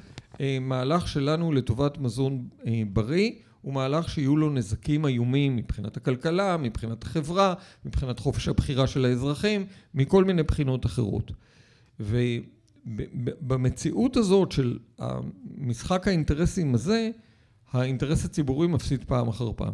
אה, 0.41 0.57
מהלך 0.61 1.07
שלנו 1.07 1.51
לטובת 1.51 1.97
מזון 1.97 2.47
אה, 2.67 2.81
בריא 2.93 3.31
הוא 3.61 3.73
מהלך 3.73 4.09
שיהיו 4.09 4.37
לו 4.37 4.49
נזקים 4.49 5.05
איומים 5.05 5.55
מבחינת 5.55 5.97
הכלכלה, 5.97 6.57
מבחינת 6.57 7.03
החברה, 7.03 7.53
מבחינת 7.85 8.19
חופש 8.19 8.47
הבחירה 8.47 8.87
של 8.87 9.05
האזרחים, 9.05 9.65
מכל 9.93 10.23
מיני 10.23 10.43
בחינות 10.43 10.85
אחרות. 10.85 11.31
ו... 11.99 12.17
במציאות 13.41 14.17
הזאת 14.17 14.51
של 14.51 14.79
משחק 15.57 16.07
האינטרסים 16.07 16.75
הזה, 16.75 17.09
האינטרס 17.71 18.25
הציבורי 18.25 18.67
מפסיד 18.67 19.03
פעם 19.03 19.27
אחר 19.27 19.51
פעם. 19.55 19.73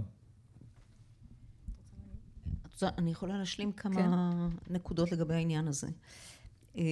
אני 2.83 3.11
יכולה 3.11 3.37
להשלים 3.37 3.71
כמה 3.71 3.95
כן. 3.95 4.73
נקודות 4.73 5.11
לגבי 5.11 5.33
העניין 5.33 5.67
הזה. 5.67 5.87
אה, 6.77 6.83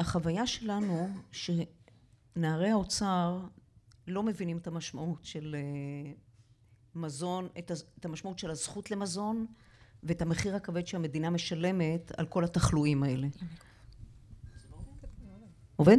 החוויה 0.00 0.46
שלנו 0.46 1.08
שנערי 1.32 2.70
האוצר 2.70 3.40
לא 4.08 4.22
מבינים 4.22 4.58
את 4.58 4.66
המשמעות 4.66 5.18
של 5.22 5.56
אה, 5.58 6.12
מזון, 6.94 7.48
את 7.98 8.04
המשמעות 8.04 8.38
של 8.38 8.50
הזכות 8.50 8.90
למזון 8.90 9.46
ואת 10.02 10.22
המחיר 10.22 10.56
הכבד 10.56 10.86
שהמדינה 10.86 11.30
משלמת 11.30 12.12
על 12.16 12.26
כל 12.26 12.44
התחלואים 12.44 13.02
האלה. 13.02 13.28
עובד? 15.76 15.98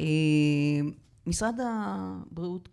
אה, 0.00 0.04
משרד 1.26 1.54
הבריאות 1.64 2.68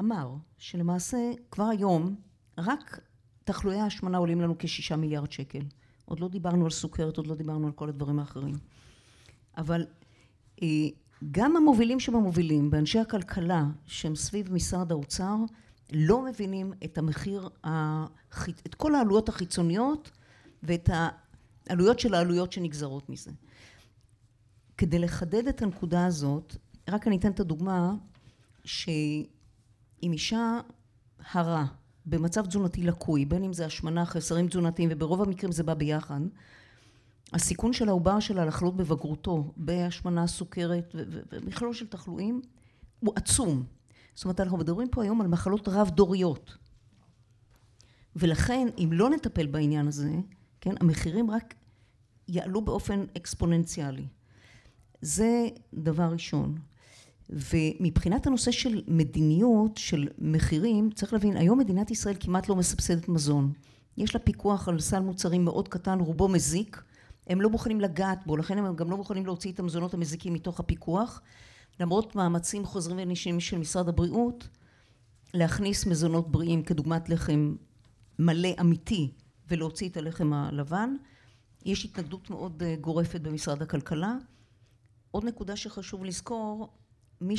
אמר 0.00 0.34
שלמעשה 0.58 1.18
כבר 1.50 1.64
היום 1.64 2.14
רק 2.58 3.00
תחלואי 3.44 3.80
ההשמנה 3.80 4.18
עולים 4.18 4.40
לנו 4.40 4.54
כשישה 4.58 4.96
מיליארד 4.96 5.32
שקל. 5.32 5.62
עוד 6.04 6.20
לא 6.20 6.28
דיברנו 6.28 6.64
על 6.64 6.70
סוכרת, 6.70 7.16
עוד 7.16 7.26
לא 7.26 7.34
דיברנו 7.34 7.66
על 7.66 7.72
כל 7.72 7.88
הדברים 7.88 8.18
האחרים. 8.18 8.54
אבל 9.56 9.86
אה, 10.62 10.68
גם 11.30 11.56
המובילים 11.56 12.00
שבמובילים, 12.00 12.70
באנשי 12.70 12.98
הכלכלה 12.98 13.64
שהם 13.86 14.16
סביב 14.16 14.52
משרד 14.52 14.92
האוצר, 14.92 15.36
לא 15.92 16.24
מבינים 16.24 16.72
את 16.84 16.98
המחיר, 16.98 17.48
את 18.66 18.74
כל 18.76 18.94
העלויות 18.94 19.28
החיצוניות 19.28 20.10
ואת 20.62 20.90
העלויות 21.66 21.98
של 22.00 22.14
העלויות 22.14 22.52
שנגזרות 22.52 23.08
מזה. 23.08 23.30
כדי 24.80 24.98
לחדד 24.98 25.46
את 25.48 25.62
הנקודה 25.62 26.06
הזאת, 26.06 26.56
רק 26.88 27.06
אני 27.06 27.16
אתן 27.16 27.30
את 27.30 27.40
הדוגמה 27.40 27.94
שאם 28.64 30.12
אישה 30.12 30.60
הרה 31.32 31.66
במצב 32.06 32.46
תזונתי 32.46 32.82
לקוי, 32.82 33.24
בין 33.24 33.44
אם 33.44 33.52
זה 33.52 33.66
השמנה, 33.66 34.06
חסרים 34.06 34.48
תזונתיים, 34.48 34.88
וברוב 34.92 35.22
המקרים 35.22 35.52
זה 35.52 35.62
בא 35.62 35.74
ביחד, 35.74 36.20
הסיכון 37.32 37.72
של 37.72 37.88
העובר 37.88 38.20
שלה 38.20 38.44
לחלות 38.44 38.76
בבגרותו, 38.76 39.52
בהשמנה, 39.56 40.26
סוכרת 40.26 40.94
ומכלול 41.32 41.74
של 41.74 41.86
תחלואים, 41.86 42.40
הוא 43.00 43.12
עצום. 43.16 43.64
זאת 44.14 44.24
אומרת, 44.24 44.40
אנחנו 44.40 44.58
מדברים 44.58 44.88
פה 44.88 45.02
היום 45.02 45.20
על 45.20 45.26
מחלות 45.26 45.68
רב-דוריות. 45.68 46.56
ולכן, 48.16 48.68
אם 48.78 48.90
לא 48.92 49.10
נטפל 49.10 49.46
בעניין 49.46 49.88
הזה, 49.88 50.12
כן, 50.60 50.74
המחירים 50.80 51.30
רק 51.30 51.54
יעלו 52.28 52.62
באופן 52.62 53.04
אקספוננציאלי. 53.16 54.06
זה 55.02 55.48
דבר 55.74 56.08
ראשון. 56.12 56.58
ומבחינת 57.30 58.26
הנושא 58.26 58.50
של 58.50 58.82
מדיניות, 58.88 59.76
של 59.76 60.08
מחירים, 60.18 60.90
צריך 60.90 61.12
להבין, 61.12 61.36
היום 61.36 61.58
מדינת 61.58 61.90
ישראל 61.90 62.14
כמעט 62.20 62.48
לא 62.48 62.56
מסבסדת 62.56 63.08
מזון. 63.08 63.52
יש 63.96 64.14
לה 64.14 64.20
פיקוח 64.20 64.68
על 64.68 64.80
סל 64.80 65.00
מוצרים 65.00 65.44
מאוד 65.44 65.68
קטן, 65.68 66.00
רובו 66.00 66.28
מזיק, 66.28 66.82
הם 67.26 67.40
לא 67.40 67.50
מוכנים 67.50 67.80
לגעת 67.80 68.26
בו, 68.26 68.36
לכן 68.36 68.58
הם 68.58 68.76
גם 68.76 68.90
לא 68.90 68.96
מוכנים 68.96 69.26
להוציא 69.26 69.52
את 69.52 69.58
המזונות 69.58 69.94
המזיקים 69.94 70.32
מתוך 70.32 70.60
הפיקוח, 70.60 71.20
למרות 71.80 72.16
מאמצים 72.16 72.66
חוזרים 72.66 72.98
ונשנים 73.00 73.40
של 73.40 73.58
משרד 73.58 73.88
הבריאות, 73.88 74.48
להכניס 75.34 75.86
מזונות 75.86 76.32
בריאים 76.32 76.62
כדוגמת 76.62 77.08
לחם 77.08 77.54
מלא 78.18 78.48
אמיתי 78.60 79.10
ולהוציא 79.48 79.88
את 79.88 79.96
הלחם 79.96 80.32
הלבן. 80.32 80.96
יש 81.64 81.84
התנגדות 81.84 82.30
מאוד 82.30 82.62
אה, 82.62 82.76
גורפת 82.80 83.20
במשרד 83.20 83.62
הכלכלה. 83.62 84.16
עוד 85.10 85.24
נקודה 85.24 85.56
שחשוב 85.56 86.04
לזכור, 86.04 86.68
מי 87.20 87.34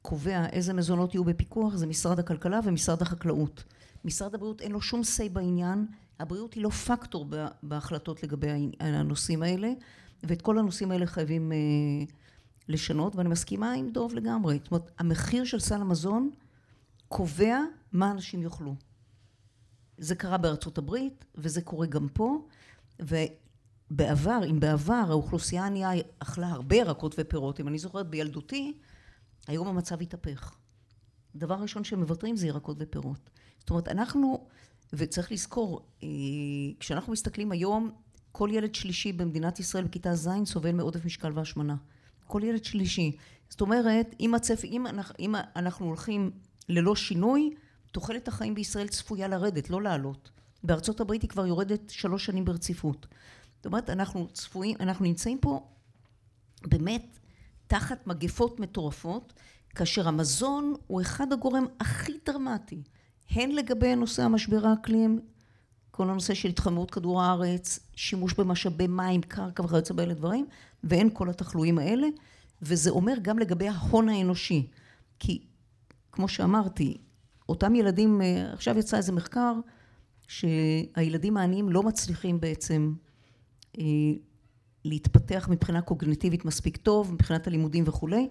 שקובע 0.00 0.46
איזה 0.46 0.72
מזונות 0.72 1.14
יהיו 1.14 1.24
בפיקוח 1.24 1.74
זה 1.74 1.86
משרד 1.86 2.18
הכלכלה 2.18 2.60
ומשרד 2.64 3.02
החקלאות. 3.02 3.64
משרד 4.04 4.34
הבריאות 4.34 4.60
אין 4.60 4.72
לו 4.72 4.80
שום 4.80 5.00
say 5.00 5.28
בעניין, 5.32 5.86
הבריאות 6.20 6.54
היא 6.54 6.62
לא 6.62 6.70
פקטור 6.70 7.26
בהחלטות 7.62 8.22
לגבי 8.22 8.48
הנושאים 8.80 9.42
האלה, 9.42 9.72
ואת 10.22 10.42
כל 10.42 10.58
הנושאים 10.58 10.90
האלה 10.90 11.06
חייבים 11.06 11.52
אה, 11.52 11.56
לשנות, 12.68 13.16
ואני 13.16 13.28
מסכימה 13.28 13.72
עם 13.72 13.90
דוב 13.90 14.14
לגמרי. 14.14 14.58
זאת 14.62 14.70
אומרת, 14.70 14.90
המחיר 14.98 15.44
של 15.44 15.60
סל 15.60 15.80
המזון 15.80 16.30
קובע 17.08 17.58
מה 17.92 18.10
אנשים 18.10 18.42
יאכלו. 18.42 18.74
זה 19.98 20.14
קרה 20.14 20.38
בארצות 20.38 20.78
הברית, 20.78 21.24
וזה 21.34 21.62
קורה 21.62 21.86
גם 21.86 22.08
פה, 22.08 22.38
ובעבר, 23.90 24.40
אם 24.50 24.60
בעבר 24.60 25.04
האוכלוסייה 25.08 25.64
הענייה 25.64 25.90
אכלה 26.18 26.48
הרבה 26.48 26.76
ירקות 26.76 27.14
ופירות, 27.18 27.60
אם 27.60 27.68
אני 27.68 27.78
זוכרת 27.78 28.10
בילדותי, 28.10 28.78
היום 29.46 29.68
המצב 29.68 30.02
התהפך. 30.02 30.54
דבר 31.36 31.54
ראשון 31.54 31.84
שמוותרים 31.84 32.36
זה 32.36 32.46
ירקות 32.46 32.76
ופירות. 32.80 33.30
זאת 33.58 33.70
אומרת, 33.70 33.88
אנחנו, 33.88 34.46
וצריך 34.92 35.32
לזכור, 35.32 35.86
אה, 36.02 36.08
כשאנחנו 36.80 37.12
מסתכלים 37.12 37.52
היום, 37.52 37.90
כל 38.32 38.48
ילד 38.52 38.74
שלישי 38.74 39.12
במדינת 39.12 39.60
ישראל 39.60 39.84
בכיתה 39.84 40.14
ז' 40.14 40.28
סובל 40.44 40.72
מעודף 40.72 41.04
משקל 41.04 41.32
והשמנה. 41.34 41.76
כל 42.26 42.40
ילד 42.44 42.64
שלישי. 42.64 43.16
זאת 43.48 43.60
אומרת, 43.60 44.14
אם 44.20 44.34
הצפי, 44.34 44.66
אם 44.66 44.86
אנחנו, 44.86 45.14
אם 45.18 45.34
אנחנו 45.56 45.86
הולכים 45.86 46.30
ללא 46.68 46.96
שינוי, 46.96 47.54
תוחלת 47.92 48.28
החיים 48.28 48.54
בישראל 48.54 48.88
צפויה 48.88 49.28
לרדת, 49.28 49.70
לא 49.70 49.82
לעלות. 49.82 50.30
בארצות 50.64 51.00
הברית 51.00 51.22
היא 51.22 51.30
כבר 51.30 51.46
יורדת 51.46 51.90
שלוש 51.90 52.26
שנים 52.26 52.44
ברציפות. 52.44 53.06
זאת 53.64 53.66
אומרת, 53.66 53.90
אנחנו 53.90 54.28
צפויים, 54.32 54.76
אנחנו 54.80 55.04
נמצאים 55.04 55.38
פה 55.38 55.66
באמת 56.66 57.18
תחת 57.66 58.06
מגפות 58.06 58.60
מטורפות, 58.60 59.32
כאשר 59.74 60.08
המזון 60.08 60.74
הוא 60.86 61.00
אחד 61.00 61.32
הגורם 61.32 61.66
הכי 61.80 62.12
דרמטי, 62.26 62.82
הן 63.30 63.50
לגבי 63.50 63.96
נושא 63.96 64.22
המשבר 64.22 64.66
האקלים, 64.66 65.20
כל 65.90 66.10
הנושא 66.10 66.34
של 66.34 66.48
התחממות 66.48 66.90
כדור 66.90 67.22
הארץ, 67.22 67.78
שימוש 67.96 68.34
במשאבי 68.34 68.86
מים, 68.86 69.20
קרקע 69.20 69.62
וכיוצא 69.62 69.94
באלה 69.94 70.14
דברים, 70.14 70.46
ואין 70.84 71.10
כל 71.12 71.30
התחלואים 71.30 71.78
האלה, 71.78 72.06
וזה 72.62 72.90
אומר 72.90 73.14
גם 73.22 73.38
לגבי 73.38 73.68
ההון 73.68 74.08
האנושי, 74.08 74.70
כי 75.18 75.46
כמו 76.12 76.28
שאמרתי, 76.28 76.96
אותם 77.48 77.74
ילדים, 77.74 78.22
אה, 78.22 78.52
עכשיו 78.52 78.78
יצא 78.78 78.96
איזה 78.96 79.12
מחקר 79.12 79.54
שהילדים 80.28 81.36
העניים 81.36 81.68
לא 81.68 81.82
מצליחים 81.82 82.40
בעצם 82.40 82.94
להתפתח 84.84 85.48
מבחינה 85.50 85.80
קוגניטיבית 85.82 86.44
מספיק 86.44 86.76
טוב, 86.76 87.12
מבחינת 87.12 87.46
הלימודים 87.46 87.84
וכולי, 87.86 88.28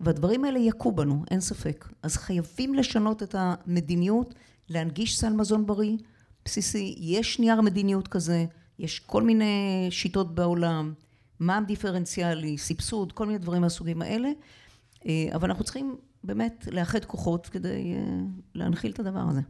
והדברים 0.00 0.44
האלה 0.44 0.58
יכו 0.58 0.92
בנו, 0.92 1.24
אין 1.30 1.40
ספק. 1.40 1.88
אז 2.02 2.16
חייבים 2.16 2.74
לשנות 2.74 3.22
את 3.22 3.34
המדיניות, 3.38 4.34
להנגיש 4.68 5.18
סל 5.18 5.32
מזון 5.32 5.66
בריא, 5.66 5.96
בסיסי, 6.44 6.94
יש 6.98 7.38
נייר 7.40 7.60
מדיניות 7.60 8.08
כזה, 8.08 8.44
יש 8.78 8.98
כל 8.98 9.22
מיני 9.22 9.86
שיטות 9.90 10.34
בעולם, 10.34 10.92
מע"מ 11.40 11.64
דיפרנציאלי, 11.64 12.58
סבסוד, 12.58 13.12
כל 13.12 13.26
מיני 13.26 13.38
דברים 13.38 13.62
מהסוגים 13.62 14.02
האלה, 14.02 14.28
אה, 15.06 15.28
אבל 15.34 15.48
אנחנו 15.48 15.64
צריכים 15.64 15.96
באמת 16.24 16.68
לאחד 16.72 17.04
כוחות 17.04 17.46
כדי 17.46 17.94
אה, 17.94 18.24
להנחיל 18.54 18.92
את 18.92 18.98
הדבר 18.98 19.24
הזה. 19.28 19.40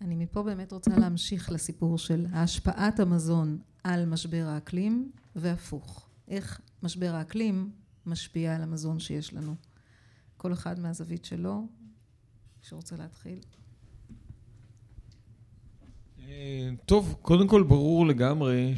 אני 0.00 0.14
מפה 0.14 0.42
באמת 0.42 0.72
רוצה 0.72 0.98
להמשיך 0.98 1.52
לסיפור 1.52 1.98
של 1.98 2.26
השפעת 2.32 3.00
המזון 3.00 3.58
על 3.84 4.06
משבר 4.06 4.44
האקלים 4.48 5.10
והפוך. 5.36 6.08
איך 6.28 6.60
משבר 6.82 7.14
האקלים 7.14 7.70
משפיע 8.06 8.56
על 8.56 8.62
המזון 8.62 9.00
שיש 9.00 9.34
לנו. 9.34 9.54
כל 10.36 10.52
אחד 10.52 10.80
מהזווית 10.80 11.24
שלו, 11.24 11.66
שרוצה 12.62 12.96
להתחיל. 12.96 13.38
אה, 16.20 16.70
טוב, 16.86 17.16
קודם 17.22 17.48
כל 17.48 17.62
ברור 17.62 18.06
לגמרי 18.06 18.74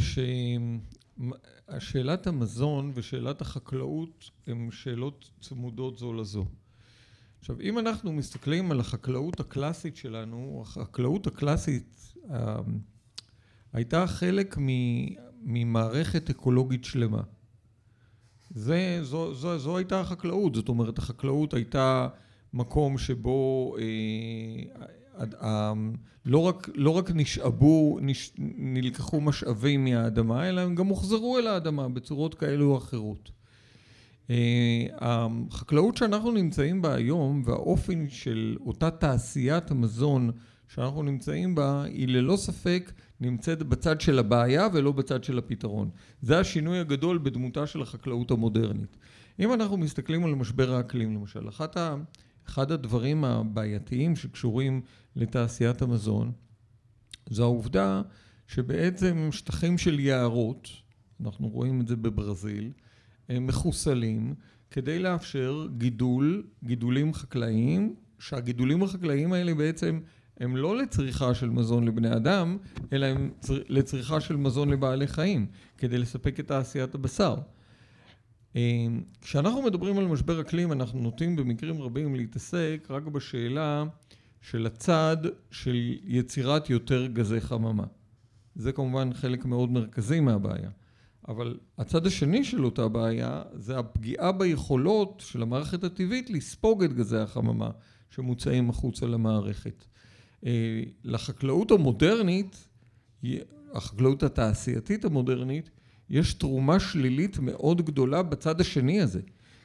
ששאלת 1.78 2.26
המזון 2.26 2.92
ושאלת 2.94 3.40
החקלאות 3.40 4.30
הן 4.46 4.70
שאלות 4.70 5.30
צמודות 5.40 5.98
זו 5.98 6.12
לזו. 6.12 6.46
עכשיו, 7.38 7.60
אם 7.60 7.78
אנחנו 7.78 8.12
מסתכלים 8.12 8.70
על 8.70 8.80
החקלאות 8.80 9.40
הקלאסית 9.40 9.96
שלנו, 9.96 10.62
החקלאות 10.62 11.26
הקלאסית 11.26 12.14
אה, 12.30 12.56
הייתה 13.76 14.06
חלק 14.06 14.56
ממערכת 15.42 16.30
אקולוגית 16.30 16.84
שלמה. 16.84 17.22
זה, 18.50 18.98
זו, 19.02 19.34
זו, 19.34 19.58
זו 19.58 19.76
הייתה 19.76 20.00
החקלאות, 20.00 20.54
זאת 20.54 20.68
אומרת, 20.68 20.98
החקלאות 20.98 21.54
הייתה 21.54 22.08
מקום 22.54 22.98
שבו 22.98 23.76
אה, 23.78 25.24
לא 26.26 26.38
רק, 26.38 26.68
לא 26.74 26.90
רק 26.90 27.10
נשאבו, 27.14 27.98
נש, 28.02 28.32
נלקחו 28.58 29.20
משאבים 29.20 29.84
מהאדמה, 29.84 30.48
אלא 30.48 30.60
הם 30.60 30.74
גם 30.74 30.86
הוחזרו 30.86 31.38
אל 31.38 31.46
האדמה 31.46 31.88
בצורות 31.88 32.34
כאלו 32.34 32.72
או 32.72 32.78
אחרות. 32.78 33.30
אה, 34.30 34.86
החקלאות 34.98 35.96
שאנחנו 35.96 36.32
נמצאים 36.32 36.82
בה 36.82 36.94
היום 36.94 37.42
והאופן 37.44 38.08
של 38.08 38.56
אותה 38.60 38.90
תעשיית 38.90 39.70
המזון 39.70 40.30
שאנחנו 40.68 41.02
נמצאים 41.02 41.54
בה 41.54 41.82
היא 41.82 42.08
ללא 42.08 42.36
ספק 42.36 42.92
נמצאת 43.20 43.62
בצד 43.62 44.00
של 44.00 44.18
הבעיה 44.18 44.68
ולא 44.72 44.92
בצד 44.92 45.24
של 45.24 45.38
הפתרון. 45.38 45.90
זה 46.22 46.38
השינוי 46.38 46.78
הגדול 46.78 47.18
בדמותה 47.18 47.66
של 47.66 47.82
החקלאות 47.82 48.30
המודרנית. 48.30 48.96
אם 49.40 49.52
אנחנו 49.52 49.76
מסתכלים 49.76 50.24
על 50.24 50.34
משבר 50.34 50.74
האקלים 50.74 51.14
למשל, 51.14 51.48
אחת 51.48 51.76
ה... 51.76 51.94
אחד 52.48 52.72
הדברים 52.72 53.24
הבעייתיים 53.24 54.16
שקשורים 54.16 54.80
לתעשיית 55.16 55.82
המזון 55.82 56.32
זו 57.30 57.42
העובדה 57.42 58.02
שבעצם 58.46 59.28
שטחים 59.32 59.78
של 59.78 60.00
יערות, 60.00 60.68
אנחנו 61.24 61.48
רואים 61.48 61.80
את 61.80 61.88
זה 61.88 61.96
בברזיל, 61.96 62.72
הם 63.28 63.46
מחוסלים, 63.46 64.34
כדי 64.70 64.98
לאפשר 64.98 65.66
גידול, 65.78 66.46
גידולים 66.64 67.14
חקלאיים, 67.14 67.94
שהגידולים 68.18 68.82
החקלאיים 68.82 69.32
האלה 69.32 69.54
בעצם 69.54 70.00
הם 70.40 70.56
לא 70.56 70.76
לצריכה 70.76 71.34
של 71.34 71.50
מזון 71.50 71.84
לבני 71.84 72.12
אדם, 72.12 72.56
אלא 72.92 73.06
הם 73.06 73.30
לצריכה 73.68 74.20
של 74.20 74.36
מזון 74.36 74.68
לבעלי 74.70 75.06
חיים, 75.06 75.46
כדי 75.78 75.98
לספק 75.98 76.40
את 76.40 76.48
תעשיית 76.48 76.94
הבשר. 76.94 77.36
אמ, 78.56 79.02
כשאנחנו 79.20 79.62
מדברים 79.62 79.98
על 79.98 80.06
משבר 80.06 80.40
אקלים, 80.40 80.72
אנחנו 80.72 81.00
נוטים 81.00 81.36
במקרים 81.36 81.82
רבים 81.82 82.14
להתעסק 82.14 82.86
רק 82.90 83.02
בשאלה 83.02 83.84
של 84.40 84.66
הצד 84.66 85.16
של 85.50 85.94
יצירת 86.04 86.70
יותר 86.70 87.06
גזי 87.06 87.40
חממה. 87.40 87.84
זה 88.54 88.72
כמובן 88.72 89.14
חלק 89.14 89.44
מאוד 89.44 89.70
מרכזי 89.70 90.20
מהבעיה. 90.20 90.70
אבל 91.28 91.58
הצד 91.78 92.06
השני 92.06 92.44
של 92.44 92.64
אותה 92.64 92.88
בעיה 92.88 93.42
זה 93.54 93.78
הפגיעה 93.78 94.32
ביכולות 94.32 95.22
של 95.26 95.42
המערכת 95.42 95.84
הטבעית 95.84 96.30
לספוג 96.30 96.82
את 96.82 96.92
גזי 96.92 97.18
החממה 97.18 97.70
שמוצאים 98.10 98.70
החוצה 98.70 99.06
למערכת. 99.06 99.84
אה, 100.46 100.82
לחקלאות 101.04 101.70
המודרנית, 101.70 102.68
החקלאות 103.72 104.22
התעשייתית 104.22 105.04
המודרנית, 105.04 105.70
יש 106.10 106.34
תרומה 106.34 106.80
שלילית 106.80 107.38
מאוד 107.38 107.82
גדולה 107.82 108.22
בצד 108.22 108.60
השני 108.60 109.00
הזה. 109.00 109.20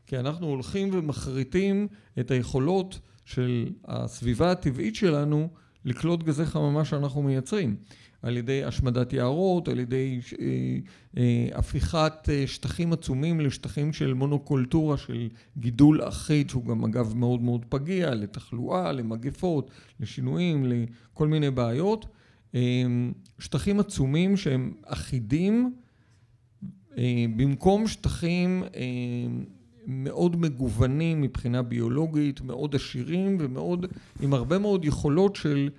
כי 0.08 0.20
אנחנו 0.20 0.48
הולכים 0.48 0.90
ומחריטים 0.94 1.88
את 2.20 2.32
היכולות 2.32 3.00
של 3.26 3.70
הסביבה 3.86 4.52
הטבעית 4.52 4.96
שלנו 4.96 5.50
לקלוט 5.86 6.24
גזי 6.24 6.46
חממה 6.46 6.86
שאנחנו 6.86 7.22
מייצרים. 7.22 7.76
על 8.22 8.38
ידי 8.38 8.64
השמדת 8.64 9.14
יערות, 9.14 9.68
על 9.68 9.80
ידי 9.80 10.20
אה, 10.40 10.46
אה, 11.18 11.48
הפיכת 11.54 12.14
אה, 12.30 12.48
שטחים 12.48 12.94
עצומים 12.94 13.40
לשטחים 13.40 13.94
של 13.94 14.14
מונוקולטורה, 14.14 14.98
של 14.98 15.30
גידול 15.58 16.08
אחיד, 16.08 16.50
שהוא 16.50 16.66
גם 16.66 16.86
אגב 16.86 17.14
מאוד 17.16 17.42
מאוד 17.42 17.66
פגיע, 17.70 18.16
לתחלואה, 18.16 18.92
למגפות, 18.92 19.72
לשינויים, 20.00 20.66
לכל 20.66 21.28
מיני 21.28 21.52
בעיות. 21.52 22.06
שטחים 23.40 23.80
עצומים 23.80 24.38
שהם 24.38 24.74
אחידים 24.86 25.74
במקום 27.36 27.88
שטחים 27.88 28.64
מאוד 29.86 30.36
מגוונים 30.36 31.22
מבחינה 31.22 31.62
ביולוגית, 31.62 32.42
מאוד 32.42 32.76
עשירים 32.76 33.38
ומאוד, 33.40 33.86
עם 34.22 34.34
הרבה 34.34 34.58
מאוד 34.58 34.86
יכולות 34.86 35.36
של, 35.36 35.70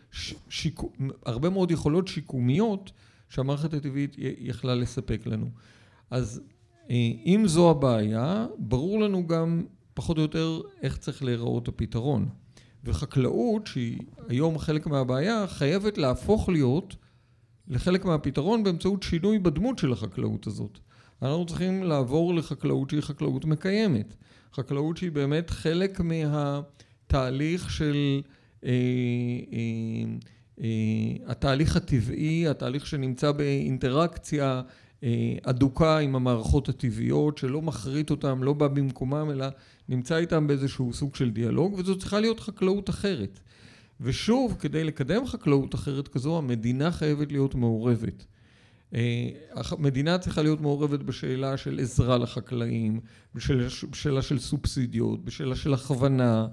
שיק, 0.49 0.81
הרבה 1.27 1.51
מאוד 1.51 1.71
יכולות 1.71 2.09
שיקומיות 2.09 2.93
שהמערכת 3.29 3.75
הטבעית 3.75 4.17
יכלה 4.19 4.75
לספק 4.75 5.27
לנו. 5.27 5.51
אז 6.11 6.41
אה, 6.91 7.11
אם 7.27 7.43
זו 7.47 7.71
הבעיה, 7.71 8.47
ברור 8.59 9.01
לנו 9.01 9.27
גם 9.27 9.65
פחות 9.95 10.17
או 10.17 10.23
יותר 10.23 10.61
איך 10.83 10.97
צריך 10.97 11.25
להיראות 11.25 11.69
הפתרון. 11.69 12.29
וחקלאות, 12.85 13.67
שהיא 13.67 13.99
היום 14.29 14.59
חלק 14.59 14.87
מהבעיה, 14.87 15.47
חייבת 15.47 15.99
להפוך 15.99 16.49
להיות 16.49 16.97
לחלק 17.69 18.05
מהפתרון 18.05 18.65
באמצעות 18.65 19.03
שינוי 19.03 19.39
בדמות 19.39 19.79
של 19.79 19.93
החקלאות 19.93 20.47
הזאת. 20.47 20.79
אנחנו 21.23 21.47
צריכים 21.47 21.83
לעבור 21.83 22.35
לחקלאות 22.35 22.91
שהיא 22.91 23.01
חקלאות 23.01 23.45
מקיימת. 23.45 24.15
חקלאות 24.55 24.97
שהיא 24.97 25.13
באמת 25.13 25.51
חלק 25.51 26.01
מהתהליך 26.01 27.71
של... 27.71 28.23
אה, 28.65 28.71
אה, 29.53 30.13
אה, 30.61 31.31
התהליך 31.31 31.77
הטבעי, 31.77 32.49
התהליך 32.49 32.87
שנמצא 32.87 33.33
באינטראקציה 33.33 34.63
אדוקה 35.43 35.99
עם 35.99 36.17
המערכות 36.17 36.69
הטבעיות, 36.69 37.39
שלא 37.39 37.63
מחריט 37.63 38.11
אותם, 38.11 38.43
לא 38.43 38.53
בא 38.53 38.69
במקומם, 38.69 39.31
אלא 39.31 39.47
נמצא 39.89 40.17
איתם 40.17 40.47
באיזשהו 40.47 40.93
סוג 40.93 41.15
של 41.15 41.31
דיאלוג, 41.31 41.75
וזו 41.79 41.99
צריכה 41.99 42.21
להיות 42.21 42.41
חקלאות 42.41 42.91
אחרת. 42.91 43.41
ושוב, 44.01 44.57
כדי 44.59 44.85
לקדם 44.85 45.27
חקלאות 45.27 45.75
אחרת 45.75 46.09
כזו, 46.09 46.39
המדינה 46.39 46.91
חייבת 46.91 47.33
להיות 47.33 47.55
מעורבת. 47.55 48.25
המדינה 49.55 50.19
צריכה 50.19 50.43
להיות 50.43 50.61
מעורבת 50.61 51.01
בשאלה 51.01 51.57
של 51.57 51.79
עזרה 51.81 52.19
לחקלאים, 52.19 53.01
בשאלה 53.35 54.23
של 54.23 54.39
סובסידיות, 54.39 55.25
בשאלה 55.25 55.57
של 55.57 55.75
הכוונה, 55.75 56.47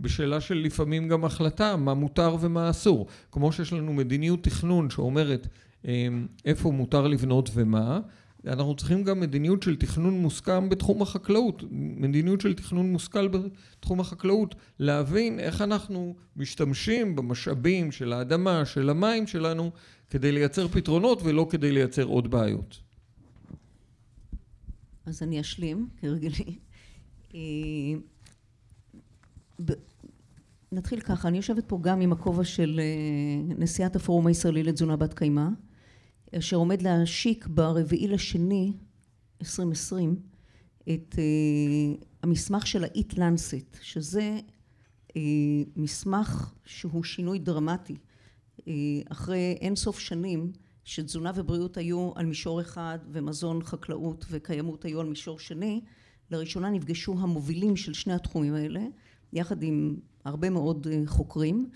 בשאלה 0.00 0.40
של 0.40 0.58
לפעמים 0.58 1.08
גם 1.08 1.24
החלטה 1.24 1.76
מה 1.76 1.94
מותר 1.94 2.36
ומה 2.40 2.70
אסור. 2.70 3.06
כמו 3.32 3.52
שיש 3.52 3.72
לנו 3.72 3.92
מדיניות 3.92 4.44
תכנון 4.44 4.90
שאומרת 4.90 5.46
אמ, 5.84 6.26
איפה 6.44 6.70
מותר 6.70 7.06
לבנות 7.06 7.50
ומה, 7.54 8.00
אנחנו 8.46 8.76
צריכים 8.76 9.04
גם 9.04 9.20
מדיניות 9.20 9.62
של 9.62 9.76
תכנון 9.76 10.14
מוסכם 10.14 10.68
בתחום 10.68 11.02
החקלאות, 11.02 11.62
מדיניות 11.70 12.40
של 12.40 12.54
תכנון 12.54 12.92
מושכל 12.92 13.28
בתחום 13.28 14.00
החקלאות, 14.00 14.54
להבין 14.78 15.40
איך 15.40 15.62
אנחנו 15.62 16.14
משתמשים 16.36 17.16
במשאבים 17.16 17.92
של 17.92 18.12
האדמה, 18.12 18.64
של 18.64 18.90
המים 18.90 19.26
שלנו, 19.26 19.70
כדי 20.10 20.32
לייצר 20.32 20.68
פתרונות 20.68 21.22
ולא 21.22 21.46
כדי 21.50 21.72
לייצר 21.72 22.04
עוד 22.04 22.30
בעיות. 22.30 22.80
אז 25.06 25.22
אני 25.22 25.40
אשלים, 25.40 25.88
כרגלי. 26.00 26.58
אה, 27.34 27.40
נתחיל 30.72 31.00
ככה, 31.00 31.28
אני 31.28 31.36
יושבת 31.36 31.64
פה 31.66 31.78
גם 31.82 32.00
עם 32.00 32.12
הכובע 32.12 32.44
של 32.44 32.80
אה, 32.82 33.54
נשיאת 33.58 33.96
הפורום 33.96 34.26
הישראלי 34.26 34.62
לתזונה 34.62 34.96
בת 34.96 35.14
קיימא, 35.14 35.48
אשר 36.38 36.56
עומד 36.56 36.82
להשיק 36.82 37.46
ברביעי 37.46 38.08
לשני 38.08 38.72
2020 39.40 40.16
את 40.82 41.14
אה, 41.18 42.04
המסמך 42.22 42.66
של 42.66 42.84
ה-Eat 42.84 43.14
Lancet, 43.14 43.76
שזה 43.82 44.40
מסמך 45.76 46.52
שהוא 46.64 47.04
שינוי 47.04 47.38
דרמטי 47.38 47.96
אחרי 49.08 49.56
אין 49.60 49.76
סוף 49.76 49.98
שנים 49.98 50.52
שתזונה 50.84 51.32
ובריאות 51.34 51.76
היו 51.76 52.10
על 52.14 52.26
מישור 52.26 52.60
אחד 52.60 52.98
ומזון 53.12 53.62
חקלאות 53.62 54.24
וקיימות 54.30 54.84
היו 54.84 55.00
על 55.00 55.06
מישור 55.06 55.38
שני 55.38 55.80
לראשונה 56.30 56.70
נפגשו 56.70 57.12
המובילים 57.18 57.76
של 57.76 57.92
שני 57.92 58.12
התחומים 58.12 58.54
האלה 58.54 58.80
יחד 59.32 59.62
עם 59.62 59.96
הרבה 60.24 60.50
מאוד 60.50 60.86
אה, 60.90 61.02
חוקרים 61.06 61.68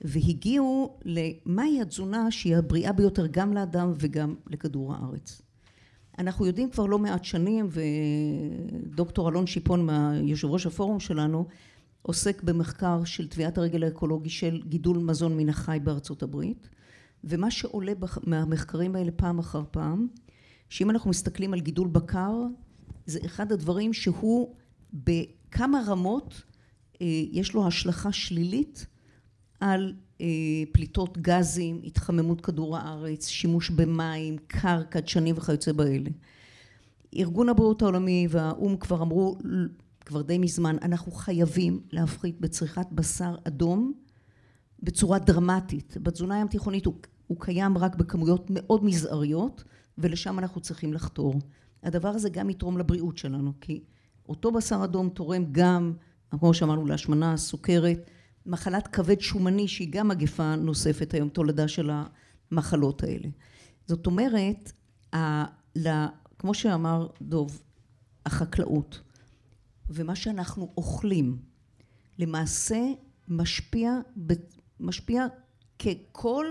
והגיעו 0.00 0.98
למהי 1.04 1.80
התזונה 1.80 2.30
שהיא 2.30 2.56
הבריאה 2.56 2.92
ביותר 2.92 3.26
גם 3.30 3.52
לאדם 3.52 3.92
וגם 3.98 4.34
לכדור 4.46 4.94
הארץ. 4.94 5.42
אנחנו 6.18 6.46
יודעים 6.46 6.70
כבר 6.70 6.86
לא 6.86 6.98
מעט 6.98 7.24
שנים 7.24 7.68
ודוקטור 7.70 9.28
אלון 9.28 9.46
שיפון 9.46 9.88
יושב 10.22 10.48
ראש 10.48 10.66
הפורום 10.66 11.00
שלנו 11.00 11.46
עוסק 12.02 12.42
במחקר 12.42 13.04
של 13.04 13.28
טביעת 13.28 13.58
הרגל 13.58 13.84
האקולוגי 13.84 14.30
של 14.30 14.62
גידול 14.66 14.98
מזון 14.98 15.36
מן 15.36 15.48
החי 15.48 15.78
בארצות 15.84 16.22
הברית 16.22 16.68
ומה 17.24 17.50
שעולה 17.50 17.92
מהמחקרים 18.26 18.96
האלה 18.96 19.10
פעם 19.10 19.38
אחר 19.38 19.62
פעם 19.70 20.06
שאם 20.68 20.90
אנחנו 20.90 21.10
מסתכלים 21.10 21.54
על 21.54 21.60
גידול 21.60 21.88
בקר 21.88 22.32
זה 23.06 23.18
אחד 23.26 23.52
הדברים 23.52 23.92
שהוא 23.92 24.54
בכמה 24.92 25.82
רמות 25.86 26.42
אה, 27.02 27.06
יש 27.32 27.54
לו 27.54 27.66
השלכה 27.66 28.12
שלילית 28.12 28.86
על 29.60 29.94
אה, 30.20 30.26
פליטות 30.72 31.18
גזים, 31.18 31.80
התחממות 31.84 32.40
כדור 32.40 32.76
הארץ, 32.76 33.28
שימוש 33.28 33.70
במים, 33.70 34.36
קרקע, 34.46 35.00
דשנים 35.00 35.34
וכיוצא 35.38 35.72
באלה. 35.72 36.10
ארגון 37.16 37.48
הבריאות 37.48 37.82
העולמי 37.82 38.26
והאו"ם 38.30 38.76
כבר 38.76 39.02
אמרו 39.02 39.38
כבר 40.08 40.22
די 40.22 40.38
מזמן, 40.38 40.76
אנחנו 40.82 41.12
חייבים 41.12 41.80
להפחית 41.92 42.40
בצריכת 42.40 42.86
בשר 42.92 43.36
אדום 43.44 43.92
בצורה 44.82 45.18
דרמטית. 45.18 45.96
בתזונה 46.02 46.36
הים 46.36 46.48
תיכונית 46.48 46.86
הוא, 46.86 46.94
הוא 47.26 47.40
קיים 47.40 47.78
רק 47.78 47.94
בכמויות 47.94 48.46
מאוד 48.50 48.84
מזעריות 48.84 49.64
ולשם 49.98 50.38
אנחנו 50.38 50.60
צריכים 50.60 50.92
לחתור. 50.92 51.34
הדבר 51.82 52.08
הזה 52.08 52.30
גם 52.30 52.50
יתרום 52.50 52.78
לבריאות 52.78 53.18
שלנו 53.18 53.52
כי 53.60 53.84
אותו 54.28 54.52
בשר 54.52 54.84
אדום 54.84 55.08
תורם 55.08 55.44
גם 55.52 55.92
כמו 56.30 56.54
שאמרנו 56.54 56.86
להשמנה, 56.86 57.36
סוכרת, 57.36 58.10
מחלת 58.46 58.86
כבד 58.86 59.20
שומני 59.20 59.68
שהיא 59.68 59.88
גם 59.90 60.08
מגפה 60.08 60.56
נוספת 60.56 61.14
היום 61.14 61.28
תולדה 61.28 61.68
של 61.68 61.90
המחלות 62.50 63.02
האלה. 63.02 63.28
זאת 63.86 64.06
אומרת, 64.06 64.72
ה, 65.14 65.44
לה, 65.76 66.08
כמו 66.38 66.54
שאמר 66.54 67.06
דוב, 67.22 67.62
החקלאות 68.26 69.00
ומה 69.90 70.16
שאנחנו 70.16 70.72
אוכלים 70.76 71.38
למעשה 72.18 72.80
משפיע, 73.28 73.92
משפיע 74.80 75.26
ככל 75.78 76.46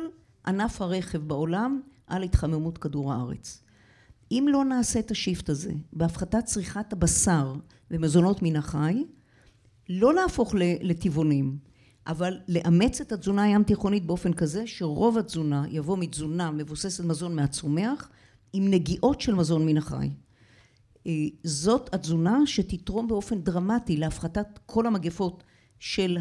ענף 0.47 0.81
הרכב 0.81 1.17
בעולם 1.17 1.81
על 2.07 2.23
התחממות 2.23 2.77
כדור 2.77 3.13
הארץ. 3.13 3.63
אם 4.31 4.45
לא 4.49 4.65
נעשה 4.65 4.99
את 4.99 5.11
השיפט 5.11 5.49
הזה 5.49 5.71
בהפחתת 5.93 6.45
צריכת 6.45 6.93
הבשר 6.93 7.53
ומזונות 7.91 8.41
מן 8.41 8.55
החי, 8.55 9.03
לא 9.89 10.13
להפוך 10.13 10.55
לטבעונים, 10.81 11.57
אבל 12.07 12.39
לאמץ 12.47 13.01
את 13.01 13.11
התזונה 13.11 13.43
הים 13.43 13.63
תיכונית 13.63 14.05
באופן 14.05 14.33
כזה 14.33 14.67
שרוב 14.67 15.17
התזונה 15.17 15.63
יבוא 15.69 15.97
מתזונה 15.97 16.51
מבוססת 16.51 17.03
מזון 17.03 17.35
מהצומח 17.35 18.09
עם 18.53 18.71
נגיעות 18.71 19.21
של 19.21 19.35
מזון 19.35 19.65
מן 19.65 19.77
החי. 19.77 20.09
זאת 21.43 21.93
התזונה 21.93 22.39
שתתרום 22.45 23.07
באופן 23.07 23.41
דרמטי 23.41 23.97
להפחתת 23.97 24.59
כל 24.65 24.87
המגפות 24.87 25.43
של 25.79 26.17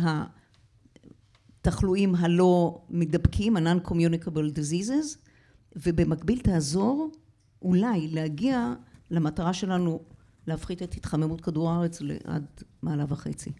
התחלואים 1.60 2.14
הלא 2.14 2.82
מדבקים, 2.90 3.56
ה-non-communicable 3.56 4.56
diseases, 4.56 5.18
ובמקביל 5.76 6.40
תעזור 6.40 7.10
אולי 7.62 8.08
להגיע 8.08 8.74
למטרה 9.10 9.52
שלנו 9.52 10.00
להפחית 10.46 10.82
את 10.82 10.94
התחממות 10.94 11.40
כדור 11.40 11.70
הארץ 11.70 12.00
לעד 12.00 12.46
מעלה 12.82 13.04
וחצי. 13.08 13.52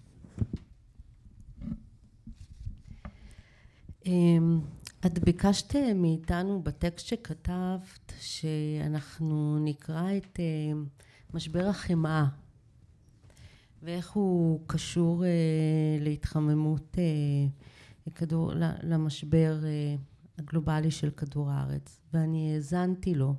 אמ, 4.07 4.61
את 5.07 5.19
ביקשת 5.19 5.77
מאיתנו 5.95 6.63
בטקסט 6.63 7.07
שכתבת 7.07 8.13
שאנחנו 8.21 9.59
נקרא 9.59 10.17
את 10.17 10.39
אמ, 10.39 10.85
משבר 11.37 11.67
החמאה 11.67 12.25
ואיך 13.83 14.11
הוא 14.11 14.61
קשור 14.67 15.25
אה, 15.25 15.31
להתחממות 16.01 16.97
אה, 16.99 18.11
כדור, 18.15 18.53
למשבר 18.83 19.59
אה, 19.65 19.95
הגלובלי 20.39 20.91
של 20.91 21.11
כדור 21.11 21.51
הארץ. 21.51 22.01
ואני 22.13 22.55
האזנתי 22.55 23.15
לו 23.15 23.35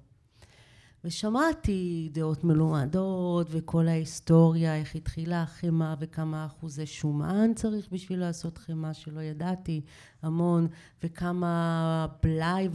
ושמעתי 1.04 2.10
דעות 2.14 2.44
מלומדות 2.44 3.48
וכל 3.52 3.88
ההיסטוריה, 3.88 4.76
איך 4.76 4.96
התחילה 4.96 5.44
החמאה 5.44 5.96
וכמה 6.00 6.46
אחוזי 6.46 6.86
שומן 6.86 7.52
צריך 7.56 7.90
בשביל 7.92 8.20
לעשות 8.20 8.58
חמאה 8.58 8.94
שלא 8.94 9.22
ידעתי, 9.22 9.82
המון, 10.22 10.68
וכמה 11.04 12.08
בלאי 12.24 12.70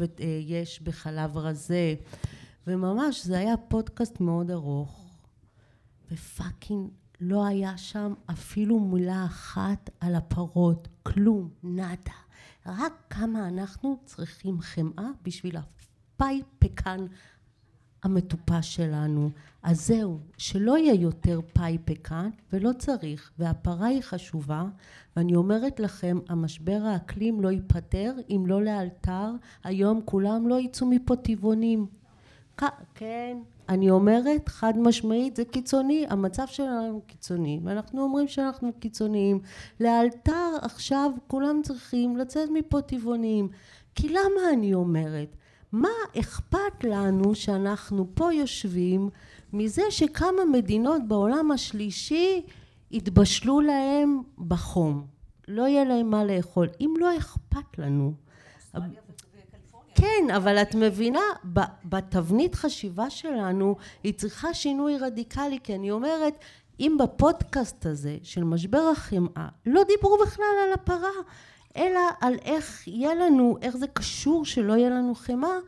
יש 0.47 0.83
בחלב 0.83 1.37
רזה, 1.37 1.95
וממש 2.67 3.27
זה 3.27 3.39
היה 3.39 3.57
פודקאסט 3.57 4.21
מאוד 4.21 4.51
ארוך, 4.51 5.02
ו 6.13 6.22
fucking 6.23 6.91
לא 7.21 7.47
היה 7.47 7.77
שם 7.77 8.15
אפילו 8.31 8.81
מילה 8.81 9.25
אחת 9.25 9.91
על 10.01 10.15
הפרות, 10.15 10.89
כלום, 11.03 11.49
nada. 11.63 12.13
רק 12.67 12.93
כמה 13.11 13.49
אנחנו 13.49 13.97
צריכים 14.05 14.61
חמאה 14.61 15.09
בשביל 15.23 15.57
הפאי 15.57 16.43
פקן 16.59 17.07
המטופש 18.03 18.77
שלנו. 18.77 19.31
אז 19.63 19.87
זהו, 19.87 20.19
שלא 20.39 20.79
יהיה 20.79 20.95
יותר 20.95 21.41
פאי 21.53 21.79
פקן, 21.85 22.31
ולא 22.53 22.71
צריך, 22.79 23.31
והפרה 23.39 23.87
היא 23.87 24.03
חשובה, 24.03 24.65
ואני 25.17 25.35
אומרת 25.35 25.81
לכם, 25.81 26.19
המשבר 26.29 26.83
האקלים 26.85 27.41
לא 27.41 27.51
ייפתר 27.51 28.15
אם 28.31 28.45
לא 28.47 28.63
לאלתר, 28.63 29.31
היום 29.65 30.01
כולם 30.05 30.49
לא 30.49 30.61
יצאו 30.61 30.87
מפה 30.87 31.17
טבעונים. 31.17 31.87
כן, 32.95 33.39
אני 33.69 33.91
אומרת 33.91 34.49
חד 34.49 34.73
משמעית 34.79 35.37
זה 35.37 35.45
קיצוני, 35.45 36.07
המצב 36.09 36.47
שלנו 36.47 37.03
קיצוני 37.07 37.61
ואנחנו 37.65 38.03
אומרים 38.03 38.29
שאנחנו 38.29 38.73
קיצוניים. 38.81 39.41
לאלתר 39.81 40.51
עכשיו 40.63 41.11
כולם 41.27 41.61
צריכים 41.63 42.17
לצאת 42.17 42.49
מפה 42.53 42.81
טבעונים. 42.81 43.49
כי 43.95 44.09
למה 44.09 44.51
אני 44.53 44.75
אומרת? 44.75 45.37
מה 45.73 45.89
אכפת 46.21 46.85
לנו 46.85 47.35
שאנחנו 47.35 48.07
פה 48.15 48.33
יושבים 48.33 49.09
מזה 49.53 49.83
שכמה 49.91 50.45
מדינות 50.53 51.03
בעולם 51.09 51.51
השלישי 51.51 52.43
יתבשלו 52.91 53.61
להם 53.61 54.21
בחום, 54.39 55.07
לא 55.49 55.63
יהיה 55.63 55.85
להם 55.85 56.11
מה 56.11 56.25
לאכול, 56.25 56.69
אם 56.81 56.95
לא 56.99 57.17
אכפת 57.19 57.79
לנו. 57.79 58.15
כן, 60.03 60.31
אבל 60.37 60.63
את 60.63 60.75
מבינה, 60.75 61.21
בתבנית 61.85 62.55
חשיבה 62.55 63.11
שלנו 63.11 63.77
היא 64.05 64.15
צריכה 64.15 64.55
שינוי 64.55 64.99
רדיקלי, 64.99 65.59
כי 65.65 65.75
אני 65.75 65.91
אומרת, 65.91 66.35
אם 66.81 66.97
בפודקאסט 67.01 67.87
הזה 67.87 68.17
של 68.23 68.45
משבר 68.45 68.89
החמאה 68.93 69.49
לא 69.67 69.83
דיברו 69.85 70.19
בכלל 70.27 70.45
על 70.67 70.73
הפרה, 70.73 71.11
אלא 71.77 72.01
על 72.21 72.35
איך 72.45 72.89
יהיה 72.89 73.15
לנו, 73.15 73.57
איך 73.63 73.77
זה 73.77 73.87
קשור 73.87 74.45
שלא 74.45 74.73
יהיה 74.73 74.91
לנו 74.91 75.15
חמאה, 75.15 75.59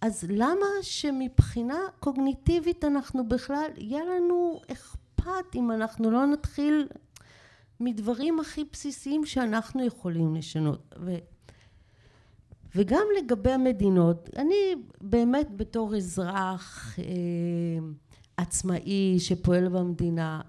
אז 0.00 0.24
למה 0.28 0.66
שמבחינה 0.82 1.78
קוגניטיבית 2.00 2.84
אנחנו 2.84 3.28
בכלל, 3.28 3.70
יהיה 3.76 4.04
לנו 4.04 4.60
אכפת 4.72 5.54
אם 5.54 5.70
אנחנו 5.70 6.10
לא 6.10 6.26
נתחיל 6.26 6.88
מדברים 7.80 8.40
הכי 8.40 8.64
בסיסיים 8.72 9.26
שאנחנו 9.26 9.84
יכולים 9.84 10.34
לשנות. 10.34 10.94
ו, 11.00 11.14
וגם 12.74 13.06
לגבי 13.18 13.52
המדינות, 13.52 14.30
אני 14.36 14.74
באמת 15.00 15.48
בתור 15.56 15.96
אזרח 15.96 16.94
אה, 16.98 17.04
עצמאי 18.36 19.16
שפועל 19.18 19.68
במדינה, 19.68 20.40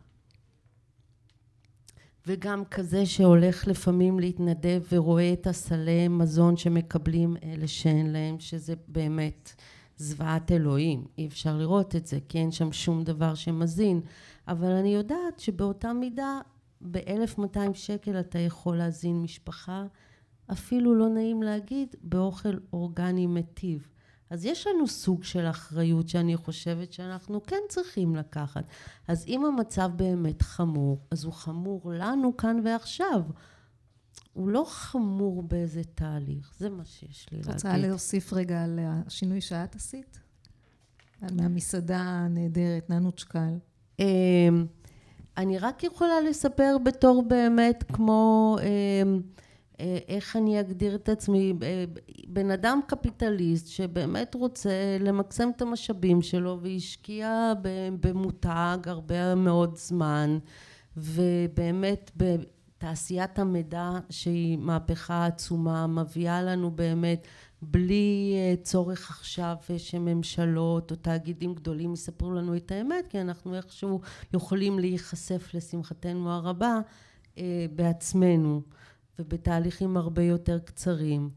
וגם 2.28 2.66
כזה 2.66 3.06
שהולך 3.06 3.68
לפעמים 3.68 4.20
להתנדב 4.20 4.82
ורואה 4.92 5.34
את 5.34 5.48
הסלי 5.48 6.08
מזון 6.08 6.58
שמקבלים 6.58 7.36
אלה 7.44 7.68
שאין 7.68 8.12
להם, 8.14 8.40
שזה 8.40 8.74
באמת 8.88 9.52
זוועת 9.98 10.52
אלוהים, 10.52 11.06
אי 11.18 11.28
אפשר 11.28 11.58
לראות 11.58 11.96
את 11.96 12.06
זה, 12.06 12.20
כי 12.30 12.38
אין 12.38 12.52
שם 12.52 12.72
שום 12.72 13.04
דבר 13.04 13.36
שמזין, 13.36 14.02
אבל 14.48 14.72
אני 14.72 14.96
יודעת 14.96 15.40
שבאותה 15.40 15.94
מידה 15.94 16.40
ב-1200 16.82 17.74
שקל 17.74 18.20
אתה 18.20 18.40
יכול 18.40 18.78
להזין 18.78 19.22
משפחה, 19.22 19.86
אפילו 20.52 20.96
לא 20.96 21.10
נעים 21.10 21.44
להגיד, 21.44 21.96
באוכל 22.02 22.58
אורגני 22.74 23.28
מטיב. 23.28 23.88
אז 24.30 24.46
יש 24.46 24.68
לנו 24.68 24.88
סוג 24.88 25.24
של 25.24 25.46
אחריות 25.46 26.10
שאני 26.10 26.38
חושבת 26.38 26.94
שאנחנו 26.94 27.44
כן 27.44 27.62
צריכים 27.70 28.16
לקחת. 28.16 28.64
אז 29.08 29.26
אם 29.28 29.46
המצב 29.46 29.92
באמת 29.96 30.42
חמור, 30.42 31.00
אז 31.12 31.24
הוא 31.24 31.34
חמור 31.34 31.92
לנו 31.94 32.38
כאן 32.38 32.62
ועכשיו. 32.66 33.22
הוא 34.34 34.50
לא 34.50 34.66
חמור 34.68 35.44
באיזה 35.44 35.84
תהליך, 35.84 36.54
זה 36.58 36.70
מה 36.70 36.86
שיש 36.86 37.28
לי 37.32 37.38
להגיד. 37.38 37.50
את 37.50 37.56
רוצה 37.56 37.78
להוסיף 37.78 38.34
רגע 38.34 38.64
על 38.64 38.80
השינוי 38.82 39.42
שאת 39.42 39.76
עשית? 39.76 40.20
מהמסעדה 41.22 42.00
הנהדרת, 42.00 42.90
ננוצ'קל. 42.90 43.58
אמ, 44.00 44.66
אני 45.38 45.58
רק 45.58 45.84
יכולה 45.84 46.22
לספר 46.30 46.78
בתור 46.84 47.24
באמת 47.28 47.84
כמו... 47.94 48.58
אה, 49.80 49.98
איך 50.08 50.36
אני 50.36 50.60
אגדיר 50.60 50.96
את 50.96 51.10
עצמי, 51.10 51.54
אה, 51.64 51.86
בן 52.28 52.52
אדם 52.52 52.80
קפיטליסט 52.88 53.68
שבאמת 53.68 54.36
רוצה 54.36 54.98
למקסם 55.00 55.50
את 55.56 55.62
המשאבים 55.62 56.22
שלו 56.22 56.60
והשקיע 56.62 57.54
במותג 58.00 58.78
הרבה 58.86 59.36
מאוד 59.36 59.76
זמן 59.76 60.38
ובאמת 60.98 62.12
בתעשיית 62.18 63.40
המידע 63.40 63.92
שהיא 64.10 64.58
מהפכה 64.58 65.26
עצומה 65.26 65.88
מביאה 65.88 66.42
לנו 66.42 66.72
באמת 66.72 67.28
בלי 67.62 68.34
אה, 68.36 68.56
צורך 68.64 69.12
עכשיו 69.12 69.56
שממשלות 69.78 70.92
או 70.92 70.96
תאגידים 70.96 71.54
גדולים 71.54 71.94
יספרו 71.94 72.32
לנו 72.32 72.56
את 72.56 72.72
האמת 72.72 73.08
כי 73.10 73.22
אנחנו 73.22 73.56
איכשהו 73.56 74.02
יכולים 74.34 74.80
להיחשף 74.80 75.50
לשמחתנו 75.54 76.32
הרבה 76.32 76.80
בעצמנו 77.76 78.62
ובתהליכים 79.20 79.98
הרבה 79.98 80.24
יותר 80.24 80.60
קצרים. 80.60 81.30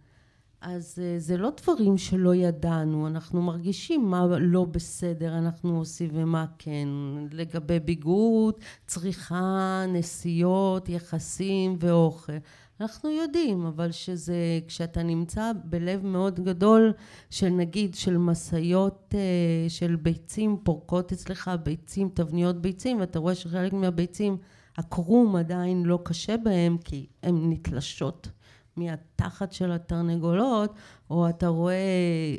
אז 0.62 0.99
אה, 1.03 1.18
זה 1.18 1.37
לא 1.37 1.51
דברים 1.62 1.99
שלא 1.99 2.35
ידענו, 2.35 3.07
אנחנו 3.07 3.43
מרגישים 3.43 4.11
מה 4.11 4.26
לא 4.41 4.64
בסדר 4.64 5.39
אנחנו 5.39 5.78
עושים 5.78 6.11
ומה 6.12 6.47
כן, 6.59 6.89
לגבי 7.33 7.80
ביגוד, 7.80 8.55
צריכה, 8.87 9.85
נסיעות, 9.89 10.89
יחסים 10.89 11.76
ואוכל. 11.80 12.33
אנחנו 12.80 13.11
יודעים, 13.11 13.66
אבל 13.66 13.93
שזה, 13.93 14.61
כשאתה 14.68 15.03
נמצא 15.03 15.53
בלב 15.64 16.07
מאוד 16.07 16.41
גדול 16.41 16.93
של 17.30 17.49
נגיד 17.49 17.95
של 17.95 18.16
משאיות 18.16 19.14
אה, 19.14 19.68
של 19.68 19.97
ביצים 19.97 20.57
פורקות 20.62 21.12
אצלך, 21.12 21.51
ביצים, 21.62 22.09
תבניות 22.14 22.57
ביצים, 22.62 23.01
ואתה 23.01 23.18
רואה 23.18 23.35
שחלק 23.35 23.72
מהביצים 23.72 24.37
הקרום 24.79 25.37
עדיין 25.37 25.83
לא 25.83 25.99
קשה 26.05 26.37
בהם 26.37 26.79
כי 26.79 27.07
הן 27.23 27.51
נתלשות 27.51 28.29
מהתחת 28.77 29.53
של 29.53 29.73
התרנגולות, 29.73 30.75
או 31.11 31.29
אתה 31.29 31.49
רואה 31.49 31.75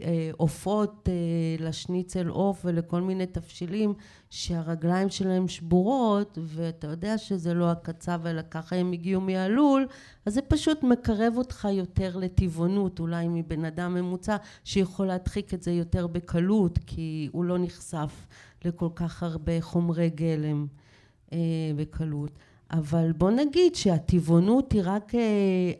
אה, 0.03 0.31
עופות 0.37 1.09
אה, 1.11 1.65
לשניצל 1.65 2.27
עוף 2.27 2.61
ולכל 2.65 3.01
מיני 3.01 3.25
תבשילים 3.25 3.93
שהרגליים 4.29 5.09
שלהם 5.09 5.47
שבורות, 5.47 6.37
ואתה 6.41 6.87
יודע 6.87 7.17
שזה 7.17 7.53
לא 7.53 7.71
הקצב 7.71 8.21
אלא 8.25 8.41
ככה 8.51 8.75
הם 8.75 8.91
הגיעו 8.91 9.21
מהלול, 9.21 9.87
אז 10.25 10.33
זה 10.33 10.41
פשוט 10.41 10.83
מקרב 10.83 11.33
אותך 11.37 11.67
יותר 11.71 12.17
לטבעונות, 12.17 12.99
אולי 12.99 13.27
מבן 13.27 13.65
אדם 13.65 13.93
ממוצע 13.93 14.37
שיכול 14.63 15.07
להדחיק 15.07 15.53
את 15.53 15.63
זה 15.63 15.71
יותר 15.71 16.07
בקלות, 16.07 16.79
כי 16.85 17.29
הוא 17.31 17.45
לא 17.45 17.57
נחשף 17.57 18.27
לכל 18.65 18.89
כך 18.95 19.23
הרבה 19.23 19.61
חומרי 19.61 20.09
גלם. 20.09 20.67
אה, 21.33 21.37
בקלות. 21.75 22.31
אבל 22.71 23.11
בוא 23.11 23.31
נגיד 23.31 23.75
שהטבעונות 23.75 24.71
היא 24.71 24.81
רק 24.85 25.15
אה, 25.15 25.19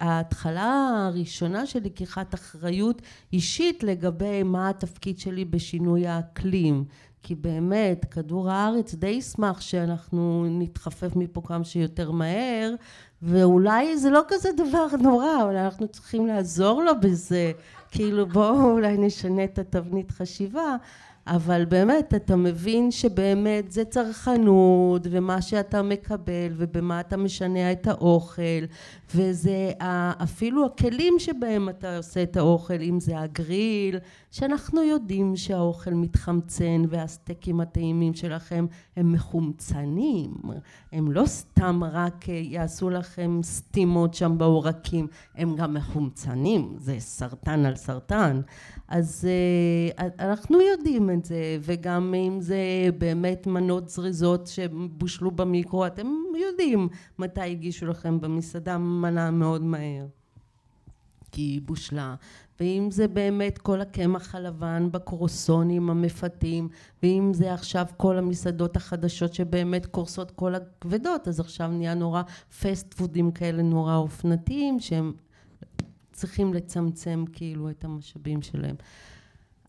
ההתחלה 0.08 1.06
הראשונה 1.08 1.66
של 1.66 1.80
לקיחת 1.84 2.34
אחריות 2.34 3.02
אישית 3.34 3.84
לגבי 3.84 4.44
מה 4.44 4.70
התפקיד 4.70 5.20
שלי 5.20 5.46
בשינוי 5.46 6.08
האקלים. 6.08 6.84
כי 7.24 7.36
באמת, 7.36 8.06
כדור 8.12 8.52
הארץ 8.52 8.96
די 8.96 9.08
ישמח 9.08 9.62
שאנחנו 9.62 10.46
נתחפף 10.50 11.16
מפה 11.16 11.42
כמה 11.46 11.64
שיותר 11.64 12.12
מהר, 12.12 12.74
ואולי 13.22 13.98
זה 13.98 14.10
לא 14.10 14.22
כזה 14.28 14.50
דבר 14.58 14.88
נורא, 15.02 15.44
אבל 15.44 15.56
אנחנו 15.56 15.88
צריכים 15.88 16.28
לעזור 16.28 16.84
לו 16.84 16.92
בזה. 17.02 17.52
כאילו 17.92 18.28
בואו 18.28 18.72
אולי 18.72 18.98
נשנה 18.98 19.44
את 19.44 19.60
התבנית 19.60 20.12
חשיבה. 20.12 20.76
אבל 21.28 21.66
באמת 21.66 22.14
אתה 22.16 22.36
מבין 22.36 22.92
שבאמת 22.92 23.72
זה 23.72 23.86
צרכנות 23.86 25.08
ומה 25.12 25.42
שאתה 25.42 25.82
מקבל 25.82 26.54
ובמה 26.58 27.00
אתה 27.00 27.18
משנע 27.18 27.72
את 27.72 27.88
האוכל 27.88 28.66
וזה 29.16 29.72
אפילו 30.24 30.66
הכלים 30.66 31.14
שבהם 31.20 31.70
אתה 31.70 31.98
עושה 31.98 32.24
את 32.24 32.38
האוכל 32.38 32.82
אם 32.82 33.00
זה 33.00 33.20
הגריל 33.20 34.00
שאנחנו 34.32 34.84
יודעים 34.84 35.36
שהאוכל 35.36 35.92
מתחמצן 35.92 36.82
והסטייקים 36.90 37.62
הטעימים 37.62 38.14
שלכם 38.14 38.66
הם 38.96 39.12
מחומצנים. 39.12 40.34
הם 40.92 41.12
לא 41.12 41.26
סתם 41.26 41.84
רק 41.84 42.28
יעשו 42.28 42.90
לכם 42.90 43.40
סתימות 43.44 44.14
שם 44.14 44.38
בעורקים 44.38 45.08
הם 45.36 45.56
גם 45.56 45.74
מחומצנים. 45.74 46.76
זה 46.78 46.96
סרטן 47.00 47.66
על 47.66 47.76
סרטן. 47.76 48.42
אז 48.88 49.28
אה, 50.00 50.08
אנחנו 50.20 50.62
יודעים 50.62 51.10
את 51.14 51.26
זה 51.26 51.58
וגם 51.62 52.14
אם 52.14 52.42
זה 52.42 52.90
באמת 52.98 53.48
מנות 53.48 53.90
זריזות 53.90 54.48
שבושלו 54.48 55.32
במיקרו 55.32 55.88
אתם 55.88 56.08
יודעים 56.36 56.88
מתי 57.20 57.42
הגישו 57.42 57.86
לכם 57.86 58.22
במסעדה 58.22 58.78
מנה 58.78 59.32
מאוד 59.32 59.62
מהר 59.62 60.06
כי 61.32 61.42
היא 61.42 61.62
בושלה 61.66 62.16
ואם 62.60 62.88
זה 62.92 63.08
באמת 63.08 63.58
כל 63.58 63.82
הקמח 63.82 64.36
הלבן 64.36 64.92
בקרוסונים 64.92 65.90
המפתים 65.90 66.70
ואם 67.04 67.32
זה 67.34 67.54
עכשיו 67.54 67.86
כל 67.98 68.18
המסעדות 68.18 68.76
החדשות 68.76 69.34
שבאמת 69.34 69.86
קורסות 69.86 70.32
כל 70.32 70.56
הכבדות 70.56 71.28
אז 71.28 71.40
עכשיו 71.40 71.68
נהיה 71.68 71.94
נורא 71.94 72.22
פסט 72.62 72.94
פודים 72.94 73.32
כאלה 73.32 73.64
נורא 73.64 73.96
אופנתיים 73.96 74.80
שהם 74.80 75.14
צריכים 76.12 76.54
לצמצם 76.54 77.24
כאילו 77.34 77.70
את 77.70 77.84
המשאבים 77.84 78.42
שלהם. 78.42 78.76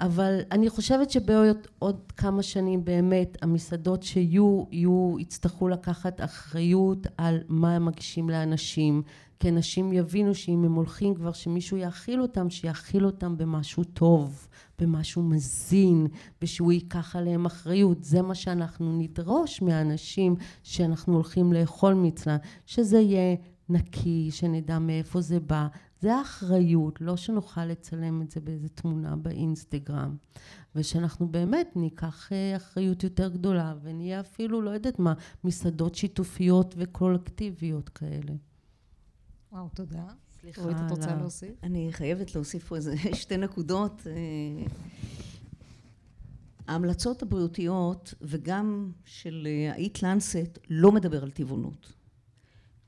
אבל 0.05 0.41
אני 0.53 0.71
חושבת 0.71 1.11
שבעוד 1.11 1.57
עוד 1.79 2.13
כמה 2.17 2.43
שנים 2.43 2.85
באמת 2.85 3.37
המסעדות 3.43 4.03
שיהיו, 4.03 4.65
יהיו, 4.71 5.17
יצטרכו 5.19 5.69
לקחת 5.69 6.21
אחריות 6.21 7.07
על 7.19 7.39
מה 7.49 7.75
הם 7.75 7.85
מגישים 7.85 8.31
לאנשים, 8.31 9.03
כי 9.41 9.49
אנשים 9.49 9.93
יבינו 9.93 10.35
שאם 10.35 10.65
הם 10.65 10.75
הולכים 10.75 11.15
כבר 11.15 11.33
שמישהו 11.33 11.77
יאכיל 11.77 12.23
אותם, 12.23 12.51
שיאכיל 12.51 13.07
אותם 13.07 13.37
במשהו 13.37 13.85
טוב, 13.85 14.49
במשהו 14.79 15.23
מזין, 15.23 16.07
ושהוא 16.43 16.73
ייקח 16.73 17.17
עליהם 17.17 17.47
אחריות. 17.47 18.05
זה 18.05 18.23
מה 18.23 18.35
שאנחנו 18.35 18.99
נדרוש 18.99 19.63
מהאנשים 19.63 20.37
שאנחנו 20.63 21.15
הולכים 21.15 21.53
לאכול 21.53 21.95
מצלם, 21.95 22.37
שזה 22.67 22.99
יהיה 22.99 23.37
נקי, 23.69 24.29
שנדע 24.31 24.79
מאיפה 24.79 25.21
זה 25.21 25.41
בא, 25.41 25.67
זה 26.05 26.15
האחריות, 26.15 27.01
לא 27.01 27.17
שנוכל 27.17 27.65
לצלם 27.65 28.23
את 28.23 28.31
זה 28.31 28.41
באיזה 28.41 28.69
תמונה 28.69 29.17
באינסטגרם, 29.17 30.17
ושאנחנו 30.75 31.29
באמת 31.29 31.77
ניקח 31.77 32.33
אה, 32.33 32.57
אחריות 32.57 33.05
יותר 33.05 33.29
גדולה 33.29 33.75
ונהיה 33.83 34.21
אפילו, 34.21 34.63
לא 34.63 34.71
יודעת 34.71 34.99
מה, 34.99 35.15
מסעדות 35.45 35.95
שיתופיות 35.95 36.75
וקולקטיביות 36.79 37.89
כאלה. 37.89 38.33
וואו, 39.53 39.69
תודה. 39.75 40.05
סליחה. 40.41 40.63
אורית, 40.63 40.77
את 40.87 40.91
רוצה 40.91 41.17
להוסיף? 41.17 41.51
אני 41.63 41.89
חייבת 41.93 42.35
להוסיף 42.35 42.69
פה 42.69 42.77
איזה 42.77 42.95
שתי 43.23 43.37
נקודות. 43.37 44.03
אה, 44.07 44.13
ההמלצות 46.69 47.23
הבריאותיות 47.23 48.15
וגם 48.21 48.93
של 49.05 49.49
האיט 49.73 50.03
לנסט 50.03 50.59
לא 50.71 50.93
מדבר 50.93 51.23
על 51.23 51.31
טבעונות. 51.31 51.93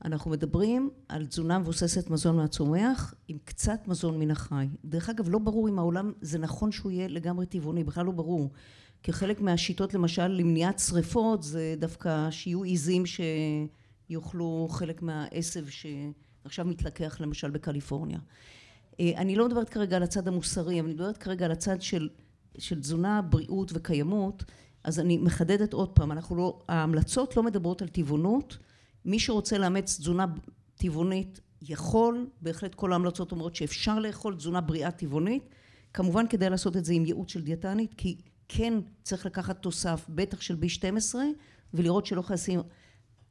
אנחנו 0.05 0.31
מדברים 0.31 0.89
על 1.09 1.25
תזונה 1.25 1.59
מבוססת 1.59 2.09
מזון 2.09 2.35
מהצומח 2.35 3.13
עם 3.27 3.37
קצת 3.45 3.87
מזון 3.87 4.19
מן 4.19 4.31
החי. 4.31 4.67
דרך 4.85 5.09
אגב, 5.09 5.29
לא 5.29 5.39
ברור 5.39 5.69
אם 5.69 5.79
העולם 5.79 6.13
זה 6.21 6.39
נכון 6.39 6.71
שהוא 6.71 6.91
יהיה 6.91 7.07
לגמרי 7.07 7.45
טבעוני, 7.45 7.83
בכלל 7.83 8.05
לא 8.05 8.11
ברור. 8.11 8.51
כחלק 9.03 9.41
מהשיטות 9.41 9.93
למשל 9.93 10.27
למניעת 10.27 10.79
שריפות 10.79 11.43
זה 11.43 11.75
דווקא 11.79 12.31
שיהיו 12.31 12.63
עיזים 12.63 13.03
שיאכלו 13.05 14.67
חלק 14.69 15.01
מהעשב 15.01 15.65
שעכשיו 15.67 16.65
מתלקח 16.65 17.21
למשל 17.21 17.49
בקליפורניה. 17.49 18.19
אה, 18.99 19.11
אני 19.15 19.35
לא 19.35 19.47
מדברת 19.47 19.69
כרגע 19.69 19.95
על 19.95 20.03
הצד 20.03 20.27
המוסרי, 20.27 20.79
אבל 20.79 20.87
אני 20.87 20.93
מדברת 20.93 21.17
כרגע 21.17 21.45
על 21.45 21.51
הצד 21.51 21.81
של, 21.81 22.09
של 22.57 22.81
תזונה, 22.81 23.21
בריאות 23.21 23.71
וקיימות, 23.73 24.43
אז 24.83 24.99
אני 24.99 25.17
מחדדת 25.17 25.73
עוד 25.73 25.89
פעם, 25.89 26.11
אנחנו 26.11 26.35
לא, 26.35 26.59
ההמלצות 26.69 27.37
לא 27.37 27.43
מדברות 27.43 27.81
על 27.81 27.87
טבעונות 27.87 28.57
מי 29.07 29.19
שרוצה 29.19 29.57
לאמץ 29.57 29.97
תזונה 29.99 30.25
טבעונית 30.75 31.39
יכול, 31.61 32.29
בהחלט 32.41 32.75
כל 32.75 32.91
ההמלצות 32.91 33.31
אומרות 33.31 33.55
שאפשר 33.55 33.99
לאכול 33.99 34.35
תזונה 34.35 34.61
בריאה 34.61 34.91
טבעונית, 34.91 35.43
כמובן 35.93 36.27
כדי 36.27 36.49
לעשות 36.49 36.77
את 36.77 36.85
זה 36.85 36.93
עם 36.93 37.05
ייעוץ 37.05 37.31
של 37.31 37.41
דיאטנית, 37.41 37.93
כי 37.93 38.17
כן 38.47 38.73
צריך 39.03 39.25
לקחת 39.25 39.61
תוסף, 39.61 40.05
בטח 40.09 40.41
של 40.41 40.55
B12, 40.55 41.15
ולראות 41.73 42.05
שלא 42.05 42.21
חסים, 42.21 42.59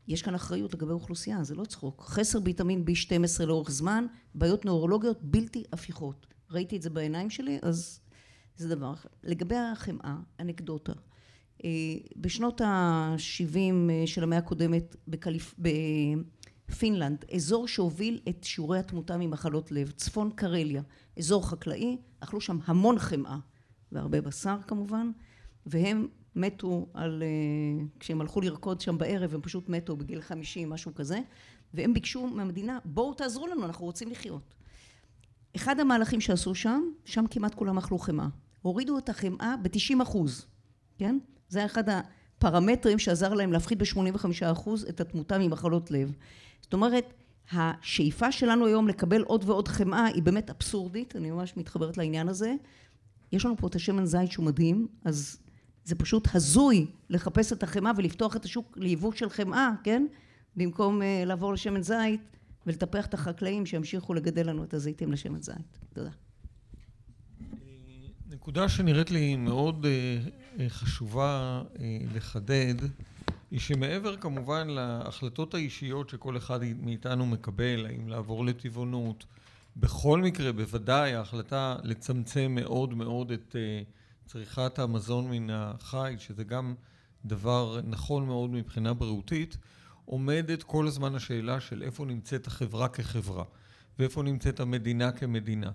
יש 0.09 0.23
כאן 0.23 0.35
אחריות 0.35 0.75
לגבי 0.75 0.93
אוכלוסייה, 0.93 1.45
זה 1.45 1.55
לא 1.55 1.65
צחוק. 1.65 2.03
חסר 2.03 2.39
ויטמין 2.45 2.85
B12 2.89 3.45
לאורך 3.45 3.71
זמן, 3.71 4.07
בעיות 4.35 4.65
נוירולוגיות 4.65 5.19
בלתי 5.23 5.65
הפיכות. 5.73 6.27
ראיתי 6.51 6.77
את 6.77 6.83
זה 6.83 6.91
בעיניים 6.91 7.31
שלי, 7.31 7.59
אז 7.63 8.01
זה 8.57 8.75
דבר 8.75 8.93
אחר. 8.93 9.09
לגבי 9.23 9.57
החמאה, 9.57 10.17
אנקדוטה. 10.41 10.93
אה, 11.65 11.71
בשנות 12.17 12.61
ה-70 12.61 13.57
אה, 13.91 14.07
של 14.07 14.23
המאה 14.23 14.39
הקודמת 14.39 14.97
בקליפ... 15.09 15.55
בפינלנד, 16.69 17.25
אזור 17.35 17.69
שהוביל 17.69 18.21
את 18.29 18.45
שיעורי 18.45 18.79
התמותה 18.79 19.17
ממחלות 19.17 19.73
לב, 19.73 19.91
צפון 19.91 20.31
קרליה, 20.31 20.83
אזור 21.19 21.49
חקלאי, 21.49 21.97
אכלו 22.21 22.41
שם 22.41 22.59
המון 22.65 22.99
חמאה 22.99 23.39
והרבה 23.93 24.21
בשר 24.21 24.57
כמובן, 24.67 25.11
והם 25.67 26.07
מתו 26.37 26.87
על... 26.95 27.23
אה, 27.23 27.85
כשהם 28.01 28.21
הלכו 28.21 28.41
לרקוד 28.41 28.81
שם 28.81 28.99
בערב, 28.99 29.35
הם 29.35 29.41
פשוט 29.41 29.69
מתו 29.69 29.97
בגיל 29.97 30.21
50, 30.21 30.71
משהו 30.71 30.95
כזה, 30.95 31.19
והם 31.75 31.95
ביקשו 31.95 32.27
מהמדינה, 32.27 32.79
בואו 32.85 33.15
תעזרו 33.15 33.47
לנו, 33.47 33.65
אנחנו 33.65 33.85
רוצים 33.85 34.11
לחיות. 34.11 34.55
אחד 35.57 35.81
המהלכים 35.81 36.21
שעשו 36.21 36.55
שם, 36.55 36.83
שם 37.05 37.25
כמעט 37.31 37.55
כולם 37.55 37.79
אכלו 37.79 37.99
חמאה. 37.99 38.29
הורידו 38.63 38.99
את 38.99 39.09
החמאה 39.09 39.55
ב-90 39.63 40.03
אחוז, 40.03 40.47
כן? 40.99 41.19
זה 41.49 41.59
היה 41.59 41.67
אחד 41.67 41.85
הפרמטרים 41.89 42.99
שעזר 42.99 43.35
להם 43.35 43.53
להפחית 43.53 43.79
ב-85% 43.79 44.71
את 44.89 45.01
התמותה 45.01 45.39
ממחלות 45.39 45.91
לב. 45.91 46.13
זאת 46.63 46.73
אומרת, 46.73 47.15
השאיפה 47.53 48.33
שלנו 48.33 48.67
היום 48.67 48.89
לקבל 48.89 49.23
עוד 49.23 49.45
ועוד 49.47 49.69
חמאה 49.69 50.07
היא 50.07 50.23
באמת 50.23 50.51
אבסורדית, 50.51 51.17
אני 51.17 51.31
ממש 51.31 51.57
מתחברת 51.57 51.97
לעניין 51.97 52.29
הזה. 52.29 52.55
יש 53.33 53.45
לנו 53.45 53.57
פה 53.57 53.67
את 53.67 53.75
השמן 53.75 54.05
זית 54.05 54.33
שהוא 54.33 54.47
מדהים, 54.47 54.87
אז 55.05 55.39
זה 55.85 55.95
פשוט 55.95 56.29
הזוי 56.35 56.87
לחפש 57.11 57.53
את 57.53 57.63
החמאה 57.63 57.93
ולפתוח 57.97 58.37
את 58.37 58.45
השוק 58.45 58.79
ליבוא 58.81 59.13
של 59.13 59.29
חמאה, 59.29 59.71
כן? 59.85 60.07
במקום 60.57 61.03
uh, 61.03 61.05
לעבור 61.27 61.53
לשמן 61.53 61.83
זית 61.83 62.21
ולטפח 62.67 63.07
את 63.07 63.15
החקלאים 63.15 63.67
שימשיכו 63.67 64.15
לגדל 64.15 64.49
לנו 64.49 64.65
את 64.65 64.75
הזיתים 64.75 65.13
לשמן 65.13 65.43
זית. 65.43 65.79
תודה. 65.93 66.11
נקודה 68.31 68.69
שנראית 68.69 69.11
לי 69.11 69.37
מאוד 69.37 69.87
אה, 69.87 69.91
אה, 69.91 70.46
חשובה 70.69 71.63
אה, 71.81 71.99
לחדד, 72.15 72.75
היא 73.51 73.61
שמעבר 73.61 74.17
כמובן 74.17 74.69
להחלטות 74.69 75.55
האישיות 75.55 76.09
שכל 76.09 76.37
אחד 76.37 76.61
מאיתנו 76.83 77.27
מקבל, 77.27 77.87
האם 77.87 78.09
לעבור 78.09 78.45
לטבעונות, 78.45 79.25
בכל 79.77 80.21
מקרה, 80.21 80.53
בוודאי 80.53 81.15
ההחלטה 81.15 81.77
לצמצם 81.83 82.53
מאוד 82.55 82.95
מאוד 82.95 83.33
את 83.33 83.57
צריכת 84.27 84.79
המזון 84.79 85.31
מן 85.31 85.51
החי, 85.51 86.17
שזה 86.19 86.45
גם 86.45 86.75
דבר 87.25 87.81
נכון 87.85 88.27
מאוד 88.27 88.51
מבחינה 88.51 88.95
בריאותית, 88.95 89.57
עומדת 90.05 90.63
כל 90.63 90.87
הזמן 90.87 91.15
השאלה 91.15 91.61
של 91.61 91.83
איפה 91.83 92.05
נמצאת 92.05 92.47
החברה 92.47 92.89
כחברה, 92.89 93.45
ואיפה 93.99 94.23
נמצאת 94.23 94.61
המדינה 94.61 95.13
כמדינה. 95.13 95.71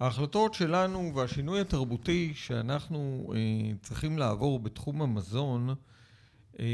ההחלטות 0.00 0.54
שלנו 0.54 1.12
והשינוי 1.14 1.60
התרבותי 1.60 2.32
שאנחנו 2.34 3.32
אה, 3.34 3.72
צריכים 3.82 4.18
לעבור 4.18 4.58
בתחום 4.60 5.02
המזון 5.02 5.74
אה, 6.60 6.64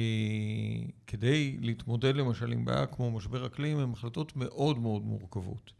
כדי 1.06 1.56
להתמודד 1.60 2.16
למשל 2.16 2.52
עם 2.52 2.64
בעיה 2.64 2.86
כמו 2.86 3.10
משבר 3.10 3.46
אקלים 3.46 3.78
הן 3.78 3.92
החלטות 3.92 4.36
מאוד 4.36 4.78
מאוד 4.78 5.02
מורכבות. 5.02 5.72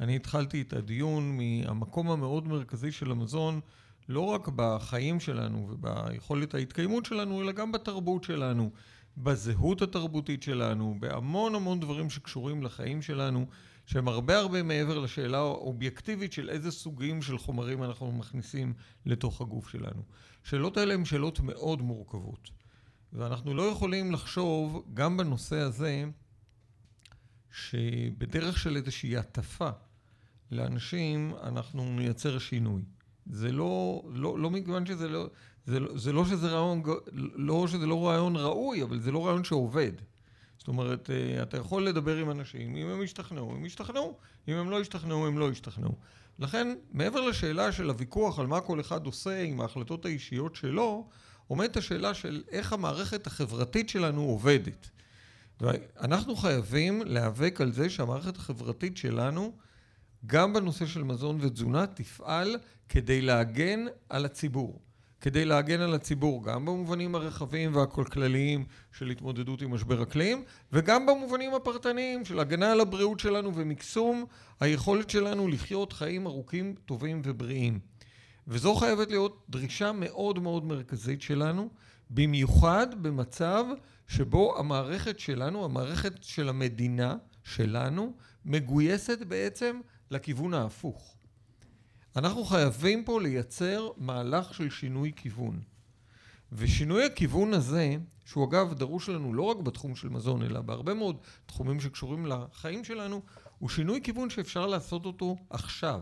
אני 0.00 0.16
התחלתי 0.16 0.62
את 0.62 0.72
הדיון 0.72 1.36
מהמקום 1.36 2.10
המאוד 2.10 2.48
מרכזי 2.48 2.92
של 2.92 3.10
המזון 3.10 3.60
לא 4.08 4.20
רק 4.20 4.48
בחיים 4.56 5.20
שלנו 5.20 5.68
וביכולת 5.70 6.54
ההתקיימות 6.54 7.06
שלנו 7.06 7.42
אלא 7.42 7.52
גם 7.52 7.72
בתרבות 7.72 8.24
שלנו 8.24 8.70
בזהות 9.16 9.82
התרבותית 9.82 10.42
שלנו, 10.42 10.96
בהמון 10.98 11.54
המון 11.54 11.80
דברים 11.80 12.10
שקשורים 12.10 12.62
לחיים 12.62 13.02
שלנו, 13.02 13.46
שהם 13.90 14.08
הרבה 14.08 14.38
הרבה 14.38 14.62
מעבר 14.62 14.98
לשאלה 14.98 15.38
האובייקטיבית 15.38 16.32
של 16.32 16.50
איזה 16.50 16.70
סוגים 16.70 17.22
של 17.22 17.38
חומרים 17.38 17.82
אנחנו 17.82 18.12
מכניסים 18.12 18.74
לתוך 19.06 19.40
הגוף 19.40 19.68
שלנו. 19.68 20.02
השאלות 20.44 20.76
האלה 20.76 20.94
הן 20.94 21.04
שאלות 21.04 21.40
מאוד 21.40 21.82
מורכבות. 21.82 22.50
ואנחנו 23.12 23.54
לא 23.54 23.62
יכולים 23.62 24.12
לחשוב, 24.12 24.84
גם 24.94 25.16
בנושא 25.16 25.56
הזה, 25.56 26.04
שבדרך 27.52 28.58
של 28.58 28.76
איזושהי 28.76 29.16
הטפה 29.16 29.70
לאנשים, 30.50 31.34
אנחנו 31.42 31.84
נייצר 31.84 32.38
שינוי. 32.38 32.82
זה 33.26 33.52
לא, 33.52 34.02
לא, 34.12 34.38
לא 34.38 34.50
מכיוון 34.50 34.86
שזה 34.86 35.08
לא, 35.08 35.30
זה, 35.66 35.80
לא, 35.80 35.98
זה 35.98 36.12
לא 36.12 36.24
שזה 36.24 36.48
רעיון, 36.48 36.82
לא 37.34 37.68
שזה 37.68 37.86
לא 37.86 38.08
רעיון 38.08 38.36
ראוי, 38.36 38.82
אבל 38.82 39.00
זה 39.00 39.12
לא 39.12 39.26
רעיון 39.26 39.44
שעובד. 39.44 39.92
זאת 40.60 40.68
אומרת, 40.68 41.10
אה, 41.10 41.42
אתה 41.42 41.56
יכול 41.56 41.86
לדבר 41.86 42.16
עם 42.16 42.30
אנשים, 42.30 42.76
אם 42.76 42.86
הם 42.86 43.02
ישתכנעו, 43.02 43.52
הם 43.54 43.64
ישתכנעו, 43.64 44.16
אם 44.48 44.54
הם 44.54 44.70
לא 44.70 44.80
ישתכנעו, 44.80 45.26
הם 45.26 45.38
לא 45.38 45.50
ישתכנעו. 45.50 45.94
לכן, 46.38 46.74
מעבר 46.92 47.20
לשאלה 47.20 47.72
של 47.72 47.88
הוויכוח 47.90 48.38
על 48.38 48.46
מה 48.46 48.60
כל 48.60 48.80
אחד 48.80 49.06
עושה 49.06 49.42
עם 49.42 49.60
ההחלטות 49.60 50.04
האישיות 50.04 50.54
שלו, 50.54 51.08
עומדת 51.48 51.76
השאלה 51.76 52.14
של 52.14 52.42
איך 52.50 52.72
המערכת 52.72 53.26
החברתית 53.26 53.88
שלנו 53.88 54.22
עובדת. 54.22 54.90
ואנחנו 55.60 56.36
חייבים 56.36 57.02
להיאבק 57.06 57.60
על 57.60 57.72
זה 57.72 57.90
שהמערכת 57.90 58.36
החברתית 58.36 58.96
שלנו, 58.96 59.52
גם 60.26 60.52
בנושא 60.52 60.86
של 60.86 61.02
מזון 61.02 61.38
ותזונה, 61.40 61.86
תפעל 61.86 62.56
כדי 62.88 63.20
להגן 63.20 63.86
על 64.08 64.24
הציבור. 64.24 64.80
כדי 65.20 65.44
להגן 65.44 65.80
על 65.80 65.94
הציבור, 65.94 66.44
גם 66.44 66.64
במובנים 66.64 67.14
הרחבים 67.14 67.76
והכלליים 67.76 68.64
של 68.92 69.10
התמודדות 69.10 69.62
עם 69.62 69.74
משבר 69.74 70.02
אקלים, 70.02 70.44
וגם 70.72 71.06
במובנים 71.06 71.54
הפרטניים 71.54 72.24
של 72.24 72.40
הגנה 72.40 72.72
על 72.72 72.80
הבריאות 72.80 73.20
שלנו 73.20 73.54
ומקסום 73.54 74.24
היכולת 74.60 75.10
שלנו 75.10 75.48
לחיות 75.48 75.92
חיים 75.92 76.26
ארוכים, 76.26 76.74
טובים 76.86 77.22
ובריאים. 77.24 77.80
וזו 78.48 78.74
חייבת 78.74 79.10
להיות 79.10 79.46
דרישה 79.50 79.92
מאוד 79.92 80.38
מאוד 80.38 80.64
מרכזית 80.64 81.22
שלנו, 81.22 81.68
במיוחד 82.10 83.02
במצב 83.02 83.64
שבו 84.08 84.58
המערכת 84.58 85.18
שלנו, 85.18 85.64
המערכת 85.64 86.12
של 86.24 86.48
המדינה 86.48 87.16
שלנו, 87.44 88.12
מגויסת 88.44 89.18
בעצם 89.18 89.80
לכיוון 90.10 90.54
ההפוך. 90.54 91.19
אנחנו 92.16 92.44
חייבים 92.44 93.04
פה 93.04 93.20
לייצר 93.20 93.88
מהלך 93.96 94.54
של 94.54 94.70
שינוי 94.70 95.12
כיוון. 95.16 95.60
ושינוי 96.52 97.04
הכיוון 97.04 97.54
הזה, 97.54 97.96
שהוא 98.24 98.48
אגב 98.48 98.74
דרוש 98.74 99.08
לנו 99.08 99.34
לא 99.34 99.42
רק 99.42 99.56
בתחום 99.56 99.96
של 99.96 100.08
מזון, 100.08 100.42
אלא 100.42 100.60
בהרבה 100.60 100.94
מאוד 100.94 101.16
תחומים 101.46 101.80
שקשורים 101.80 102.26
לחיים 102.26 102.84
שלנו, 102.84 103.22
הוא 103.58 103.68
שינוי 103.68 104.00
כיוון 104.02 104.30
שאפשר 104.30 104.66
לעשות 104.66 105.06
אותו 105.06 105.36
עכשיו. 105.50 106.00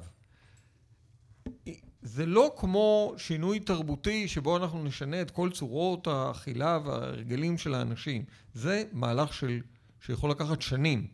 זה 2.02 2.26
לא 2.26 2.54
כמו 2.56 3.14
שינוי 3.16 3.60
תרבותי 3.60 4.28
שבו 4.28 4.56
אנחנו 4.56 4.84
נשנה 4.84 5.22
את 5.22 5.30
כל 5.30 5.50
צורות 5.50 6.06
האכילה 6.06 6.78
וההרגלים 6.84 7.58
של 7.58 7.74
האנשים. 7.74 8.24
זה 8.54 8.84
מהלך 8.92 9.34
של, 9.34 9.60
שיכול 10.00 10.30
לקחת 10.30 10.62
שנים. 10.62 11.06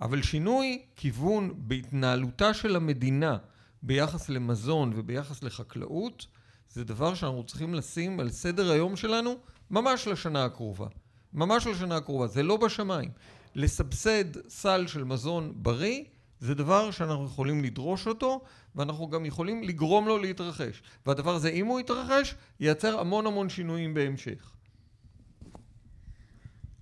אבל 0.00 0.22
שינוי 0.22 0.82
כיוון 0.96 1.54
בהתנהלותה 1.56 2.54
של 2.54 2.76
המדינה 2.76 3.38
ביחס 3.82 4.28
למזון 4.28 4.92
וביחס 4.96 5.42
לחקלאות, 5.42 6.26
זה 6.70 6.84
דבר 6.84 7.14
שאנחנו 7.14 7.44
צריכים 7.44 7.74
לשים 7.74 8.20
על 8.20 8.30
סדר 8.30 8.70
היום 8.70 8.96
שלנו 8.96 9.34
ממש 9.70 10.08
לשנה 10.08 10.44
הקרובה. 10.44 10.86
ממש 11.32 11.66
לשנה 11.66 11.96
הקרובה, 11.96 12.26
זה 12.26 12.42
לא 12.42 12.56
בשמיים. 12.56 13.10
לסבסד 13.54 14.48
סל 14.48 14.86
של 14.86 15.04
מזון 15.04 15.52
בריא 15.56 16.04
זה 16.40 16.54
דבר 16.54 16.90
שאנחנו 16.90 17.24
יכולים 17.24 17.64
לדרוש 17.64 18.06
אותו, 18.06 18.40
ואנחנו 18.74 19.10
גם 19.10 19.26
יכולים 19.26 19.62
לגרום 19.62 20.08
לו 20.08 20.18
להתרחש. 20.18 20.82
והדבר 21.06 21.34
הזה, 21.34 21.48
אם 21.48 21.66
הוא 21.66 21.80
יתרחש, 21.80 22.34
ייצר 22.60 23.00
המון 23.00 23.26
המון 23.26 23.48
שינויים 23.48 23.94
בהמשך. 23.94 24.52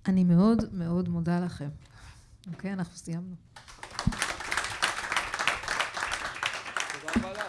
אני 0.05 0.23
מאוד 0.23 0.63
מאוד 0.71 1.09
מודה 1.09 1.39
לכם. 1.39 1.69
אוקיי, 2.53 2.73
אנחנו 2.73 2.97
סיימנו. 2.97 3.35
תודה 7.13 7.27
רבה 7.27 7.43
לך. 7.43 7.46